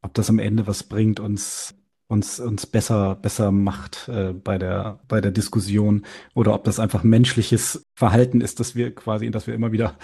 ob 0.02 0.14
das 0.14 0.30
am 0.30 0.40
Ende 0.40 0.68
was 0.68 0.84
bringt, 0.84 1.20
uns, 1.20 1.76
uns, 2.10 2.40
uns 2.40 2.66
besser, 2.66 3.16
besser 3.16 3.52
macht 3.52 4.10
äh, 4.10 4.34
bei, 4.34 4.58
der, 4.58 5.00
bei 5.08 5.22
der 5.22 5.32
Diskussion 5.32 6.06
oder 6.34 6.54
ob 6.54 6.64
das 6.64 6.80
einfach 6.80 7.04
menschliches 7.04 7.86
Verhalten 7.96 8.42
ist, 8.42 8.60
dass 8.60 8.76
wir 8.76 8.94
quasi, 8.94 9.28
in 9.28 9.32
das 9.32 9.48
wir 9.48 9.54
immer 9.54 9.72
wieder 9.72 9.96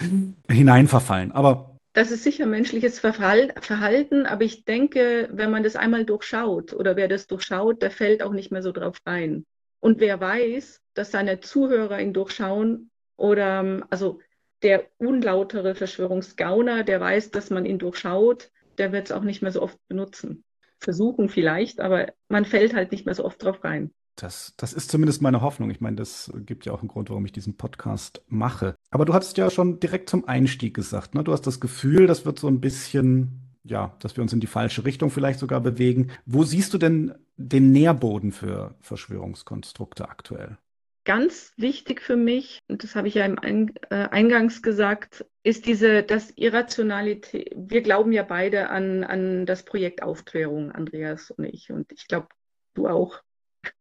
hineinverfallen. 0.47 1.31
Aber 1.31 1.75
das 1.93 2.11
ist 2.11 2.23
sicher 2.23 2.45
menschliches 2.45 2.99
Verhalten, 2.99 4.25
aber 4.25 4.43
ich 4.43 4.65
denke, 4.65 5.29
wenn 5.31 5.49
man 5.49 5.63
das 5.63 5.75
einmal 5.75 6.05
durchschaut 6.05 6.73
oder 6.73 6.95
wer 6.95 7.07
das 7.07 7.25
durchschaut, 7.25 7.81
der 7.81 7.89
fällt 7.89 8.21
auch 8.21 8.33
nicht 8.33 8.51
mehr 8.51 8.61
so 8.61 8.71
drauf 8.71 8.97
rein. 9.05 9.45
Und 9.79 9.99
wer 9.99 10.19
weiß, 10.19 10.81
dass 10.93 11.11
seine 11.11 11.39
Zuhörer 11.39 11.99
ihn 11.99 12.13
durchschauen 12.13 12.91
oder 13.17 13.61
ähm, 13.61 13.85
also 13.89 14.19
der 14.61 14.87
unlautere 14.97 15.73
Verschwörungsgauner, 15.73 16.83
der 16.83 16.99
weiß, 16.99 17.31
dass 17.31 17.49
man 17.49 17.65
ihn 17.65 17.79
durchschaut, 17.79 18.51
der 18.77 18.91
wird 18.91 19.05
es 19.05 19.11
auch 19.11 19.23
nicht 19.23 19.41
mehr 19.41 19.51
so 19.51 19.61
oft 19.61 19.77
benutzen. 19.87 20.43
Versuchen 20.85 21.27
vielleicht, 21.27 21.81
aber 21.81 22.13
man 22.29 22.45
fällt 22.45 22.73
halt 22.73 22.91
nicht 22.91 23.05
mehr 23.05 23.15
so 23.15 23.25
oft 23.25 23.43
drauf 23.43 23.63
rein. 23.63 23.91
Das, 24.15 24.53
das 24.55 24.71
ist 24.71 24.89
zumindest 24.89 25.21
meine 25.21 25.41
Hoffnung. 25.41 25.69
Ich 25.71 25.81
meine, 25.81 25.97
das 25.97 26.31
gibt 26.45 26.65
ja 26.65 26.71
auch 26.71 26.79
einen 26.79 26.87
Grund, 26.87 27.09
warum 27.09 27.25
ich 27.25 27.33
diesen 27.33 27.57
Podcast 27.57 28.21
mache. 28.27 28.75
Aber 28.89 29.03
du 29.03 29.13
hattest 29.13 29.37
ja 29.37 29.49
schon 29.49 29.81
direkt 29.81 30.09
zum 30.09 30.25
Einstieg 30.25 30.73
gesagt, 30.73 31.15
ne? 31.15 31.23
Du 31.25 31.33
hast 31.33 31.41
das 31.41 31.59
Gefühl, 31.59 32.07
das 32.07 32.25
wird 32.25 32.39
so 32.39 32.47
ein 32.47 32.61
bisschen 32.61 33.41
ja, 33.65 33.95
dass 33.99 34.15
wir 34.15 34.21
uns 34.21 34.31
in 34.31 34.39
die 34.39 34.47
falsche 34.47 34.85
Richtung 34.85 35.09
vielleicht 35.09 35.39
sogar 35.39 35.59
bewegen. 35.59 36.11
Wo 36.25 36.43
siehst 36.43 36.73
du 36.73 36.77
denn 36.77 37.15
den 37.35 37.71
Nährboden 37.71 38.31
für 38.31 38.75
Verschwörungskonstrukte 38.79 40.07
aktuell? 40.07 40.57
Ganz 41.05 41.53
wichtig 41.55 42.01
für 42.01 42.15
mich, 42.15 42.63
und 42.67 42.83
das 42.83 42.95
habe 42.95 43.07
ich 43.07 43.13
ja 43.13 43.25
im 43.25 43.71
äh, 43.91 44.07
Eingangs 44.09 44.63
gesagt, 44.63 45.23
ist 45.43 45.67
diese, 45.67 46.01
das 46.01 46.31
Irrationalität. 46.35 47.53
Wir 47.55 47.83
glauben 47.83 48.11
ja 48.11 48.23
beide 48.23 48.69
an, 48.71 49.03
an 49.03 49.45
das 49.45 49.63
Projekt 49.63 50.01
Aufklärung, 50.01 50.71
Andreas 50.71 51.29
und 51.29 51.45
ich. 51.45 51.71
Und 51.71 51.91
ich 51.91 52.07
glaube, 52.07 52.29
du 52.73 52.87
auch. 52.87 53.21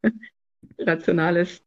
Rationales 0.78 1.62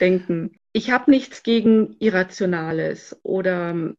Denken. 0.00 0.58
Ich 0.72 0.90
habe 0.90 1.10
nichts 1.10 1.44
gegen 1.44 1.96
Irrationales 2.00 3.18
oder 3.22 3.94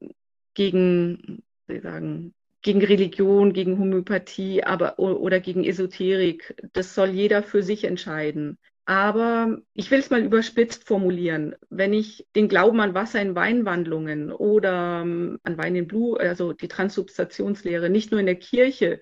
gegen, 0.53 1.43
wie 1.67 1.79
sagen, 1.79 2.33
gegen 2.61 2.83
Religion, 2.83 3.53
gegen 3.53 3.79
Homöopathie 3.79 4.63
aber, 4.63 4.99
oder 4.99 5.39
gegen 5.39 5.63
Esoterik. 5.63 6.55
Das 6.73 6.93
soll 6.93 7.09
jeder 7.09 7.41
für 7.41 7.63
sich 7.63 7.85
entscheiden. 7.85 8.57
Aber 8.89 9.59
ich 9.75 9.91
will 9.91 9.99
es 9.99 10.09
mal 10.09 10.23
überspitzt 10.23 10.87
formulieren. 10.87 11.55
Wenn 11.69 11.93
ich 11.93 12.25
den 12.35 12.47
Glauben 12.47 12.79
an 12.79 12.95
Wasser 12.95 13.21
in 13.21 13.35
Weinwandlungen 13.35 14.31
oder 14.31 15.01
ähm, 15.03 15.39
an 15.43 15.59
Wein 15.59 15.75
in 15.75 15.85
Blut, 15.87 16.19
also 16.19 16.53
die 16.53 16.67
Transsubstationslehre, 16.67 17.91
nicht 17.91 18.09
nur 18.09 18.19
in 18.19 18.25
der 18.25 18.37
Kirche, 18.37 18.99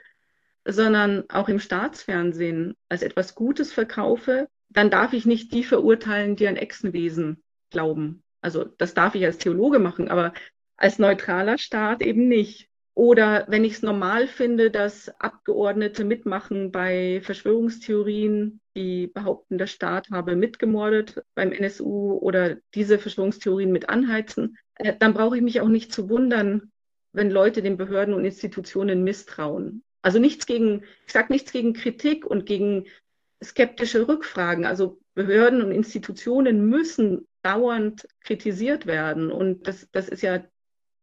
sondern 0.66 1.24
auch 1.30 1.48
im 1.48 1.62
Staatsfernsehen 1.62 2.76
als 2.90 3.02
etwas 3.02 3.34
Gutes 3.34 3.72
verkaufe, 3.72 4.50
dann 4.68 4.90
darf 4.90 5.14
ich 5.14 5.26
nicht 5.26 5.54
die 5.54 5.64
verurteilen, 5.64 6.36
die 6.36 6.50
an 6.50 6.58
Echsenwesen 6.58 7.42
glauben. 7.70 8.26
Also 8.42 8.66
das 8.66 8.94
darf 8.94 9.16
ich 9.16 9.24
als 9.24 9.38
Theologe 9.38 9.80
machen, 9.80 10.10
aber 10.10 10.34
als 10.76 11.00
neutraler 11.00 11.58
Staat 11.58 12.02
eben 12.02 12.28
nicht. 12.28 12.68
Oder 12.94 13.46
wenn 13.48 13.64
ich 13.64 13.74
es 13.74 13.84
normal 13.84 14.28
finde, 14.28 14.70
dass 14.70 15.08
Abgeordnete 15.22 16.04
mitmachen 16.04 16.74
bei 16.74 17.22
Verschwörungstheorien, 17.24 18.60
die 18.78 19.07
behaupten, 19.07 19.57
der 19.57 19.67
Staat 19.67 20.11
habe 20.11 20.36
mitgemordet 20.36 21.23
beim 21.36 21.51
NSU 21.51 22.13
oder 22.13 22.57
diese 22.75 22.99
Verschwörungstheorien 22.99 23.71
mit 23.71 23.89
anheizen, 23.89 24.57
äh, 24.75 24.93
dann 24.97 25.13
brauche 25.13 25.36
ich 25.36 25.41
mich 25.41 25.59
auch 25.59 25.67
nicht 25.67 25.91
zu 25.91 26.09
wundern, 26.09 26.71
wenn 27.11 27.32
Leute 27.32 27.61
den 27.63 27.78
Behörden 27.78 28.13
und 28.13 28.23
Institutionen 28.23 29.03
misstrauen. 29.03 29.84
Also 30.03 30.19
nichts 30.19 30.45
gegen, 30.45 30.84
ich 31.07 31.13
sage 31.13 31.34
nichts 31.34 31.51
gegen 31.51 31.73
Kritik 31.73 32.25
und 32.25 32.45
gegen 32.45 32.86
skeptische 33.43 34.07
Rückfragen. 34.07 34.65
Also 34.65 34.99
Behörden 35.15 35.63
und 35.63 35.71
Institutionen 35.71 36.69
müssen 36.69 37.28
dauernd 37.41 38.07
kritisiert 38.21 38.86
werden. 38.86 39.32
Und 39.32 39.67
das, 39.67 39.89
das 39.91 40.07
ist 40.07 40.21
ja 40.21 40.43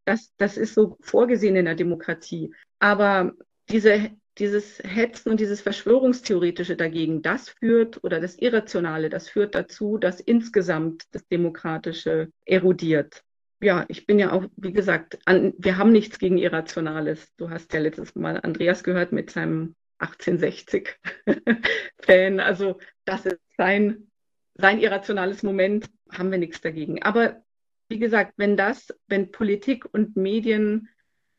das, 0.04 0.32
das 0.36 0.56
ist 0.56 0.74
so 0.74 0.96
vorgesehen 1.00 1.56
in 1.56 1.64
der 1.64 1.74
Demokratie. 1.74 2.54
Aber 2.78 3.32
diese 3.68 4.10
dieses 4.38 4.80
Hetzen 4.80 5.30
und 5.30 5.40
dieses 5.40 5.60
Verschwörungstheoretische 5.60 6.76
dagegen, 6.76 7.22
das 7.22 7.50
führt 7.50 8.02
oder 8.02 8.20
das 8.20 8.36
Irrationale, 8.36 9.08
das 9.08 9.28
führt 9.28 9.54
dazu, 9.54 9.98
dass 9.98 10.20
insgesamt 10.20 11.04
das 11.12 11.26
Demokratische 11.28 12.30
erodiert. 12.44 13.22
Ja, 13.60 13.84
ich 13.88 14.06
bin 14.06 14.18
ja 14.18 14.32
auch, 14.32 14.44
wie 14.56 14.72
gesagt, 14.72 15.18
an, 15.24 15.54
wir 15.58 15.78
haben 15.78 15.92
nichts 15.92 16.18
gegen 16.18 16.38
Irrationales. 16.38 17.32
Du 17.36 17.50
hast 17.50 17.72
ja 17.72 17.80
letztes 17.80 18.14
Mal 18.14 18.40
Andreas 18.40 18.84
gehört 18.84 19.12
mit 19.12 19.30
seinem 19.30 19.74
1860-Fan. 20.00 20.90
Also 22.40 22.78
das 23.04 23.26
ist 23.26 23.38
sein, 23.56 24.10
sein 24.54 24.80
irrationales 24.80 25.42
Moment, 25.42 25.88
haben 26.10 26.30
wir 26.30 26.38
nichts 26.38 26.60
dagegen. 26.60 27.02
Aber 27.02 27.42
wie 27.88 27.98
gesagt, 27.98 28.34
wenn 28.36 28.56
das, 28.56 28.88
wenn 29.06 29.30
Politik 29.30 29.86
und 29.92 30.16
Medien 30.16 30.88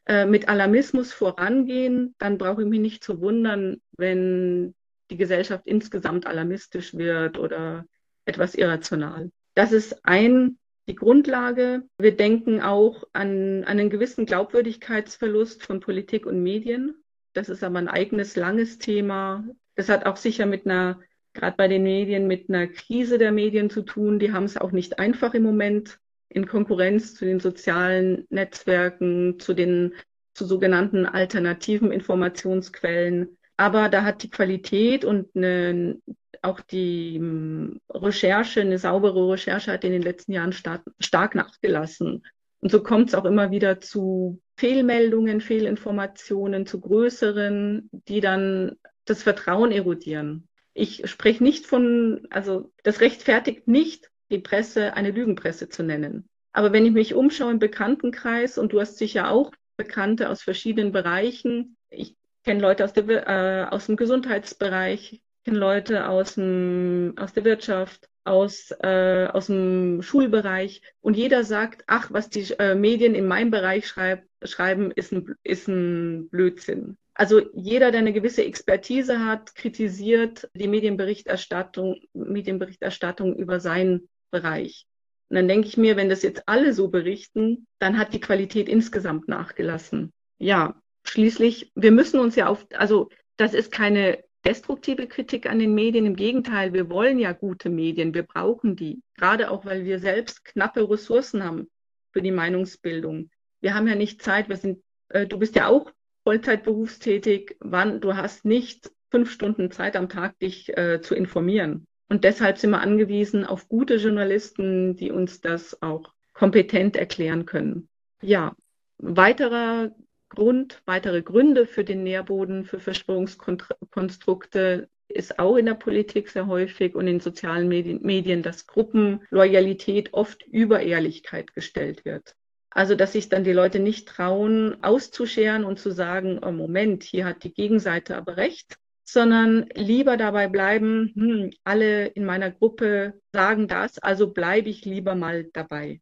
äh, 0.08 0.26
mit 0.26 0.48
Alarmismus 0.48 1.14
vorangehen, 1.14 2.16
dann 2.20 2.38
brauche 2.38 2.62
ich 2.62 2.68
mich 2.68 2.80
nicht 2.80 3.04
zu 3.04 3.22
wundern, 3.22 3.82
wenn 3.98 4.76
die 5.10 5.18
Gesellschaft 5.18 5.66
insgesamt 5.66 6.28
alarmistisch 6.28 6.96
wird 6.96 7.38
oder 7.38 7.86
etwas 8.26 8.56
irrational. 8.56 9.32
Das 9.56 9.72
ist 9.72 10.06
ein, 10.06 10.58
die 10.88 10.96
Grundlage. 10.96 11.84
Wir 11.98 12.16
denken 12.16 12.62
auch 12.62 13.04
an, 13.14 13.64
an 13.64 13.80
einen 13.80 13.90
gewissen 13.90 14.26
Glaubwürdigkeitsverlust 14.26 15.64
von 15.64 15.80
Politik 15.80 16.26
und 16.26 16.44
Medien. 16.44 16.96
Das 17.34 17.50
ist 17.50 17.64
aber 17.64 17.80
ein 17.80 17.88
eigenes, 17.88 18.36
langes 18.36 18.78
Thema. 18.78 19.44
Das 19.76 19.90
hat 19.90 20.06
auch 20.06 20.18
sicher 20.18 20.46
mit 20.46 20.66
einer, 20.66 21.00
gerade 21.34 21.58
bei 21.58 21.68
den 21.68 21.84
Medien, 21.84 22.28
mit 22.28 22.50
einer 22.50 22.68
Krise 22.68 23.18
der 23.18 23.32
Medien 23.32 23.70
zu 23.70 23.82
tun. 23.82 24.20
Die 24.20 24.32
haben 24.32 24.46
es 24.46 24.58
auch 24.58 24.72
nicht 24.72 25.00
einfach 25.00 25.34
im 25.34 25.44
Moment 25.44 26.00
in 26.36 26.48
Konkurrenz 26.48 27.16
zu 27.16 27.24
den 27.24 27.40
sozialen 27.40 28.26
Netzwerken, 28.30 29.40
zu 29.40 29.54
den 29.54 29.94
zu 30.34 30.46
sogenannten 30.46 31.06
alternativen 31.06 31.94
Informationsquellen. 31.94 33.38
Aber 33.56 33.88
da 33.88 34.04
hat 34.04 34.22
die 34.22 34.30
Qualität 34.30 35.06
und 35.06 35.34
eine, 35.34 35.98
auch 36.42 36.60
die 36.60 37.16
hm, 37.18 37.80
Recherche, 37.90 38.60
eine 38.60 38.78
saubere 38.78 39.32
Recherche 39.32 39.72
hat 39.72 39.86
in 39.86 39.94
den 39.94 40.02
letzten 40.02 40.34
Jahren 40.34 40.52
stark, 40.52 40.84
stark 41.00 41.36
nachgelassen. 41.36 42.26
Und 42.60 42.70
so 42.70 42.84
kommt 42.84 43.10
es 43.10 43.16
auch 43.16 43.24
immer 43.24 43.52
wieder 43.52 43.80
zu 43.80 44.42
Fehlmeldungen, 44.58 45.40
Fehlinformationen, 45.40 46.66
zu 46.66 46.82
größeren, 46.82 47.90
die 48.10 48.20
dann 48.20 48.76
das 49.06 49.24
Vertrauen 49.24 49.72
erodieren. 49.72 50.50
Ich 50.74 51.10
spreche 51.10 51.42
nicht 51.42 51.66
von, 51.66 52.28
also 52.30 52.74
das 52.84 53.00
rechtfertigt 53.00 53.70
nicht, 53.70 54.12
die 54.36 54.42
Presse 54.42 54.94
eine 54.94 55.12
Lügenpresse 55.12 55.70
zu 55.70 55.84
nennen. 55.84 56.28
Aber 56.52 56.72
wenn 56.74 56.86
ich 56.86 56.92
mich 56.92 57.14
umschaue 57.14 57.52
im 57.52 57.60
Bekanntenkreis, 57.60 58.58
und 58.58 58.74
du 58.74 58.80
hast 58.80 58.98
sicher 58.98 59.32
auch 59.32 59.52
Bekannte 59.78 60.30
aus 60.30 60.42
verschiedenen 60.42 60.92
Bereichen, 60.92 61.78
ich 61.90 62.16
kenne 62.44 62.62
Leute 62.62 62.86
aus, 62.86 62.94
der, 62.94 63.28
äh, 63.28 63.66
aus 63.74 63.88
dem 63.88 63.96
Gesundheitsbereich, 63.96 65.22
kenne 65.44 65.58
Leute 65.58 66.08
aus, 66.08 66.36
dem, 66.36 67.14
aus 67.18 67.34
der 67.34 67.46
Wirtschaft, 67.46 68.10
aus, 68.24 68.72
äh, 68.82 69.28
aus 69.32 69.48
dem 69.48 70.02
Schulbereich 70.02 70.82
und 71.02 71.16
jeder 71.16 71.44
sagt, 71.44 71.84
ach, 71.88 72.12
was 72.12 72.30
die 72.30 72.54
äh, 72.58 72.76
Medien 72.76 73.16
in 73.16 73.28
meinem 73.28 73.52
Bereich 73.52 73.88
schreib, 73.88 74.24
schreiben, 74.44 74.92
ist 74.92 75.12
ein, 75.14 75.36
ist 75.44 75.68
ein 75.68 76.30
Blödsinn. 76.30 76.98
Also 77.14 77.42
jeder, 77.54 77.92
der 77.92 78.02
eine 78.02 78.14
gewisse 78.14 78.44
Expertise 78.44 79.24
hat, 79.26 79.56
kritisiert 79.56 80.50
die 80.54 80.68
Medienberichterstattung, 80.68 82.02
Medienberichterstattung 82.14 83.36
über 83.36 83.60
seinen 83.60 84.10
Bereich. 84.36 84.86
Und 85.30 85.38
dann 85.38 85.48
denke 85.48 85.68
ich 85.68 85.78
mir, 85.78 85.96
wenn 85.96 86.10
das 86.10 86.24
jetzt 86.24 86.44
alle 86.48 86.74
so 86.74 86.90
berichten, 86.90 87.68
dann 87.80 87.98
hat 87.98 88.14
die 88.14 88.20
Qualität 88.20 88.68
insgesamt 88.68 89.28
nachgelassen. 89.28 90.12
Ja, 90.38 90.76
schließlich, 91.04 91.72
wir 91.76 91.92
müssen 91.92 92.20
uns 92.20 92.36
ja 92.36 92.48
auf, 92.48 92.66
also 92.74 93.10
das 93.38 93.54
ist 93.54 93.72
keine 93.72 94.24
destruktive 94.46 95.08
Kritik 95.08 95.50
an 95.50 95.60
den 95.60 95.74
Medien. 95.74 96.06
Im 96.06 96.16
Gegenteil, 96.16 96.74
wir 96.74 96.90
wollen 96.90 97.18
ja 97.18 97.32
gute 97.32 97.70
Medien, 97.70 98.14
wir 98.14 98.24
brauchen 98.24 98.76
die. 98.76 99.02
Gerade 99.16 99.50
auch, 99.50 99.66
weil 99.66 99.86
wir 99.86 100.00
selbst 100.00 100.46
knappe 100.46 100.90
Ressourcen 100.90 101.44
haben 101.44 101.70
für 102.12 102.22
die 102.22 102.32
Meinungsbildung. 102.32 103.30
Wir 103.62 103.74
haben 103.74 103.88
ja 103.88 103.96
nicht 103.96 104.22
Zeit, 104.22 104.50
wir 104.50 104.58
sind, 104.58 104.84
äh, 105.10 105.26
du 105.26 105.40
bist 105.40 105.56
ja 105.56 105.68
auch 105.68 105.92
Vollzeit 106.24 106.64
berufstätig, 106.64 107.56
wann, 107.60 108.02
du 108.02 108.16
hast 108.16 108.46
nicht 108.46 108.92
fünf 109.10 109.32
Stunden 109.32 109.72
Zeit 109.72 109.96
am 109.96 110.10
Tag, 110.10 110.38
dich 110.40 110.76
äh, 110.78 111.02
zu 111.02 111.16
informieren. 111.16 111.88
Und 112.08 112.24
deshalb 112.24 112.58
sind 112.58 112.72
wir 112.72 112.82
angewiesen 112.82 113.46
auf 113.46 113.68
gute 113.68 113.96
Journalisten, 113.96 114.96
die 114.96 115.12
uns 115.12 115.42
das 115.42 115.82
auch 115.82 116.14
kompetent 116.34 116.96
erklären 116.96 117.46
können. 117.46 117.90
Ja, 118.22 118.56
weiterer 118.98 119.92
Grund, 120.30 120.82
weitere 120.86 121.22
Gründe 121.22 121.66
für 121.66 121.84
den 121.84 122.04
Nährboden 122.04 122.66
für 122.66 122.80
Verschwörungskonstrukte 122.80 124.90
ist 125.08 125.40
auch 125.40 125.56
in 125.56 125.68
der 125.68 125.76
Politik 125.76 126.30
sehr 126.30 126.48
häufig 126.48 126.96
und 126.96 127.08
in 127.08 127.20
sozialen 127.20 127.68
Medien, 127.68 128.42
dass 128.42 128.68
Gruppenloyalität 128.68 130.14
oft 130.14 130.44
über 130.44 130.82
Ehrlichkeit 130.82 131.54
gestellt 131.54 132.06
wird. 132.06 132.36
Also, 132.70 132.96
dass 132.96 133.14
sich 133.14 133.30
dann 133.30 133.46
die 133.46 133.54
Leute 133.54 133.80
nicht 133.80 134.08
trauen, 134.08 134.84
auszuscheren 134.84 135.64
und 135.64 135.80
zu 135.80 135.92
sagen, 135.92 136.40
oh 136.44 136.52
Moment, 136.52 137.04
hier 137.04 137.26
hat 137.26 137.44
die 137.44 137.54
Gegenseite 137.54 138.18
aber 138.18 138.36
recht, 138.36 138.78
sondern 139.06 139.70
lieber 139.76 140.18
dabei 140.18 140.48
bleiben, 140.48 141.14
hm, 141.16 141.52
alle 141.64 142.08
in 142.08 142.26
meiner 142.26 142.52
Gruppe 142.52 143.14
sagen 143.32 143.68
das, 143.68 144.00
also 144.00 144.32
bleibe 144.32 144.70
ich 144.70 144.84
lieber 144.84 145.16
mal 145.16 145.46
dabei. 145.54 146.02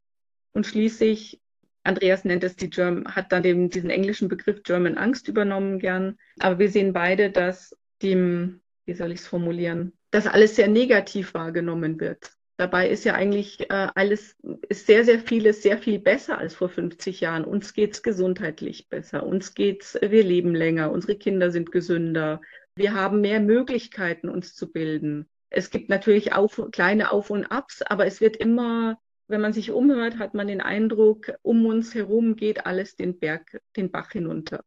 Und 0.54 0.66
schließlich, 0.66 1.41
Andreas 1.84 2.24
nennt 2.24 2.45
es 2.45 2.56
die 2.56 2.70
German, 2.70 3.14
hat 3.14 3.32
dann 3.34 3.43
den, 3.43 3.70
diesen 3.70 3.89
englischen 3.89 4.30
Begriff 4.30 4.64
German 4.64 4.97
Angst 4.97 5.28
übernommen 5.28 5.80
gern. 5.80 6.18
Aber 6.39 6.60
wir 6.60 6.70
sehen 6.70 6.93
beide, 6.93 7.30
dass 7.30 7.76
dem, 8.01 8.62
wie 8.86 8.93
soll 8.93 9.12
ich 9.12 9.20
es 9.20 9.28
formulieren, 9.28 9.91
dass 10.12 10.26
alles 10.26 10.56
sehr 10.56 10.70
negativ 10.70 11.34
wahrgenommen 11.34 11.99
wird. 11.99 12.32
Dabei 12.56 12.88
ist 12.88 13.04
ja 13.04 13.16
eigentlich 13.16 13.60
äh, 13.72 13.88
alles, 13.95 14.38
ist 14.70 14.86
sehr, 14.86 15.04
sehr 15.04 15.20
vieles 15.20 15.64
sehr 15.64 15.80
viel 15.80 15.99
besser 15.99 16.38
als 16.38 16.54
vor 16.54 16.70
50 16.70 17.20
Jahren. 17.20 17.43
Uns 17.45 17.74
geht 17.74 17.93
es 17.93 18.04
gesundheitlich 18.04 18.88
besser, 18.89 19.26
uns 19.26 19.56
geht's, 19.56 19.97
wir 19.99 20.24
leben 20.24 20.54
länger, 20.54 20.91
unsere 20.91 21.16
Kinder 21.18 21.49
sind 21.49 21.72
gesünder, 21.72 22.41
wir 22.76 22.93
haben 22.93 23.21
mehr 23.21 23.39
Möglichkeiten, 23.39 24.30
uns 24.30 24.55
zu 24.55 24.71
bilden. 24.71 25.28
Es 25.49 25.69
gibt 25.69 25.89
natürlich 25.89 26.34
auf, 26.34 26.61
kleine 26.71 27.11
Auf- 27.11 27.30
und 27.30 27.45
Abs, 27.45 27.82
aber 27.84 28.05
es 28.05 28.21
wird 28.21 28.36
immer, 28.38 28.97
wenn 29.28 29.41
man 29.41 29.53
sich 29.53 29.71
umhört, 29.71 30.17
hat 30.17 30.34
man 30.34 30.47
den 30.47 30.61
Eindruck, 30.61 31.34
um 31.43 31.65
uns 31.65 31.93
herum 31.93 32.36
geht 32.36 32.65
alles 32.65 32.95
den 32.95 33.19
Berg, 33.19 33.61
den 33.76 33.91
Bach 33.91 34.11
hinunter. 34.11 34.61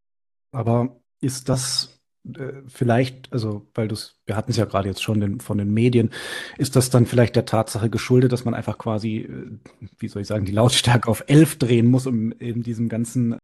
Aber 0.53 1.01
ist 1.21 1.49
das 1.49 2.01
äh, 2.35 2.63
vielleicht, 2.69 3.33
also 3.33 3.67
weil 3.75 3.89
du 3.89 3.97
wir 4.27 4.37
hatten 4.37 4.53
es 4.53 4.57
ja 4.57 4.65
gerade 4.65 4.89
jetzt 4.89 5.03
schon 5.03 5.21
den, 5.21 5.41
von 5.41 5.59
den 5.59 5.73
Medien, 5.73 6.11
ist 6.57 6.77
das 6.77 6.91
dann 6.91 7.07
vielleicht 7.07 7.35
der 7.35 7.47
Tatsache 7.47 7.91
geschuldet, 7.91 8.33
dass 8.33 8.45
man 8.45 8.55
einfach 8.55 8.79
quasi, 8.79 9.19
äh, 9.19 9.59
wie 9.99 10.09
soll 10.09 10.23
ich 10.23 10.29
sagen, 10.29 10.45
die 10.45 10.53
Lautstärke 10.53 11.09
auf 11.09 11.25
elf 11.27 11.59
drehen 11.59 11.87
muss, 11.87 12.07
um 12.07 12.31
in 12.33 12.63
diesem 12.63 12.89
ganzen 12.89 13.39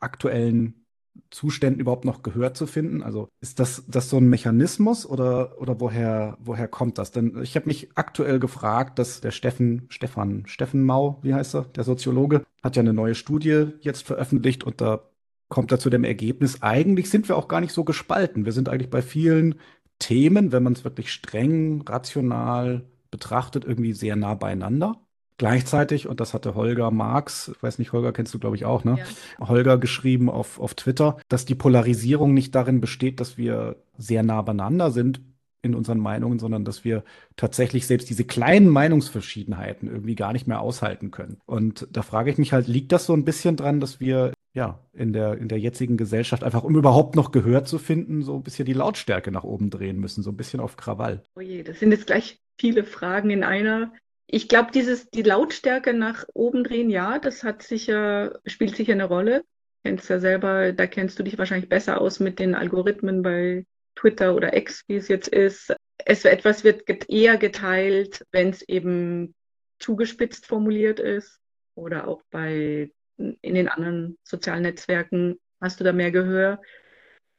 aktuellen 0.00 0.85
Zuständen 1.30 1.80
überhaupt 1.80 2.04
noch 2.04 2.22
Gehör 2.22 2.54
zu 2.54 2.66
finden? 2.66 3.02
Also 3.02 3.28
ist 3.40 3.60
das, 3.60 3.84
das 3.88 4.10
so 4.10 4.18
ein 4.18 4.28
Mechanismus 4.28 5.06
oder, 5.06 5.60
oder 5.60 5.80
woher, 5.80 6.36
woher 6.40 6.68
kommt 6.68 6.98
das? 6.98 7.12
Denn 7.12 7.40
ich 7.42 7.56
habe 7.56 7.66
mich 7.66 7.90
aktuell 7.94 8.38
gefragt, 8.38 8.98
dass 8.98 9.20
der 9.20 9.30
Steffen, 9.30 9.86
Stefan, 9.88 10.44
Steffen 10.46 10.84
Mau, 10.84 11.18
wie 11.22 11.34
heißt 11.34 11.54
er, 11.54 11.62
der 11.62 11.84
Soziologe, 11.84 12.44
hat 12.62 12.76
ja 12.76 12.80
eine 12.80 12.92
neue 12.92 13.14
Studie 13.14 13.68
jetzt 13.80 14.02
veröffentlicht 14.06 14.64
und 14.64 14.80
da 14.80 15.10
kommt 15.48 15.72
er 15.72 15.78
zu 15.78 15.90
dem 15.90 16.04
Ergebnis, 16.04 16.62
eigentlich 16.62 17.10
sind 17.10 17.28
wir 17.28 17.36
auch 17.36 17.48
gar 17.48 17.60
nicht 17.60 17.72
so 17.72 17.84
gespalten. 17.84 18.44
Wir 18.44 18.52
sind 18.52 18.68
eigentlich 18.68 18.90
bei 18.90 19.02
vielen 19.02 19.56
Themen, 19.98 20.52
wenn 20.52 20.62
man 20.62 20.72
es 20.74 20.84
wirklich 20.84 21.12
streng, 21.12 21.82
rational 21.82 22.90
betrachtet, 23.10 23.64
irgendwie 23.64 23.92
sehr 23.92 24.16
nah 24.16 24.34
beieinander. 24.34 25.05
Gleichzeitig, 25.38 26.08
und 26.08 26.20
das 26.20 26.32
hatte 26.32 26.54
Holger 26.54 26.90
Marx, 26.90 27.52
ich 27.54 27.62
weiß 27.62 27.78
nicht, 27.78 27.92
Holger 27.92 28.12
kennst 28.12 28.32
du, 28.32 28.38
glaube 28.38 28.56
ich, 28.56 28.64
auch, 28.64 28.84
ne? 28.84 28.98
Ja. 29.38 29.48
Holger 29.48 29.76
geschrieben 29.78 30.30
auf, 30.30 30.58
auf 30.58 30.74
Twitter, 30.74 31.18
dass 31.28 31.44
die 31.44 31.54
Polarisierung 31.54 32.32
nicht 32.32 32.54
darin 32.54 32.80
besteht, 32.80 33.20
dass 33.20 33.36
wir 33.36 33.76
sehr 33.98 34.22
nah 34.22 34.40
beieinander 34.42 34.90
sind 34.90 35.20
in 35.62 35.74
unseren 35.74 35.98
Meinungen, 35.98 36.38
sondern 36.38 36.64
dass 36.64 36.84
wir 36.84 37.04
tatsächlich 37.34 37.86
selbst 37.86 38.08
diese 38.08 38.24
kleinen 38.24 38.68
Meinungsverschiedenheiten 38.68 39.88
irgendwie 39.88 40.14
gar 40.14 40.32
nicht 40.32 40.46
mehr 40.46 40.60
aushalten 40.60 41.10
können. 41.10 41.38
Und 41.44 41.86
da 41.90 42.02
frage 42.02 42.30
ich 42.30 42.38
mich 42.38 42.52
halt, 42.52 42.66
liegt 42.66 42.92
das 42.92 43.04
so 43.04 43.12
ein 43.12 43.24
bisschen 43.24 43.56
dran, 43.56 43.80
dass 43.80 44.00
wir 44.00 44.32
ja, 44.56 44.80
in 44.94 45.12
der, 45.12 45.36
in 45.36 45.48
der 45.48 45.58
jetzigen 45.58 45.98
Gesellschaft 45.98 46.42
einfach, 46.42 46.64
um 46.64 46.76
überhaupt 46.76 47.14
noch 47.14 47.30
Gehör 47.30 47.64
zu 47.64 47.78
finden, 47.78 48.22
so 48.22 48.36
ein 48.36 48.42
bisschen 48.42 48.64
die 48.64 48.72
Lautstärke 48.72 49.30
nach 49.30 49.44
oben 49.44 49.68
drehen 49.68 50.00
müssen, 50.00 50.22
so 50.22 50.30
ein 50.30 50.36
bisschen 50.36 50.60
auf 50.60 50.78
Krawall. 50.78 51.22
Oh 51.34 51.42
je, 51.42 51.62
das 51.62 51.78
sind 51.78 51.92
jetzt 51.92 52.06
gleich 52.06 52.40
viele 52.56 52.82
Fragen 52.82 53.28
in 53.28 53.44
einer 53.44 53.92
ich 54.26 54.48
glaube, 54.48 54.70
dieses, 54.72 55.08
die 55.10 55.22
Lautstärke 55.22 55.94
nach 55.94 56.24
oben 56.34 56.64
drehen, 56.64 56.90
ja, 56.90 57.18
das 57.18 57.44
hat 57.44 57.62
sicher, 57.62 58.40
spielt 58.44 58.76
sicher 58.76 58.92
eine 58.92 59.04
Rolle. 59.04 59.44
Kennst 59.84 60.10
ja 60.10 60.18
selber, 60.18 60.72
da 60.72 60.86
kennst 60.86 61.18
du 61.18 61.22
dich 61.22 61.38
wahrscheinlich 61.38 61.68
besser 61.68 62.00
aus 62.00 62.18
mit 62.18 62.40
den 62.40 62.54
Algorithmen 62.56 63.22
bei 63.22 63.66
Twitter 63.94 64.34
oder 64.34 64.56
X, 64.56 64.82
wie 64.88 64.96
es 64.96 65.08
jetzt 65.08 65.28
ist. 65.28 65.74
Es, 66.04 66.24
etwas 66.24 66.64
wird 66.64 67.08
eher 67.08 67.36
geteilt, 67.36 68.24
wenn 68.32 68.50
es 68.50 68.62
eben 68.62 69.34
zugespitzt 69.78 70.46
formuliert 70.46 70.98
ist 70.98 71.40
oder 71.74 72.08
auch 72.08 72.22
bei 72.30 72.90
in 73.16 73.54
den 73.54 73.68
anderen 73.68 74.18
sozialen 74.24 74.62
Netzwerken 74.62 75.38
hast 75.60 75.80
du 75.80 75.84
da 75.84 75.92
mehr 75.92 76.10
Gehör. 76.10 76.60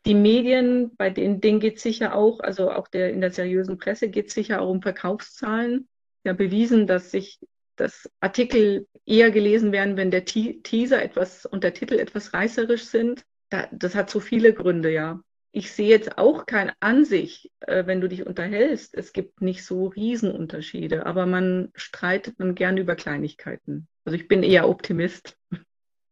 Die 0.05 0.15
Medien, 0.15 0.95
bei 0.95 1.09
denen, 1.09 1.41
denen 1.41 1.59
geht 1.59 1.77
es 1.77 1.83
sicher 1.83 2.15
auch, 2.15 2.39
also 2.39 2.71
auch 2.71 2.87
der 2.87 3.11
in 3.11 3.21
der 3.21 3.31
seriösen 3.31 3.77
Presse 3.77 4.09
geht 4.09 4.27
es 4.27 4.33
sicher 4.33 4.61
auch 4.61 4.69
um 4.69 4.81
Verkaufszahlen. 4.81 5.87
Ja, 6.27 6.33
bewiesen, 6.33 6.87
dass 6.87 7.11
sich 7.11 7.39
dass 7.75 8.09
Artikel 8.19 8.87
eher 9.05 9.29
gelesen 9.29 9.71
werden, 9.71 9.97
wenn 9.97 10.09
der 10.09 10.25
Teaser 10.25 11.01
etwas 11.01 11.45
und 11.45 11.63
der 11.63 11.75
Titel 11.75 11.99
etwas 11.99 12.33
reißerisch 12.33 12.85
sind. 12.85 13.23
das 13.71 13.93
hat 13.93 14.09
so 14.09 14.19
viele 14.19 14.51
Gründe, 14.51 14.91
ja 14.91 15.21
ich 15.57 15.71
sehe 15.71 15.89
jetzt 15.89 16.19
auch 16.19 16.45
kein 16.45 16.71
an 16.79 17.03
sich, 17.03 17.51
äh, 17.61 17.87
wenn 17.87 17.99
du 17.99 18.07
dich 18.07 18.25
unterhältst. 18.27 18.93
Es 18.93 19.11
gibt 19.11 19.41
nicht 19.41 19.65
so 19.65 19.87
Riesenunterschiede, 19.87 21.05
aber 21.05 21.25
man 21.25 21.71
streitet 21.73 22.35
dann 22.39 22.53
gerne 22.53 22.81
über 22.81 22.95
Kleinigkeiten. 22.95 23.87
Also 24.05 24.15
ich 24.15 24.27
bin 24.27 24.43
eher 24.43 24.69
Optimist. 24.69 25.35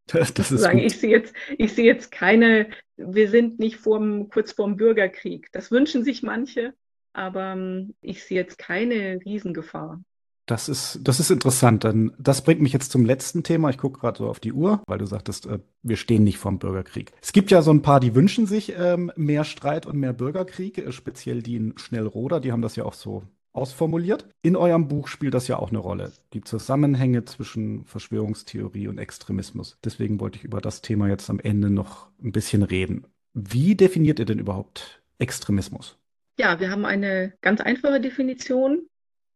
Das, 0.07 0.33
das 0.33 0.51
ist 0.51 0.61
sagen, 0.61 0.79
ich 0.79 0.97
sehe 0.97 1.11
jetzt, 1.11 1.35
ich 1.57 1.73
sehe 1.73 1.85
jetzt 1.85 2.11
keine, 2.11 2.69
wir 2.97 3.29
sind 3.29 3.59
nicht 3.59 3.77
vorm, 3.77 4.29
kurz 4.29 4.51
vorm 4.51 4.77
Bürgerkrieg. 4.77 5.51
Das 5.51 5.69
wünschen 5.69 6.03
sich 6.03 6.23
manche, 6.23 6.73
aber 7.15 7.53
ähm, 7.53 7.95
ich 8.01 8.23
sehe 8.23 8.37
jetzt 8.37 8.57
keine 8.57 9.19
Riesengefahr. 9.25 10.01
Das 10.45 10.69
ist, 10.69 10.99
das 11.03 11.19
ist 11.19 11.31
interessant. 11.31 11.83
Denn 11.83 12.13
das 12.19 12.43
bringt 12.43 12.61
mich 12.61 12.73
jetzt 12.73 12.91
zum 12.91 13.03
letzten 13.03 13.43
Thema. 13.43 13.69
Ich 13.69 13.77
gucke 13.77 13.99
gerade 13.99 14.17
so 14.19 14.27
auf 14.29 14.39
die 14.39 14.53
Uhr, 14.53 14.81
weil 14.85 14.99
du 14.99 15.05
sagtest, 15.05 15.47
äh, 15.47 15.59
wir 15.81 15.97
stehen 15.97 16.23
nicht 16.23 16.37
vorm 16.37 16.59
Bürgerkrieg. 16.59 17.13
Es 17.21 17.33
gibt 17.33 17.51
ja 17.51 17.61
so 17.61 17.71
ein 17.71 17.81
paar, 17.81 17.99
die 17.99 18.15
wünschen 18.15 18.45
sich 18.45 18.73
ähm, 18.77 19.11
mehr 19.15 19.43
Streit 19.43 19.85
und 19.85 19.97
mehr 19.97 20.13
Bürgerkrieg, 20.13 20.77
äh, 20.77 20.91
speziell 20.91 21.41
die 21.41 21.55
in 21.55 21.77
Schnellroder, 21.77 22.39
die 22.39 22.51
haben 22.51 22.61
das 22.61 22.75
ja 22.75 22.85
auch 22.85 22.93
so 22.93 23.23
ausformuliert. 23.53 24.27
In 24.41 24.55
eurem 24.55 24.87
Buch 24.87 25.07
spielt 25.07 25.33
das 25.33 25.47
ja 25.47 25.57
auch 25.57 25.69
eine 25.69 25.79
Rolle. 25.79 26.11
Die 26.33 26.41
Zusammenhänge 26.41 27.25
zwischen 27.25 27.85
Verschwörungstheorie 27.85 28.87
und 28.87 28.97
Extremismus. 28.97 29.77
Deswegen 29.83 30.19
wollte 30.19 30.37
ich 30.37 30.43
über 30.43 30.61
das 30.61 30.81
Thema 30.81 31.07
jetzt 31.07 31.29
am 31.29 31.39
Ende 31.39 31.69
noch 31.69 32.09
ein 32.21 32.33
bisschen 32.33 32.63
reden. 32.63 33.07
Wie 33.33 33.75
definiert 33.75 34.19
ihr 34.19 34.25
denn 34.25 34.39
überhaupt 34.39 35.01
Extremismus? 35.19 35.97
Ja, 36.37 36.59
wir 36.59 36.69
haben 36.69 36.85
eine 36.85 37.33
ganz 37.41 37.61
einfache 37.61 38.01
Definition. 38.01 38.89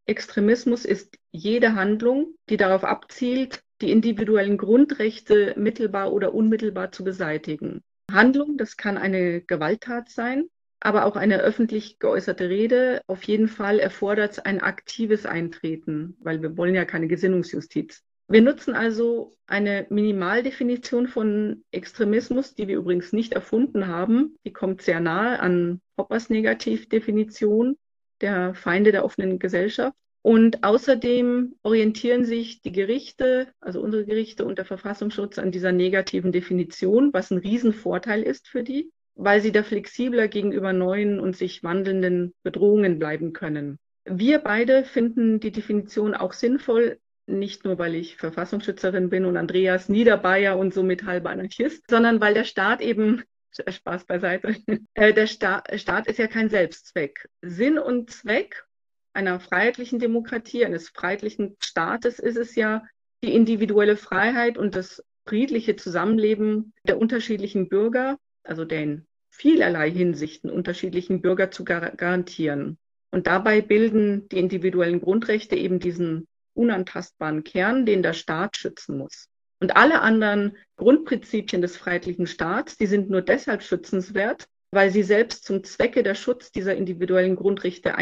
Extremismus 0.06 0.84
ist 0.84 1.16
jede 1.32 1.76
Handlung, 1.76 2.36
die 2.50 2.58
darauf 2.58 2.84
abzielt, 2.84 3.64
die 3.82 3.92
individuellen 3.92 4.58
Grundrechte 4.58 5.54
mittelbar 5.58 6.12
oder 6.12 6.34
unmittelbar 6.34 6.92
zu 6.92 7.06
beseitigen. 7.06 7.82
Handlung, 8.12 8.58
das 8.58 8.76
kann 8.76 8.98
eine 8.98 9.42
Gewalttat 9.42 10.10
sein, 10.10 10.50
aber 10.82 11.06
auch 11.06 11.16
eine 11.16 11.40
öffentlich 11.40 12.00
geäußerte 12.00 12.50
Rede. 12.50 13.02
Auf 13.08 13.24
jeden 13.24 13.48
Fall 13.48 13.80
erfordert 13.80 14.34
es 14.34 14.40
ein 14.40 14.60
aktives 14.60 15.26
Eintreten, 15.26 16.18
weil 16.20 16.42
wir 16.42 16.58
wollen 16.58 16.76
ja 16.76 16.84
keine 16.84 17.08
Gesinnungsjustiz. 17.08 18.04
Wir 18.32 18.44
nutzen 18.44 18.76
also 18.76 19.36
eine 19.48 19.88
Minimaldefinition 19.90 21.08
von 21.08 21.64
Extremismus, 21.72 22.54
die 22.54 22.68
wir 22.68 22.78
übrigens 22.78 23.12
nicht 23.12 23.34
erfunden 23.34 23.88
haben. 23.88 24.38
Die 24.46 24.54
kommt 24.54 24.84
sehr 24.84 25.00
nahe 25.00 25.40
an 25.40 25.82
Hoppers 25.98 26.30
Negativdefinition 26.30 27.76
der 28.22 28.54
Feinde 28.54 28.92
der 28.92 29.04
offenen 29.04 29.40
Gesellschaft. 29.40 29.98
Und 30.22 30.64
außerdem 30.64 31.56
orientieren 31.64 32.24
sich 32.24 32.62
die 32.62 32.72
Gerichte, 32.72 33.48
also 33.62 33.82
unsere 33.82 34.06
Gerichte 34.06 34.46
und 34.46 34.60
der 34.60 34.66
Verfassungsschutz 34.66 35.40
an 35.40 35.52
dieser 35.52 35.72
negativen 35.72 36.32
Definition, 36.32 37.12
was 37.14 37.32
ein 37.32 37.40
Riesenvorteil 37.40 38.22
ist 38.22 38.48
für 38.48 38.62
die, 38.62 38.92
weil 39.16 39.42
sie 39.42 39.52
da 39.52 39.64
flexibler 39.64 40.28
gegenüber 40.28 40.72
neuen 40.72 41.20
und 41.20 41.36
sich 41.36 41.64
wandelnden 41.64 42.36
Bedrohungen 42.44 43.00
bleiben 43.00 43.34
können. 43.34 43.80
Wir 44.06 44.38
beide 44.38 44.84
finden 44.84 45.40
die 45.40 45.52
Definition 45.52 46.14
auch 46.14 46.34
sinnvoll, 46.34 47.00
nicht 47.30 47.66
nur, 47.66 47.78
weil 47.78 47.96
ich 47.96 48.18
Verfassungsschützerin 48.18 49.10
bin 49.10 49.26
und 49.26 49.38
Andreas 49.38 49.90
Niederbayer 49.90 50.58
und 50.58 50.74
somit 50.74 51.06
halber 51.06 51.30
Anarchist, 51.30 51.84
sondern 51.90 52.20
weil 52.22 52.34
der 52.34 52.44
Staat 52.44 52.82
eben 52.82 53.24
Spaß 53.68 54.06
beiseite. 54.06 54.56
Äh, 54.94 55.14
der 55.14 55.28
Sta 55.28 55.64
Staat 55.76 56.08
ist 56.08 56.20
ja 56.20 56.28
kein 56.28 56.50
Selbstzweck. 56.50 57.30
Sinn 57.42 57.78
und 57.78 58.12
Zweck 58.12 58.66
einer 59.14 59.40
freiheitlichen 59.40 60.00
Demokratie, 60.00 60.66
eines 60.66 60.90
freiheitlichen 60.90 61.56
Staates 61.60 62.20
ist 62.20 62.38
es 62.38 62.56
ja 62.56 62.84
die 63.24 63.34
individuelle 63.34 63.98
Freiheit 63.98 64.58
und 64.58 64.76
das 64.76 65.04
friedliche 65.26 65.76
Zusammenleben 65.76 66.74
der 66.84 67.00
unterschiedlichen 67.00 67.70
Bürger, 67.70 68.18
also 68.44 68.66
der 68.66 68.84
in 68.84 69.08
vielerlei 69.30 69.92
Hinsichten 69.92 70.50
unterschiedlichen 70.50 71.22
Bürger 71.22 71.52
zu 71.52 71.64
gar 71.64 71.92
garantieren. 71.92 72.78
Und 73.12 73.28
dabei 73.28 73.62
bilden 73.62 74.28
die 74.30 74.40
individuellen 74.40 75.02
Grundrechte 75.02 75.56
eben 75.56 75.80
diesen 75.80 76.28
unantastbaren 76.60 77.44
Kern, 77.44 77.86
den 77.86 78.04
der 78.04 78.14
Staat 78.14 78.58
schützen 78.58 78.98
muss. 78.98 79.30
Und 79.62 79.76
alle 79.76 80.02
anderen 80.02 80.58
Grundprinzipien 80.78 81.62
des 81.62 81.78
freiheitlichen 81.78 82.28
Staats, 82.28 82.78
die 82.78 82.86
sind 82.86 83.10
nur 83.10 83.22
deshalb 83.22 83.64
schützenswert, 83.64 84.48
weil 84.72 84.92
sie 84.92 85.04
selbst 85.04 85.46
zum 85.46 85.64
Zwecke 85.64 86.04
der 86.04 86.16
Schutz 86.16 86.52
dieser 86.52 86.76
individuellen 86.76 87.36
Grundrechte 87.36 87.94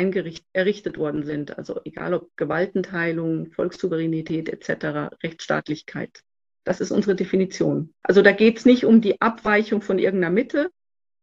errichtet 0.53 0.97
worden 0.97 1.23
sind. 1.23 1.57
Also 1.57 1.79
egal 1.85 2.13
ob 2.13 2.35
Gewaltenteilung, 2.35 3.51
Volkssouveränität 3.51 4.49
etc., 4.49 5.15
Rechtsstaatlichkeit. 5.23 6.23
Das 6.63 6.81
ist 6.81 6.91
unsere 6.91 7.15
Definition. 7.15 7.93
Also 8.03 8.21
da 8.21 8.33
geht 8.33 8.57
es 8.57 8.65
nicht 8.65 8.85
um 8.85 9.01
die 9.01 9.21
Abweichung 9.21 9.81
von 9.81 9.97
irgendeiner 9.97 10.33
Mitte, 10.33 10.69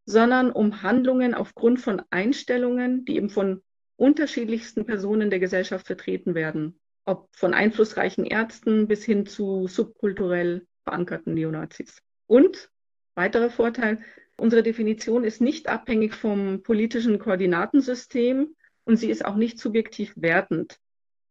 sondern 0.07 0.51
um 0.51 0.83
Handlungen 0.83 1.35
aufgrund 1.35 1.81
von 1.81 2.01
Einstellungen, 2.11 3.05
die 3.05 3.17
eben 3.17 3.29
von 3.29 3.63
unterschiedlichsten 3.97 4.87
Personen 4.87 5.31
der 5.31 5.41
Gesellschaft 5.41 5.87
vertreten 5.87 6.35
werden 6.35 6.81
ob 7.05 7.29
von 7.37 7.55
einflussreichen 7.55 8.25
Ärzten 8.25 8.89
bis 8.89 9.05
hin 9.05 9.27
zu 9.27 9.67
subkulturell 9.69 10.67
verankerten 10.85 11.35
Neonazis. 11.35 11.99
Und 12.27 12.71
weiterer 13.15 13.51
Vorteil, 13.51 14.03
unsere 14.37 14.63
Definition 14.63 15.25
ist 15.25 15.41
nicht 15.41 15.69
abhängig 15.69 16.15
vom 16.15 16.63
politischen 16.63 17.19
Koordinatensystem 17.19 18.55
und 18.85 18.97
sie 18.97 19.11
ist 19.11 19.25
auch 19.25 19.37
nicht 19.37 19.59
subjektiv 19.59 20.13
wertend, 20.17 20.79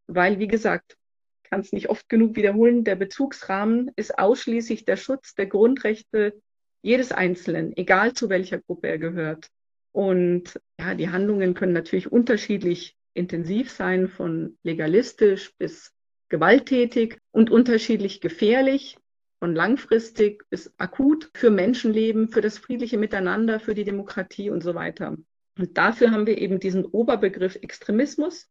weil, 0.07 0.39
wie 0.39 0.47
gesagt, 0.47 0.97
kann 1.43 1.61
es 1.61 1.71
nicht 1.71 1.89
oft 1.89 2.09
genug 2.09 2.35
wiederholen, 2.35 2.83
der 2.83 2.95
Bezugsrahmen 2.95 3.91
ist 3.95 4.17
ausschließlich 4.17 4.85
der 4.85 4.97
Schutz 4.97 5.35
der 5.35 5.45
Grundrechte 5.45 6.41
jedes 6.81 7.11
Einzelnen, 7.11 7.75
egal 7.77 8.13
zu 8.13 8.29
welcher 8.29 8.59
Gruppe 8.59 8.87
er 8.87 8.97
gehört. 8.97 9.49
Und 9.91 10.59
ja, 10.79 10.95
die 10.95 11.09
Handlungen 11.09 11.53
können 11.53 11.73
natürlich 11.73 12.11
unterschiedlich 12.11 12.95
intensiv 13.13 13.71
sein, 13.71 14.07
von 14.07 14.57
legalistisch 14.63 15.53
bis 15.57 15.93
gewalttätig 16.29 17.19
und 17.31 17.51
unterschiedlich 17.51 18.21
gefährlich, 18.21 18.97
von 19.39 19.53
langfristig 19.53 20.49
bis 20.49 20.73
akut 20.77 21.29
für 21.35 21.51
Menschenleben, 21.51 22.29
für 22.29 22.41
das 22.41 22.57
friedliche 22.57 22.97
Miteinander, 22.97 23.59
für 23.59 23.73
die 23.73 23.83
Demokratie 23.83 24.49
und 24.49 24.63
so 24.63 24.73
weiter. 24.73 25.17
Und 25.57 25.77
dafür 25.77 26.11
haben 26.11 26.25
wir 26.25 26.37
eben 26.37 26.59
diesen 26.59 26.85
Oberbegriff 26.85 27.55
Extremismus, 27.57 28.49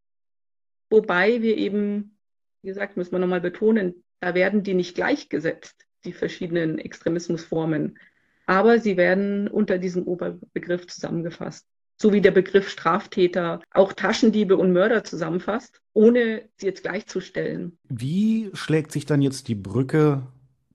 wobei 0.90 1.42
wir 1.42 1.56
eben, 1.56 2.18
wie 2.62 2.68
gesagt, 2.68 2.96
müssen 2.96 3.12
wir 3.12 3.18
nochmal 3.18 3.40
betonen, 3.40 4.04
da 4.20 4.34
werden 4.34 4.62
die 4.62 4.74
nicht 4.74 4.94
gleichgesetzt, 4.94 5.86
die 6.04 6.12
verschiedenen 6.12 6.78
Extremismusformen, 6.78 7.98
aber 8.46 8.78
sie 8.78 8.96
werden 8.96 9.48
unter 9.48 9.78
diesem 9.78 10.06
Oberbegriff 10.06 10.86
zusammengefasst 10.86 11.66
so 12.03 12.12
wie 12.12 12.20
der 12.20 12.32
Begriff 12.32 12.68
Straftäter 12.68 13.62
auch 13.70 13.92
Taschendiebe 13.92 14.57
und 14.57 14.72
Mörder 14.72 15.05
zusammenfasst, 15.05 15.80
ohne 15.94 16.48
sie 16.57 16.66
jetzt 16.66 16.82
gleichzustellen. 16.82 17.78
Wie 17.88 18.50
schlägt 18.55 18.90
sich 18.90 19.07
dann 19.07 19.22
jetzt 19.22 19.46
die 19.46 19.55
Brücke 19.55 20.26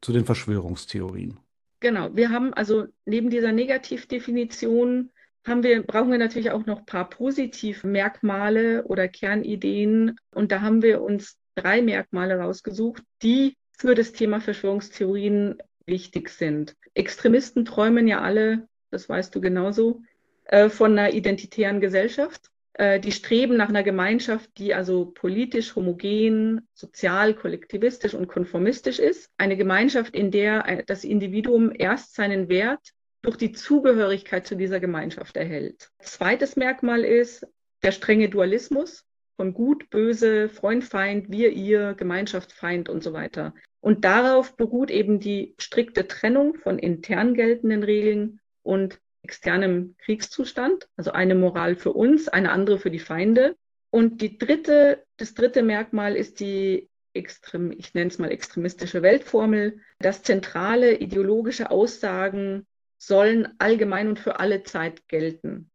zu 0.02 0.14
den 0.14 0.24
Verschwörungstheorien? 0.24 1.38
Genau, 1.82 2.16
wir 2.16 2.30
haben 2.30 2.54
also 2.54 2.86
neben 3.06 3.30
dieser 3.30 3.52
Negativdefinition 3.52 5.12
haben 5.46 5.64
wir, 5.64 5.84
brauchen 5.84 6.12
wir 6.12 6.18
natürlich 6.18 6.52
auch 6.52 6.66
noch 6.66 6.80
ein 6.80 6.86
paar 6.86 7.10
Positivmerkmale 7.10 8.86
oder 8.86 9.08
Kernideen. 9.08 10.18
Und 10.34 10.52
da 10.52 10.62
haben 10.62 10.82
wir 10.82 11.02
uns 11.02 11.38
drei 11.56 11.82
Merkmale 11.82 12.40
rausgesucht, 12.40 13.04
die 13.22 13.56
für 13.78 13.96
das 13.96 14.12
Thema 14.12 14.42
Verschwörungstheorien 14.42 15.58
wichtig 15.86 16.30
sind. 16.30 16.76
Extremisten 16.94 17.64
träumen 17.64 18.08
ja 18.08 18.22
alle, 18.22 18.68
das 18.92 19.08
weißt 19.08 19.34
du 19.36 19.40
genauso, 19.40 20.02
äh, 20.48 20.70
von 20.70 20.98
einer 20.98 21.14
identitären 21.14 21.80
Gesellschaft. 21.82 22.50
Äh, 22.74 23.00
die 23.00 23.12
streben 23.12 23.58
nach 23.58 23.70
einer 23.70 23.84
Gemeinschaft, 23.84 24.50
die 24.58 24.74
also 24.74 25.06
politisch 25.06 25.76
homogen, 25.76 26.68
sozial, 26.74 27.34
kollektivistisch 27.34 28.14
und 28.14 28.28
konformistisch 28.28 29.00
ist. 29.00 29.32
Eine 29.38 29.58
Gemeinschaft, 29.58 30.16
in 30.16 30.32
der 30.32 30.84
das 30.86 31.04
Individuum 31.04 31.72
erst 31.76 32.16
seinen 32.16 32.50
Wert 32.50 32.94
durch 33.24 33.36
die 33.36 33.52
Zugehörigkeit 33.52 34.46
zu 34.46 34.56
dieser 34.56 34.80
Gemeinschaft 34.80 35.36
erhält. 35.38 35.90
Zweites 36.00 36.56
Merkmal 36.56 37.04
ist 37.04 37.46
der 37.84 37.92
strenge 37.92 38.30
Dualismus 38.30 39.06
von 39.36 39.54
Gut, 39.54 39.90
Böse, 39.90 40.48
Freund, 40.48 40.84
Feind, 40.84 41.32
wir, 41.32 41.52
ihr, 41.52 41.94
Gemeinschaft, 41.94 42.52
Feind 42.52 42.90
und 42.90 43.04
so 43.04 43.12
weiter. 43.14 43.54
Und 43.82 44.06
darauf 44.06 44.56
beruht 44.56 44.92
eben 44.92 45.20
die 45.20 45.56
strikte 45.60 46.08
Trennung 46.08 46.56
von 46.56 46.80
intern 46.80 47.34
geltenden 47.34 47.84
Regeln 47.84 48.40
und 48.64 49.00
externem 49.28 49.96
Kriegszustand, 49.98 50.88
also 50.96 51.12
eine 51.12 51.36
Moral 51.36 51.76
für 51.76 51.92
uns, 51.92 52.30
eine 52.30 52.52
andere 52.52 52.80
für 52.80 52.90
die 52.90 53.00
Feinde. 53.00 53.58
Und 53.90 54.22
die 54.22 54.38
dritte, 54.38 55.04
das 55.18 55.34
dritte 55.34 55.64
Merkmal 55.64 56.16
ist 56.16 56.40
die 56.40 56.90
extrem, 57.14 57.74
ich 57.74 57.94
nenne 57.94 58.10
es 58.10 58.20
mal 58.20 58.32
extremistische 58.32 59.02
Weltformel, 59.02 59.82
dass 60.00 60.24
zentrale 60.24 60.96
ideologische 61.00 61.72
Aussagen 61.72 62.66
sollen 62.98 63.50
allgemein 63.58 64.08
und 64.08 64.18
für 64.20 64.40
alle 64.40 64.64
Zeit 64.64 65.10
gelten. 65.10 65.72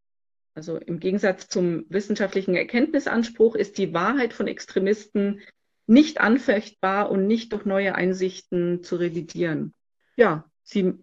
Also 0.55 0.79
im 0.79 0.99
Gegensatz 0.99 1.49
zum 1.49 1.85
wissenschaftlichen 1.91 2.55
Erkenntnisanspruch 2.55 3.55
ist 3.55 3.77
die 3.77 3.93
Wahrheit 3.93 4.33
von 4.33 4.47
Extremisten 4.47 5.43
nicht 5.87 6.23
anfechtbar 6.23 7.11
und 7.11 7.27
nicht 7.27 7.53
durch 7.53 7.67
neue 7.67 7.95
Einsichten 7.97 8.83
zu 8.83 8.97
revidieren. 8.97 9.75
Ja, 10.17 10.51
sie 10.63 10.95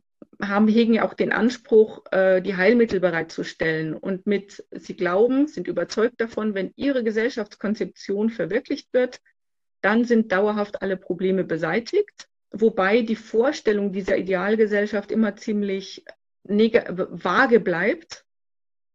haben, 0.41 0.67
hegen 0.67 0.93
ja 0.93 1.05
auch 1.05 1.13
den 1.13 1.31
Anspruch, 1.31 2.03
äh, 2.11 2.41
die 2.41 2.55
Heilmittel 2.55 2.99
bereitzustellen. 2.99 3.93
Und 3.93 4.25
mit, 4.25 4.63
sie 4.71 4.95
glauben, 4.95 5.47
sind 5.47 5.67
überzeugt 5.67 6.21
davon, 6.21 6.53
wenn 6.53 6.71
ihre 6.75 7.03
Gesellschaftskonzeption 7.03 8.29
verwirklicht 8.29 8.93
wird, 8.93 9.19
dann 9.81 10.05
sind 10.05 10.31
dauerhaft 10.31 10.81
alle 10.81 10.97
Probleme 10.97 11.43
beseitigt. 11.43 12.27
Wobei 12.51 13.01
die 13.01 13.15
Vorstellung 13.15 13.91
dieser 13.91 14.17
Idealgesellschaft 14.17 15.11
immer 15.11 15.35
ziemlich 15.35 16.03
vage 16.43 17.59
bleibt. 17.59 18.25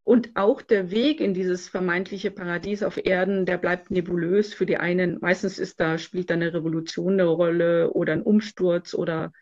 Und 0.03 0.33
auch 0.35 0.61
der 0.61 0.91
Weg 0.91 1.21
in 1.21 1.33
dieses 1.33 1.69
vermeintliche 1.69 2.31
Paradies 2.31 2.83
auf 2.83 3.03
Erden, 3.03 3.47
der 3.47 3.57
bleibt 3.57 3.91
nebulös 3.91 4.53
für 4.53 4.67
die 4.67 4.77
einen. 4.77 5.19
Meistens 5.21 5.59
ist 5.59 5.81
da, 5.81 5.97
spielt 5.97 6.29
da 6.29 6.35
eine 6.35 6.53
Revolution 6.53 7.15
eine 7.15 7.25
Rolle 7.25 7.91
oder 7.91 8.13
ein 8.13 8.23
Umsturz 8.23 8.93
oder 8.93 9.33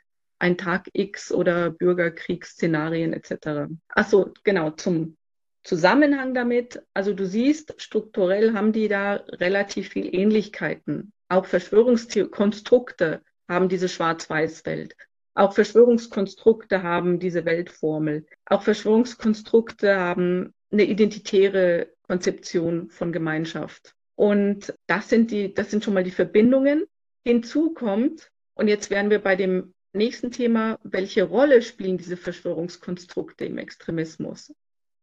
ein 0.42 0.58
Tag 0.58 0.88
X 0.92 1.30
oder 1.30 1.70
Bürgerkriegsszenarien 1.70 3.12
etc. 3.12 3.72
Achso, 3.88 4.32
genau, 4.42 4.70
zum 4.70 5.16
Zusammenhang 5.62 6.34
damit. 6.34 6.82
Also 6.94 7.14
du 7.14 7.24
siehst, 7.24 7.80
strukturell 7.80 8.52
haben 8.52 8.72
die 8.72 8.88
da 8.88 9.22
relativ 9.28 9.90
viel 9.90 10.12
Ähnlichkeiten. 10.12 11.12
Auch 11.28 11.46
Verschwörungskonstrukte 11.46 13.22
haben 13.48 13.68
diese 13.68 13.88
Schwarz-Weiß-Welt. 13.88 14.96
Auch 15.34 15.52
Verschwörungskonstrukte 15.52 16.82
haben 16.82 17.20
diese 17.20 17.44
Weltformel. 17.44 18.26
Auch 18.44 18.62
Verschwörungskonstrukte 18.62 19.96
haben 19.96 20.52
eine 20.72 20.84
identitäre 20.84 21.92
Konzeption 22.08 22.90
von 22.90 23.12
Gemeinschaft. 23.12 23.94
Und 24.16 24.74
das 24.88 25.08
sind 25.08 25.30
die, 25.30 25.54
das 25.54 25.70
sind 25.70 25.84
schon 25.84 25.94
mal 25.94 26.04
die 26.04 26.10
Verbindungen. 26.10 26.84
Hinzu 27.24 27.72
kommt, 27.72 28.32
und 28.54 28.66
jetzt 28.66 28.90
wären 28.90 29.08
wir 29.08 29.20
bei 29.20 29.36
dem 29.36 29.72
nächsten 29.92 30.30
Thema, 30.30 30.78
welche 30.82 31.24
Rolle 31.24 31.62
spielen 31.62 31.98
diese 31.98 32.16
Verschwörungskonstrukte 32.16 33.44
im 33.44 33.58
Extremismus? 33.58 34.52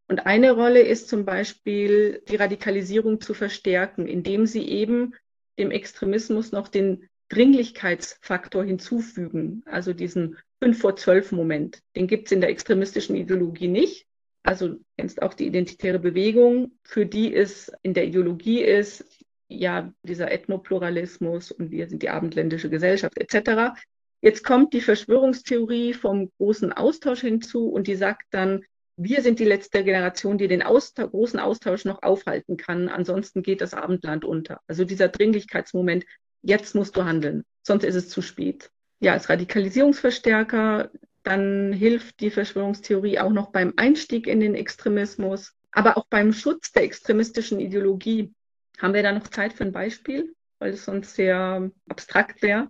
Und 0.07 0.25
eine 0.25 0.51
Rolle 0.51 0.81
ist 0.81 1.07
zum 1.07 1.23
Beispiel, 1.23 2.23
die 2.27 2.35
Radikalisierung 2.35 3.21
zu 3.21 3.33
verstärken, 3.33 4.07
indem 4.07 4.47
sie 4.47 4.67
eben 4.67 5.13
dem 5.59 5.69
Extremismus 5.69 6.51
noch 6.51 6.67
den 6.67 7.07
Dringlichkeitsfaktor 7.29 8.63
hinzufügen, 8.63 9.61
also 9.65 9.93
diesen 9.93 10.37
5 10.63 10.79
vor 10.79 10.95
12 10.95 11.31
Moment. 11.31 11.79
Den 11.95 12.07
gibt 12.07 12.27
es 12.27 12.31
in 12.31 12.41
der 12.41 12.49
extremistischen 12.49 13.15
Ideologie 13.15 13.67
nicht. 13.67 14.07
Also 14.41 14.77
kennst 14.97 15.21
auch 15.21 15.35
die 15.35 15.45
identitäre 15.45 15.99
Bewegung, 15.99 16.79
für 16.83 17.05
die 17.05 17.35
es 17.35 17.71
in 17.83 17.93
der 17.93 18.05
Ideologie 18.05 18.63
ist, 18.63 19.05
ja, 19.47 19.93
dieser 20.03 20.31
Ethnopluralismus 20.31 21.51
und 21.51 21.71
wir 21.71 21.87
sind 21.87 22.03
die 22.03 22.09
abendländische 22.09 22.69
Gesellschaft 22.69 23.17
etc. 23.17 23.79
Jetzt 24.22 24.43
kommt 24.43 24.74
die 24.74 24.82
Verschwörungstheorie 24.82 25.93
vom 25.93 26.32
großen 26.38 26.74
Austausch 26.74 27.22
hinzu 27.22 27.70
und 27.70 27.88
die 27.88 27.95
sagt 27.95 28.26
dann, 28.32 28.65
wir 28.97 29.22
sind 29.22 29.39
die 29.39 29.45
letzte 29.45 29.84
Generation, 29.84 30.38
die 30.38 30.49
den 30.49 30.61
Austausch, 30.61 31.11
großen 31.11 31.39
Austausch 31.39 31.86
noch 31.86 32.03
aufhalten 32.03 32.57
kann. 32.57 32.89
Ansonsten 32.89 33.43
geht 33.43 33.61
das 33.61 33.74
Abendland 33.74 34.26
unter. 34.26 34.59
Also 34.67 34.84
dieser 34.84 35.07
Dringlichkeitsmoment, 35.07 36.05
jetzt 36.41 36.76
musst 36.76 36.97
du 36.97 37.05
handeln, 37.05 37.45
sonst 37.63 37.86
ist 37.86 37.95
es 37.95 38.09
zu 38.09 38.22
spät. 38.22 38.72
Ja, 38.99 39.13
als 39.13 39.30
Radikalisierungsverstärker, 39.30 40.91
dann 41.24 41.72
hilft 41.72 42.20
die 42.20 42.30
Verschwörungstheorie 42.30 43.20
auch 43.20 43.32
noch 43.32 43.51
beim 43.51 43.74
Einstieg 43.78 44.28
in 44.28 44.41
den 44.41 44.55
Extremismus, 44.55 45.53
aber 45.72 45.97
auch 45.97 46.07
beim 46.09 46.34
Schutz 46.34 46.74
der 46.74 46.84
extremistischen 46.84 47.61
Ideologie. 47.61 48.34
Haben 48.80 48.93
wir 48.93 49.03
da 49.03 49.13
noch 49.13 49.28
Zeit 49.30 49.53
für 49.53 49.63
ein 49.63 49.72
Beispiel, 49.72 50.36
weil 50.59 50.74
es 50.74 50.84
sonst 50.84 51.15
sehr 51.15 51.72
abstrakt 51.88 52.41
wäre? 52.41 52.67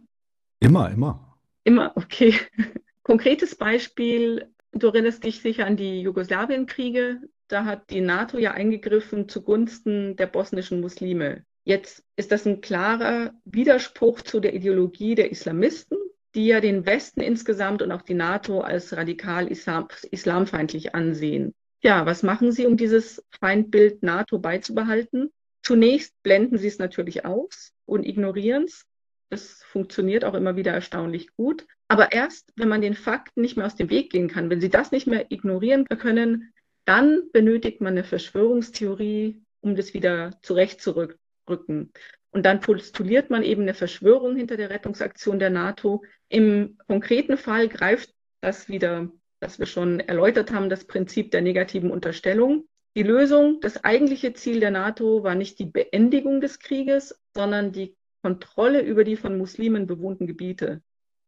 Immer, 0.59 0.91
immer. 0.91 1.28
Immer, 1.63 1.93
okay. 1.95 2.33
Konkretes 3.03 3.55
Beispiel, 3.55 4.47
du 4.71 4.87
erinnerst 4.87 5.23
dich 5.23 5.41
sicher 5.41 5.65
an 5.65 5.77
die 5.77 6.01
Jugoslawienkriege. 6.01 7.21
Da 7.47 7.65
hat 7.65 7.89
die 7.89 8.01
NATO 8.01 8.37
ja 8.37 8.51
eingegriffen 8.51 9.27
zugunsten 9.27 10.15
der 10.15 10.27
bosnischen 10.27 10.81
Muslime. 10.81 11.45
Jetzt 11.63 12.03
ist 12.15 12.31
das 12.31 12.45
ein 12.45 12.61
klarer 12.61 13.33
Widerspruch 13.45 14.21
zu 14.21 14.39
der 14.39 14.53
Ideologie 14.53 15.15
der 15.15 15.31
Islamisten, 15.31 15.97
die 16.35 16.47
ja 16.47 16.61
den 16.61 16.85
Westen 16.85 17.21
insgesamt 17.21 17.81
und 17.81 17.91
auch 17.91 18.01
die 18.01 18.13
NATO 18.13 18.61
als 18.61 18.95
radikal 18.95 19.47
islam 19.47 19.87
islamfeindlich 20.11 20.93
ansehen. 20.95 21.53
Ja, 21.81 22.05
was 22.05 22.23
machen 22.23 22.51
sie, 22.51 22.65
um 22.65 22.77
dieses 22.77 23.23
Feindbild 23.39 24.03
NATO 24.03 24.39
beizubehalten? 24.39 25.31
Zunächst 25.63 26.13
blenden 26.23 26.57
sie 26.57 26.67
es 26.67 26.77
natürlich 26.77 27.25
aus 27.25 27.73
und 27.85 28.05
ignorieren 28.05 28.63
es. 28.63 28.85
Das 29.29 29.63
funktioniert 29.63 30.25
auch 30.25 30.33
immer 30.33 30.55
wieder 30.55 30.71
erstaunlich 30.71 31.33
gut. 31.33 31.67
Aber 31.87 32.11
erst, 32.11 32.51
wenn 32.55 32.69
man 32.69 32.81
den 32.81 32.95
Fakten 32.95 33.41
nicht 33.41 33.57
mehr 33.57 33.65
aus 33.65 33.75
dem 33.75 33.89
Weg 33.89 34.11
gehen 34.11 34.27
kann, 34.27 34.49
wenn 34.49 34.61
sie 34.61 34.69
das 34.69 34.91
nicht 34.91 35.07
mehr 35.07 35.31
ignorieren 35.31 35.85
können, 35.85 36.53
dann 36.85 37.29
benötigt 37.31 37.81
man 37.81 37.93
eine 37.93 38.03
Verschwörungstheorie, 38.03 39.41
um 39.61 39.75
das 39.75 39.93
wieder 39.93 40.39
zurechtzurücken 40.41 41.19
rücken. 41.49 41.91
Und 42.31 42.45
dann 42.45 42.61
postuliert 42.61 43.29
man 43.29 43.43
eben 43.43 43.63
eine 43.63 43.73
Verschwörung 43.73 44.35
hinter 44.35 44.55
der 44.55 44.69
Rettungsaktion 44.69 45.39
der 45.39 45.49
NATO. 45.49 46.03
Im 46.29 46.77
konkreten 46.87 47.37
Fall 47.37 47.67
greift 47.67 48.13
das 48.39 48.69
wieder, 48.69 49.11
das 49.39 49.57
wir 49.57 49.65
schon 49.65 49.99
erläutert 49.99 50.51
haben, 50.51 50.69
das 50.69 50.85
Prinzip 50.85 51.31
der 51.31 51.41
negativen 51.41 51.91
Unterstellung. 51.91 52.67
Die 52.95 53.03
Lösung, 53.03 53.59
das 53.61 53.83
eigentliche 53.83 54.33
Ziel 54.33 54.59
der 54.59 54.71
NATO 54.71 55.23
war 55.23 55.35
nicht 55.35 55.59
die 55.59 55.65
Beendigung 55.65 56.41
des 56.41 56.59
Krieges, 56.59 57.19
sondern 57.35 57.71
die 57.71 57.95
Kontrolle 58.21 58.81
über 58.81 59.03
die 59.03 59.15
von 59.15 59.37
Muslimen 59.37 59.87
bewohnten 59.87 60.27
Gebiete. 60.27 60.81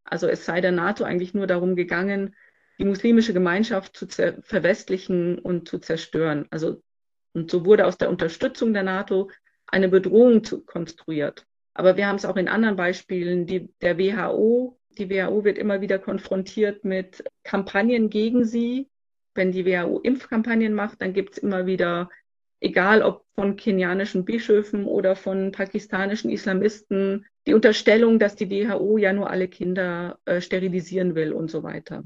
Also 0.03 0.27
es 0.27 0.45
sei 0.45 0.61
der 0.61 0.71
NATO 0.71 1.03
eigentlich 1.03 1.33
nur 1.33 1.47
darum 1.47 1.75
gegangen, 1.75 2.35
die 2.79 2.85
muslimische 2.85 3.33
Gemeinschaft 3.33 3.95
zu 3.95 4.07
verwestlichen 4.07 5.37
und 5.39 5.67
zu 5.67 5.79
zerstören. 5.79 6.47
Also 6.49 6.81
und 7.33 7.49
so 7.49 7.65
wurde 7.65 7.85
aus 7.85 7.97
der 7.97 8.09
Unterstützung 8.09 8.73
der 8.73 8.83
NATO 8.83 9.29
eine 9.67 9.89
Bedrohung 9.89 10.43
zu, 10.43 10.61
konstruiert. 10.61 11.45
Aber 11.73 11.95
wir 11.95 12.07
haben 12.07 12.17
es 12.17 12.25
auch 12.25 12.35
in 12.35 12.49
anderen 12.49 12.75
Beispielen, 12.75 13.45
die, 13.45 13.69
der 13.81 13.97
WHO. 13.97 14.77
Die 14.97 15.09
WHO 15.09 15.45
wird 15.45 15.57
immer 15.57 15.79
wieder 15.79 15.99
konfrontiert 15.99 16.83
mit 16.83 17.23
Kampagnen 17.43 18.09
gegen 18.09 18.43
sie. 18.43 18.89
Wenn 19.33 19.53
die 19.53 19.65
WHO 19.65 19.99
Impfkampagnen 19.99 20.73
macht, 20.73 21.01
dann 21.01 21.13
gibt 21.13 21.33
es 21.33 21.37
immer 21.37 21.65
wieder, 21.65 22.09
egal 22.62 23.01
ob 23.01 23.26
von 23.36 23.57
kenianischen 23.57 24.24
Bischöfen 24.24 24.86
oder 24.86 25.16
von 25.16 25.51
pakistanischen 25.51 26.30
Islamisten, 26.30 27.26
die 27.47 27.53
Unterstellung, 27.53 28.20
dass 28.20 28.36
die 28.36 28.49
WHO 28.49 28.97
ja 28.97 29.12
nur 29.12 29.30
alle 29.30 29.47
Kinder 29.47 30.20
äh, 30.26 30.39
sterilisieren 30.39 31.16
will 31.16 31.34
und 31.34 31.49
so 31.49 31.64
weiter. 31.64 32.03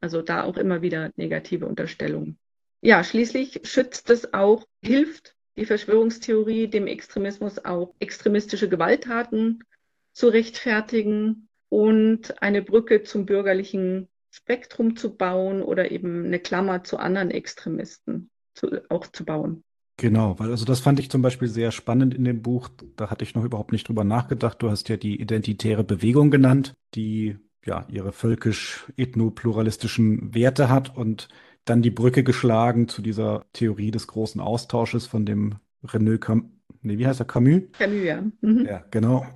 Also 0.00 0.22
da 0.22 0.44
auch 0.44 0.56
immer 0.56 0.80
wieder 0.80 1.10
negative 1.16 1.66
Unterstellungen. 1.66 2.38
Ja, 2.80 3.02
schließlich 3.02 3.60
schützt 3.64 4.10
es 4.10 4.32
auch, 4.32 4.64
hilft 4.80 5.34
die 5.56 5.66
Verschwörungstheorie, 5.66 6.68
dem 6.68 6.86
Extremismus 6.86 7.64
auch 7.64 7.94
extremistische 7.98 8.68
Gewalttaten 8.68 9.64
zu 10.12 10.28
rechtfertigen 10.28 11.48
und 11.68 12.40
eine 12.42 12.62
Brücke 12.62 13.02
zum 13.02 13.26
bürgerlichen 13.26 14.08
Spektrum 14.30 14.96
zu 14.96 15.16
bauen 15.16 15.62
oder 15.62 15.90
eben 15.90 16.26
eine 16.26 16.38
Klammer 16.38 16.84
zu 16.84 16.98
anderen 16.98 17.30
Extremisten 17.30 18.30
zu, 18.54 18.82
auch 18.90 19.06
zu 19.06 19.24
bauen. 19.24 19.64
Genau, 19.98 20.38
weil 20.38 20.50
also 20.50 20.66
das 20.66 20.80
fand 20.80 21.00
ich 21.00 21.10
zum 21.10 21.22
Beispiel 21.22 21.48
sehr 21.48 21.70
spannend 21.70 22.12
in 22.14 22.24
dem 22.24 22.42
Buch. 22.42 22.68
Da 22.96 23.08
hatte 23.08 23.24
ich 23.24 23.34
noch 23.34 23.44
überhaupt 23.44 23.72
nicht 23.72 23.88
drüber 23.88 24.04
nachgedacht. 24.04 24.60
Du 24.60 24.68
hast 24.70 24.90
ja 24.90 24.98
die 24.98 25.18
identitäre 25.20 25.84
Bewegung 25.84 26.30
genannt, 26.30 26.74
die 26.94 27.38
ja 27.64 27.86
ihre 27.88 28.12
völkisch-ethnopluralistischen 28.12 30.34
Werte 30.34 30.68
hat 30.68 30.94
und 30.96 31.28
dann 31.64 31.80
die 31.82 31.90
Brücke 31.90 32.24
geschlagen 32.24 32.88
zu 32.88 33.00
dieser 33.00 33.46
Theorie 33.52 33.90
des 33.90 34.06
großen 34.06 34.40
Austausches 34.40 35.06
von 35.06 35.24
dem 35.24 35.54
René 35.84 36.18
Cam 36.18 36.56
nee, 36.82 36.98
wie 36.98 37.06
heißt 37.06 37.20
er? 37.20 37.26
Camus? 37.26 37.62
Camus, 37.72 38.04
ja. 38.04 38.22
Mhm. 38.40 38.66
Ja, 38.66 38.84
genau. 38.90 39.26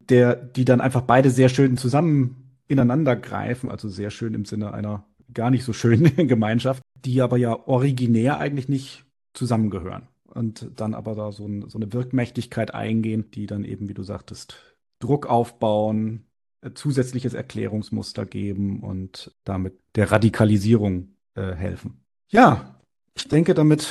Der, 0.00 0.34
die 0.34 0.64
dann 0.64 0.80
einfach 0.80 1.02
beide 1.02 1.30
sehr 1.30 1.48
schön 1.48 1.76
zusammen 1.76 2.56
ineinander 2.68 3.16
greifen, 3.16 3.70
also 3.70 3.88
sehr 3.88 4.10
schön 4.10 4.34
im 4.34 4.44
Sinne 4.44 4.72
einer 4.72 5.06
gar 5.32 5.50
nicht 5.50 5.64
so 5.64 5.72
schönen 5.72 6.16
Gemeinschaft, 6.28 6.82
die 7.04 7.20
aber 7.20 7.36
ja 7.36 7.66
originär 7.66 8.38
eigentlich 8.38 8.68
nicht 8.68 9.04
zusammengehören. 9.32 10.08
Und 10.24 10.70
dann 10.76 10.94
aber 10.94 11.14
da 11.14 11.32
so, 11.32 11.46
ein, 11.46 11.68
so 11.68 11.78
eine 11.78 11.92
Wirkmächtigkeit 11.92 12.72
eingehen, 12.74 13.30
die 13.32 13.46
dann 13.46 13.64
eben, 13.64 13.88
wie 13.88 13.94
du 13.94 14.02
sagtest, 14.02 14.56
Druck 15.00 15.26
aufbauen, 15.26 16.26
äh, 16.60 16.70
zusätzliches 16.72 17.34
Erklärungsmuster 17.34 18.26
geben 18.26 18.80
und 18.80 19.34
damit 19.44 19.78
der 19.96 20.12
Radikalisierung 20.12 21.16
äh, 21.34 21.52
helfen. 21.52 22.04
Ja, 22.28 22.80
ich 23.14 23.28
denke, 23.28 23.54
damit 23.54 23.88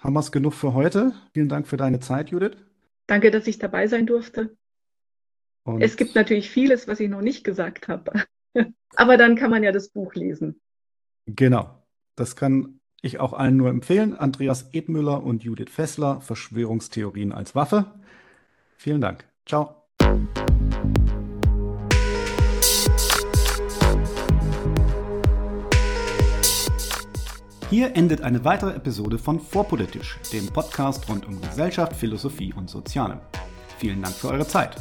haben 0.00 0.14
wir 0.14 0.20
es 0.20 0.32
genug 0.32 0.54
für 0.54 0.74
heute. 0.74 1.12
Vielen 1.32 1.48
Dank 1.48 1.66
für 1.66 1.76
deine 1.76 2.00
Zeit, 2.00 2.30
Judith. 2.30 2.56
Danke, 3.06 3.30
dass 3.30 3.46
ich 3.46 3.58
dabei 3.58 3.86
sein 3.86 4.06
durfte. 4.06 4.56
Und 5.64 5.82
es 5.82 5.96
gibt 5.96 6.14
natürlich 6.14 6.50
vieles, 6.50 6.88
was 6.88 7.00
ich 7.00 7.08
noch 7.08 7.22
nicht 7.22 7.44
gesagt 7.44 7.88
habe. 7.88 8.12
Aber 8.96 9.16
dann 9.16 9.36
kann 9.36 9.50
man 9.50 9.62
ja 9.62 9.72
das 9.72 9.88
Buch 9.88 10.14
lesen. 10.14 10.60
Genau. 11.26 11.82
Das 12.16 12.36
kann 12.36 12.80
ich 13.04 13.20
auch 13.20 13.32
allen 13.32 13.56
nur 13.56 13.68
empfehlen. 13.68 14.16
Andreas 14.16 14.70
Edmüller 14.72 15.22
und 15.22 15.44
Judith 15.44 15.70
Fessler, 15.70 16.20
Verschwörungstheorien 16.20 17.32
als 17.32 17.54
Waffe. 17.54 17.86
Vielen 18.76 19.00
Dank. 19.00 19.24
Ciao. 19.46 19.76
Hier 27.70 27.96
endet 27.96 28.20
eine 28.20 28.44
weitere 28.44 28.74
Episode 28.74 29.18
von 29.18 29.40
Vorpolitisch, 29.40 30.18
dem 30.32 30.46
Podcast 30.46 31.08
rund 31.08 31.26
um 31.26 31.40
Gesellschaft, 31.40 31.96
Philosophie 31.96 32.54
und 32.54 32.70
Soziale. 32.70 33.20
Vielen 33.78 34.00
Dank 34.00 34.14
für 34.14 34.28
eure 34.28 34.46
Zeit. 34.46 34.76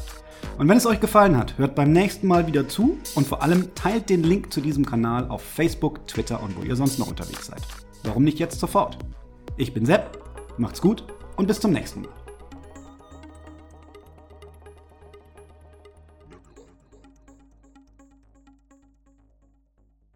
Und 0.58 0.70
wenn 0.70 0.78
es 0.78 0.86
euch 0.86 1.00
gefallen 1.00 1.38
hat, 1.38 1.58
hört 1.58 1.74
beim 1.74 1.92
nächsten 1.92 2.28
Mal 2.28 2.46
wieder 2.46 2.68
zu 2.68 2.98
und 3.16 3.26
vor 3.26 3.42
allem 3.42 3.74
teilt 3.74 4.10
den 4.10 4.24
Link 4.24 4.54
zu 4.54 4.62
diesem 4.62 4.86
Kanal 4.86 5.28
auf 5.30 5.42
Facebook, 5.42 6.06
Twitter 6.08 6.44
und 6.44 6.56
wo 6.56 6.62
ihr 6.62 6.76
sonst 6.76 7.00
noch 7.00 7.08
unterwegs 7.08 7.48
seid. 7.48 7.62
Warum 8.04 8.24
nicht 8.24 8.40
jetzt 8.40 8.60
sofort? 8.60 8.98
Ich 9.58 9.74
bin 9.74 9.86
Sepp, 9.86 10.18
macht's 10.58 10.82
gut 10.82 11.06
und 11.38 11.48
bis 11.48 11.60
zum 11.60 11.72
nächsten 11.72 12.02
Mal. 12.02 12.23